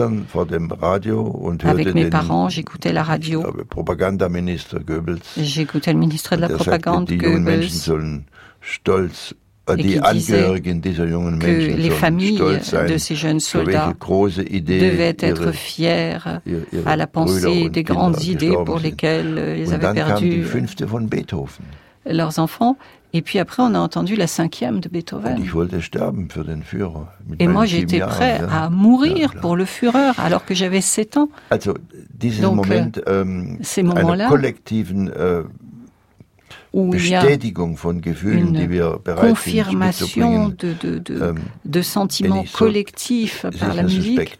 Avec 1.65 1.95
mes 1.95 2.09
parents, 2.11 2.49
j'écoutais 2.49 2.93
la 2.93 3.03
radio, 3.03 3.43
glaube, 3.43 3.65
Propagandaminister 3.65 4.79
Goebbels. 4.85 5.21
j'écoutais 5.37 5.93
le 5.93 5.99
ministre 5.99 6.37
de 6.37 6.41
la 6.41 6.49
Propagande, 6.49 7.09
Goebbels, 7.11 7.69
Die 9.69 9.77
qui 9.77 10.01
disait 10.13 10.43
Angehörigen 10.43 10.81
dieser 10.81 11.07
jungen 11.07 11.39
que 11.39 11.47
Menschen 11.47 11.77
les 11.79 11.91
familles 11.91 12.41
sein, 12.63 12.85
de 12.85 12.99
ces 12.99 13.15
jeunes 13.15 13.39
soldats 13.39 13.95
devaient 13.95 15.17
être 15.21 15.53
fiers 15.53 16.17
ihre, 16.17 16.41
à 16.85 16.97
la 16.97 17.07
pensée 17.07 17.69
des 17.69 17.85
grandes 17.85 18.25
idées 18.25 18.57
pour 18.67 18.81
lesquelles 18.81 19.39
euh, 19.39 19.57
ils 19.57 19.73
avaient 19.73 19.95
perdu 19.95 20.45
Beethoven. 21.09 21.65
leurs 22.05 22.39
enfants. 22.41 22.77
Et 23.15 23.21
puis 23.21 23.39
après, 23.39 23.63
on 23.63 23.75
a 23.75 23.79
entendu 23.79 24.17
la 24.17 24.27
cinquième 24.27 24.81
de 24.81 24.89
Beethoven. 24.89 25.39
Et 27.39 27.47
moi, 27.47 27.67
j'étais 27.67 28.01
prêt 28.01 28.41
à 28.51 28.71
mourir 28.71 29.35
pour 29.41 29.55
le 29.55 29.67
Führer, 29.67 30.13
alors 30.17 30.47
que 30.47 30.55
j'avais 30.55 30.81
7 30.81 31.19
ans. 31.19 31.29
Donc, 32.41 32.67
Moment 32.67 32.91
ähm, 33.07 33.59
ces 33.61 33.83
moments-là, 33.83 34.31
Où 36.73 36.95
il 36.95 37.09
y 37.09 37.15
a 37.15 37.31
une 37.31 37.53
confirmation 39.15 39.77
mitzubringen, 39.77 40.57
de, 40.59 40.73
de, 40.81 40.99
de, 40.99 41.23
ähm, 41.23 41.39
de 41.67 41.83
sentiments 41.83 42.45
collectifs 42.53 43.45
par 43.61 43.75
la 43.75 43.83
musique. 43.83 44.39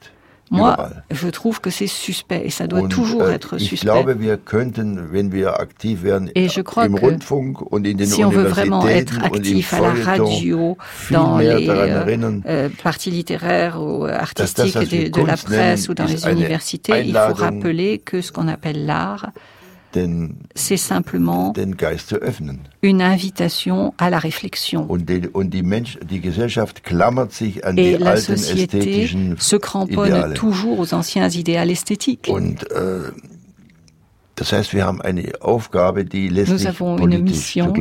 Moi, 0.53 0.77
je 1.11 1.29
trouve 1.29 1.61
que 1.61 1.71
c'est 1.71 1.87
suspect 1.87 2.43
et 2.45 2.51
ça 2.51 2.67
doit 2.67 2.83
Und, 2.83 2.89
toujours 2.89 3.27
äh, 3.27 3.35
être 3.35 3.59
suspect. 3.59 3.87
glaube, 3.87 4.15
könnten, 4.45 5.11
wären 5.11 6.31
Et 6.35 6.49
je 6.49 6.61
crois 6.61 6.89
que 6.89 8.05
si 8.05 8.23
on 8.23 8.29
veut 8.29 8.45
vraiment 8.45 8.87
être 8.87 9.25
actif 9.25 9.73
à 9.73 9.81
la 9.81 9.95
radio, 9.95 10.77
dans 11.11 11.39
les 11.39 11.69
euh, 11.69 12.05
euh, 12.47 12.69
parties 12.83 13.11
littéraires 13.11 13.81
ou 13.81 14.05
artistiques 14.05 14.75
de, 14.77 15.09
de 15.09 15.27
la 15.27 15.39
presse 15.39 15.89
ou 15.89 15.95
dans 15.95 16.05
les 16.05 16.27
universités, 16.29 17.03
il 17.07 17.15
faut 17.15 17.35
rappeler 17.35 17.99
que 17.99 18.21
ce 18.21 18.31
qu'on 18.31 18.49
appelle 18.49 18.85
l'art, 18.85 19.31
c'est 20.55 20.77
simplement 20.77 21.53
une 22.83 23.03
invitation 23.03 23.95
à 23.99 24.11
la 24.11 24.19
réflexion. 24.19 24.89
Et 27.77 27.99
la 27.99 28.17
société 28.17 29.11
se 29.39 29.57
cramponne 29.57 30.35
toujours 30.35 30.79
aux 30.79 30.95
anciens 30.95 31.29
idéaux 31.29 31.63
esthétiques. 31.63 32.31
Äh, 32.31 33.13
letztlich 36.31 36.67
avons 36.67 36.99
une 36.99 37.19
mission. 37.23 37.73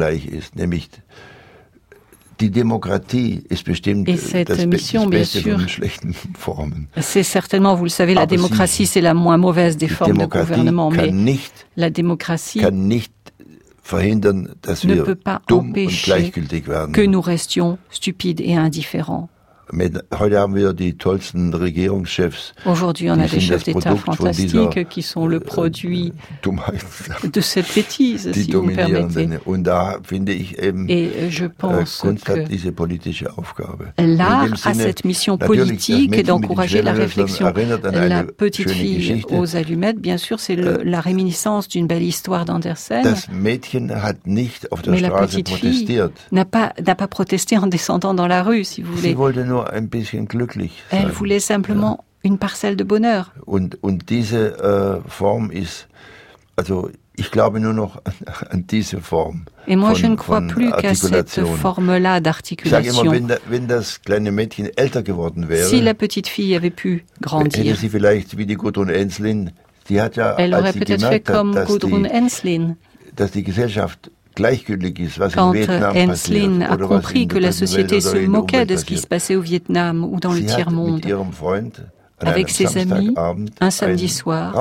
Die 2.41 2.49
Demokratie 2.49 3.43
ist 3.49 3.63
bestimmt 3.65 4.09
Et 4.09 4.17
cette 4.17 4.49
das, 4.49 4.65
mission, 4.65 5.09
das 5.09 5.31
bien 5.33 5.41
sûr. 5.43 5.59
von 5.59 5.69
schlechten 5.69 6.13
Formen. 6.37 6.87
C'est 6.99 7.23
certainement, 7.23 7.75
vous 7.75 7.83
le 7.85 7.89
savez, 7.89 8.13
la 8.15 8.25
démocratie, 8.25 8.85
c'est 8.87 9.01
la 9.01 9.13
moins 9.13 9.37
mauvaise 9.37 9.77
des 9.77 9.87
formes 9.87 10.17
de 10.17 10.25
gouvernement, 10.25 10.89
mais 10.89 11.11
nicht, 11.11 11.53
la 11.77 11.89
démocratie 11.89 12.59
kann 12.61 12.87
nicht 12.87 13.13
verhindern, 13.83 14.49
dass 14.61 14.83
ne 14.83 14.95
wir 14.95 15.03
peut 15.03 15.15
pas 15.15 15.41
dumm 15.47 15.59
und 15.59 15.69
empêcher 15.77 16.05
gleichgültig 16.15 16.67
werden. 16.67 16.93
que 16.93 17.01
nous 17.05 17.21
restions 17.21 17.77
stupides 17.91 18.41
et 18.41 18.55
indifférents. 18.55 19.29
Mit, 19.73 20.03
heute 20.19 20.37
haben 20.39 20.53
wir 20.55 20.73
die 20.73 20.97
tollsten 20.97 21.53
Regierungschefs. 21.53 22.53
Aujourd'hui, 22.65 23.09
on 23.09 23.19
a 23.19 23.27
des 23.27 23.39
chefs 23.39 23.63
d'État 23.63 23.93
dieser, 23.93 23.97
fantastiques 23.97 24.89
qui 24.89 25.01
sont 25.01 25.27
le 25.27 25.39
produit 25.39 26.11
Dummheit, 26.43 26.83
de 27.31 27.39
cette 27.41 27.73
bêtise, 27.73 28.29
si 28.33 28.51
vous 28.51 28.63
me 28.63 28.73
permettez. 28.75 29.27
dominierenden. 29.27 29.39
Und 29.45 29.63
da 29.63 29.99
finde 30.03 30.33
ich 30.33 30.57
eben, 30.59 30.87
Et 30.89 31.09
euh, 31.15 31.29
je 31.29 31.45
äh, 31.45 31.49
pense 31.49 31.99
Kunst 32.01 32.25
que 32.25 32.33
hat 32.33 32.49
diese 32.49 32.73
politische 32.73 33.37
Aufgabe. 33.37 33.93
l'art 33.97 34.51
a 34.65 34.73
cette 34.73 35.05
mission 35.05 35.37
politique 35.37 36.21
d'encourager 36.25 36.81
la 36.81 36.91
réflexion. 36.91 37.45
La 37.93 38.23
petite 38.23 38.69
fille 38.69 39.01
Geschichte. 39.01 39.31
aux 39.31 39.55
allumettes, 39.55 39.99
bien 40.01 40.17
sûr, 40.17 40.41
c'est 40.41 40.55
le- 40.57 40.81
la 40.83 40.99
réminiscence 40.99 41.69
d'une 41.69 41.87
belle 41.87 42.03
histoire 42.03 42.43
d'Andersen. 42.43 43.03
Das 43.03 43.29
Mädchen 43.31 43.89
hat 43.91 44.25
nicht 44.25 44.69
auf 44.71 44.81
der 44.81 44.91
Mais 44.93 44.99
la 44.99 45.11
petite 45.11 45.47
fille 45.47 45.87
n'a 46.33 46.43
pas, 46.43 46.73
n'a 46.85 46.95
pas 46.95 47.07
protesté 47.07 47.57
en 47.57 47.67
descendant 47.67 48.13
dans 48.13 48.27
la 48.27 48.43
rue, 48.43 48.65
si 48.65 48.81
vous 48.81 48.93
voulez. 48.93 49.15
Nur 49.61 49.73
ein 49.73 49.89
bisschen 49.89 50.27
glücklich 50.27 50.83
Elle 50.89 51.03
sein. 51.09 51.11
voulait 51.11 51.39
simplement 51.39 52.03
une 52.23 52.37
parcelle 52.37 52.75
de 52.75 52.83
bonheur. 52.83 53.31
Und, 53.45 53.77
und 53.83 54.09
diese 54.09 55.01
äh, 55.05 55.09
Form 55.09 55.51
ist, 55.51 55.87
also 56.55 56.89
ich 57.15 57.29
glaube 57.29 57.59
nur 57.59 57.73
noch 57.73 58.01
an, 58.03 58.13
an 58.49 58.67
diese 58.67 59.01
Form. 59.01 59.45
Et 59.67 59.75
moi, 59.75 59.89
von, 59.89 59.95
je 60.01 60.07
ne 60.07 60.15
crois 60.15 60.41
plus 60.47 60.71
qu'à 60.71 60.95
cette 60.95 61.13
Artikulation. 61.13 61.55
forme-là 61.57 62.17
Ich 62.17 62.23
sage 62.69 62.87
immer, 62.87 63.03
d'articulation. 63.03 63.11
wenn, 63.11 63.27
da, 63.27 63.37
wenn 63.49 63.67
das 63.67 64.01
kleine 64.01 64.31
Mädchen 64.31 64.69
älter 64.75 65.03
geworden 65.03 65.47
wäre, 65.49 65.67
Si 65.67 65.79
la 65.81 65.93
petite 65.93 66.27
fille 66.29 66.55
avait 66.57 66.71
pu 66.71 66.89
hätte 66.89 67.03
grandir, 67.21 67.75
sie 67.75 67.89
vielleicht 67.89 68.37
wie 68.37 68.45
die 68.47 68.55
Gudrun 68.55 68.89
Enslin, 68.89 69.51
die 69.89 70.01
hat 70.01 70.15
ja, 70.15 70.35
elle 70.37 70.55
als 70.57 70.73
sie 70.73 70.79
gemerkt 70.79 71.29
hat, 71.29 71.55
dass 71.55 71.77
die, 71.77 72.75
dass 73.15 73.31
die 73.31 73.43
Gesellschaft 73.43 74.09
Quand 75.33 75.53
Enslin 75.53 76.59
passiert 76.59 76.71
a 76.71 76.77
compris 76.77 77.27
que 77.27 77.37
la 77.37 77.51
société 77.51 78.01
se 78.01 78.17
moquait 78.25 78.65
de 78.65 78.77
ce 78.77 78.85
qui 78.85 78.97
se 78.97 79.07
passait 79.07 79.35
au 79.35 79.41
Vietnam 79.41 80.03
ou 80.03 80.19
dans 80.19 80.33
le 80.33 80.45
tiers-monde, 80.45 81.01
Avec 82.19 82.49
ses 82.49 82.77
amis, 82.77 83.13
un 83.59 83.71
samedi 83.71 84.09
soir. 84.09 84.53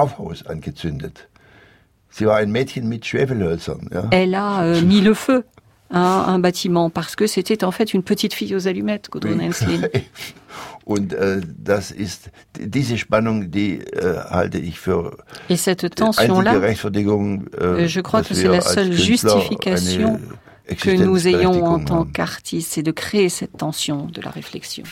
Elle 4.10 4.34
a 4.34 4.62
euh, 4.62 4.82
mis 4.84 5.00
le 5.00 5.14
feu 5.14 5.44
à 5.90 6.30
un 6.30 6.38
bâtiment 6.38 6.90
parce 6.90 7.16
que 7.16 7.26
c'était 7.26 7.64
en 7.64 7.70
fait 7.70 7.94
une 7.94 8.02
petite 8.02 8.34
fille 8.34 8.54
aux 8.54 8.68
allumettes, 8.68 9.08
Gudrun 9.10 9.40
Enslin. 9.40 9.82
Und 10.90 11.12
äh, 11.12 11.40
das 11.56 11.92
ist 11.92 12.30
diese 12.58 12.98
Spannung, 12.98 13.52
die 13.52 13.78
äh, 13.78 14.16
halte 14.28 14.58
ich 14.58 14.80
für 14.80 15.18
Et 15.48 15.56
cette 15.56 15.86
einzige 15.86 15.94
tension-là, 15.94 16.58
Rechtfertigung, 16.58 17.46
äh, 17.54 17.86
je 17.86 18.00
crois 18.02 18.22
dass 18.22 18.28
que 18.28 18.34
c'est 18.34 18.42
wir 18.42 18.50
la 18.50 18.56
als 18.56 18.74
seule 18.74 18.96
Künstler 18.96 19.06
justification 19.06 20.20
que 20.66 20.90
nous 20.90 21.28
ayons 21.28 21.64
en 21.64 21.78
tant 21.84 22.04
qu'artistes, 22.06 22.72
c'est 22.72 22.82
de 22.82 22.90
créer 22.90 23.28
cette 23.28 23.56
tension 23.56 24.06
de 24.06 24.20
la 24.20 24.30
réflexion. 24.30 24.82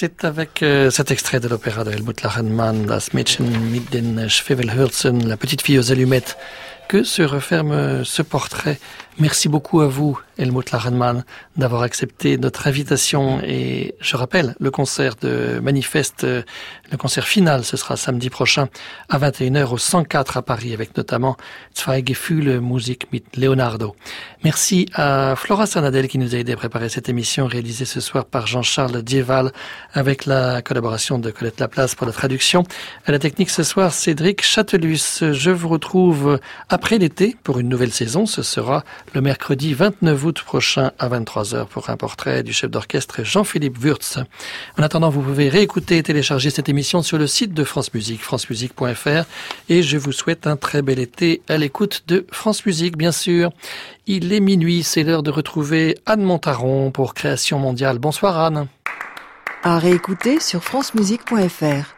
C'est 0.00 0.24
avec 0.24 0.62
euh, 0.62 0.92
cet 0.92 1.10
extrait 1.10 1.40
de 1.40 1.48
l'opéra 1.48 1.82
de 1.82 1.90
Helmut 1.90 2.22
Lachenmann, 2.22 2.86
Das 2.86 3.14
Mädchen 3.14 3.46
mit 3.72 3.82
den 3.90 4.28
Schwefelhürzen, 4.30 5.26
la 5.26 5.36
petite 5.36 5.60
fille 5.60 5.76
aux 5.76 5.90
allumettes, 5.90 6.36
que 6.86 7.02
se 7.02 7.22
referme 7.22 8.04
ce 8.04 8.22
portrait. 8.22 8.78
Merci 9.18 9.48
beaucoup 9.48 9.80
à 9.80 9.88
vous, 9.88 10.16
Helmut 10.38 10.70
Lachenmann, 10.70 11.24
d'avoir 11.56 11.82
accepté 11.82 12.38
notre 12.38 12.66
invitation. 12.66 13.40
Et 13.42 13.94
je 14.00 14.16
rappelle, 14.16 14.54
le 14.60 14.70
concert 14.70 15.14
de 15.20 15.60
Manifeste, 15.62 16.24
le 16.24 16.96
concert 16.96 17.26
final, 17.26 17.64
ce 17.64 17.76
sera 17.76 17.96
samedi 17.96 18.30
prochain 18.30 18.68
à 19.08 19.18
21h 19.18 19.72
au 19.72 19.78
104 19.78 20.36
à 20.36 20.42
Paris, 20.42 20.72
avec 20.72 20.96
notamment 20.96 21.36
Zwei 21.74 22.02
Gefühle 22.04 22.60
Musik 22.60 23.12
mit 23.12 23.24
Leonardo. 23.36 23.96
Merci 24.44 24.88
à 24.94 25.34
Flora 25.36 25.66
Sanadel 25.66 26.08
qui 26.08 26.18
nous 26.18 26.34
a 26.34 26.38
aidé 26.38 26.52
à 26.52 26.56
préparer 26.56 26.88
cette 26.88 27.08
émission 27.08 27.46
réalisée 27.46 27.84
ce 27.84 28.00
soir 28.00 28.24
par 28.24 28.46
Jean-Charles 28.46 29.02
Dieval 29.02 29.52
avec 29.92 30.26
la 30.26 30.62
collaboration 30.62 31.18
de 31.18 31.30
Colette 31.30 31.60
Laplace 31.60 31.94
pour 31.94 32.06
la 32.06 32.12
traduction. 32.12 32.62
À 33.06 33.12
la 33.12 33.18
technique 33.18 33.50
ce 33.50 33.62
soir, 33.62 33.92
Cédric 33.92 34.42
Châtelus. 34.42 35.22
Je 35.32 35.50
vous 35.50 35.68
retrouve 35.68 36.38
après 36.68 36.98
l'été 36.98 37.36
pour 37.42 37.58
une 37.58 37.68
nouvelle 37.68 37.92
saison. 37.92 38.26
Ce 38.26 38.42
sera 38.42 38.84
le 39.14 39.20
mercredi 39.20 39.74
29 39.74 40.27
août 40.28 40.42
prochain 40.44 40.92
à 40.98 41.08
23h 41.08 41.66
pour 41.68 41.88
un 41.88 41.96
portrait 41.96 42.42
du 42.42 42.52
chef 42.52 42.70
d'orchestre 42.70 43.24
Jean-Philippe 43.24 43.78
Wurtz. 43.82 44.18
En 44.78 44.82
attendant, 44.82 45.08
vous 45.08 45.22
pouvez 45.22 45.48
réécouter 45.48 45.96
et 45.96 46.02
télécharger 46.02 46.50
cette 46.50 46.68
émission 46.68 47.00
sur 47.00 47.16
le 47.16 47.26
site 47.26 47.54
de 47.54 47.64
France 47.64 47.94
Musique, 47.94 48.20
francemusique.fr 48.20 49.24
et 49.70 49.82
je 49.82 49.96
vous 49.96 50.12
souhaite 50.12 50.46
un 50.46 50.56
très 50.56 50.82
bel 50.82 50.98
été 50.98 51.40
à 51.48 51.56
l'écoute 51.56 52.04
de 52.08 52.26
France 52.30 52.66
Musique, 52.66 52.98
bien 52.98 53.10
sûr. 53.10 53.50
Il 54.06 54.30
est 54.34 54.40
minuit, 54.40 54.82
c'est 54.82 55.02
l'heure 55.02 55.22
de 55.22 55.30
retrouver 55.30 55.96
Anne 56.04 56.22
Montaron 56.22 56.90
pour 56.90 57.14
Création 57.14 57.58
mondiale. 57.58 57.98
Bonsoir 57.98 58.38
Anne. 58.38 58.66
À 59.62 59.78
réécouter 59.78 60.40
sur 60.40 60.62
francemusique.fr. 60.62 61.94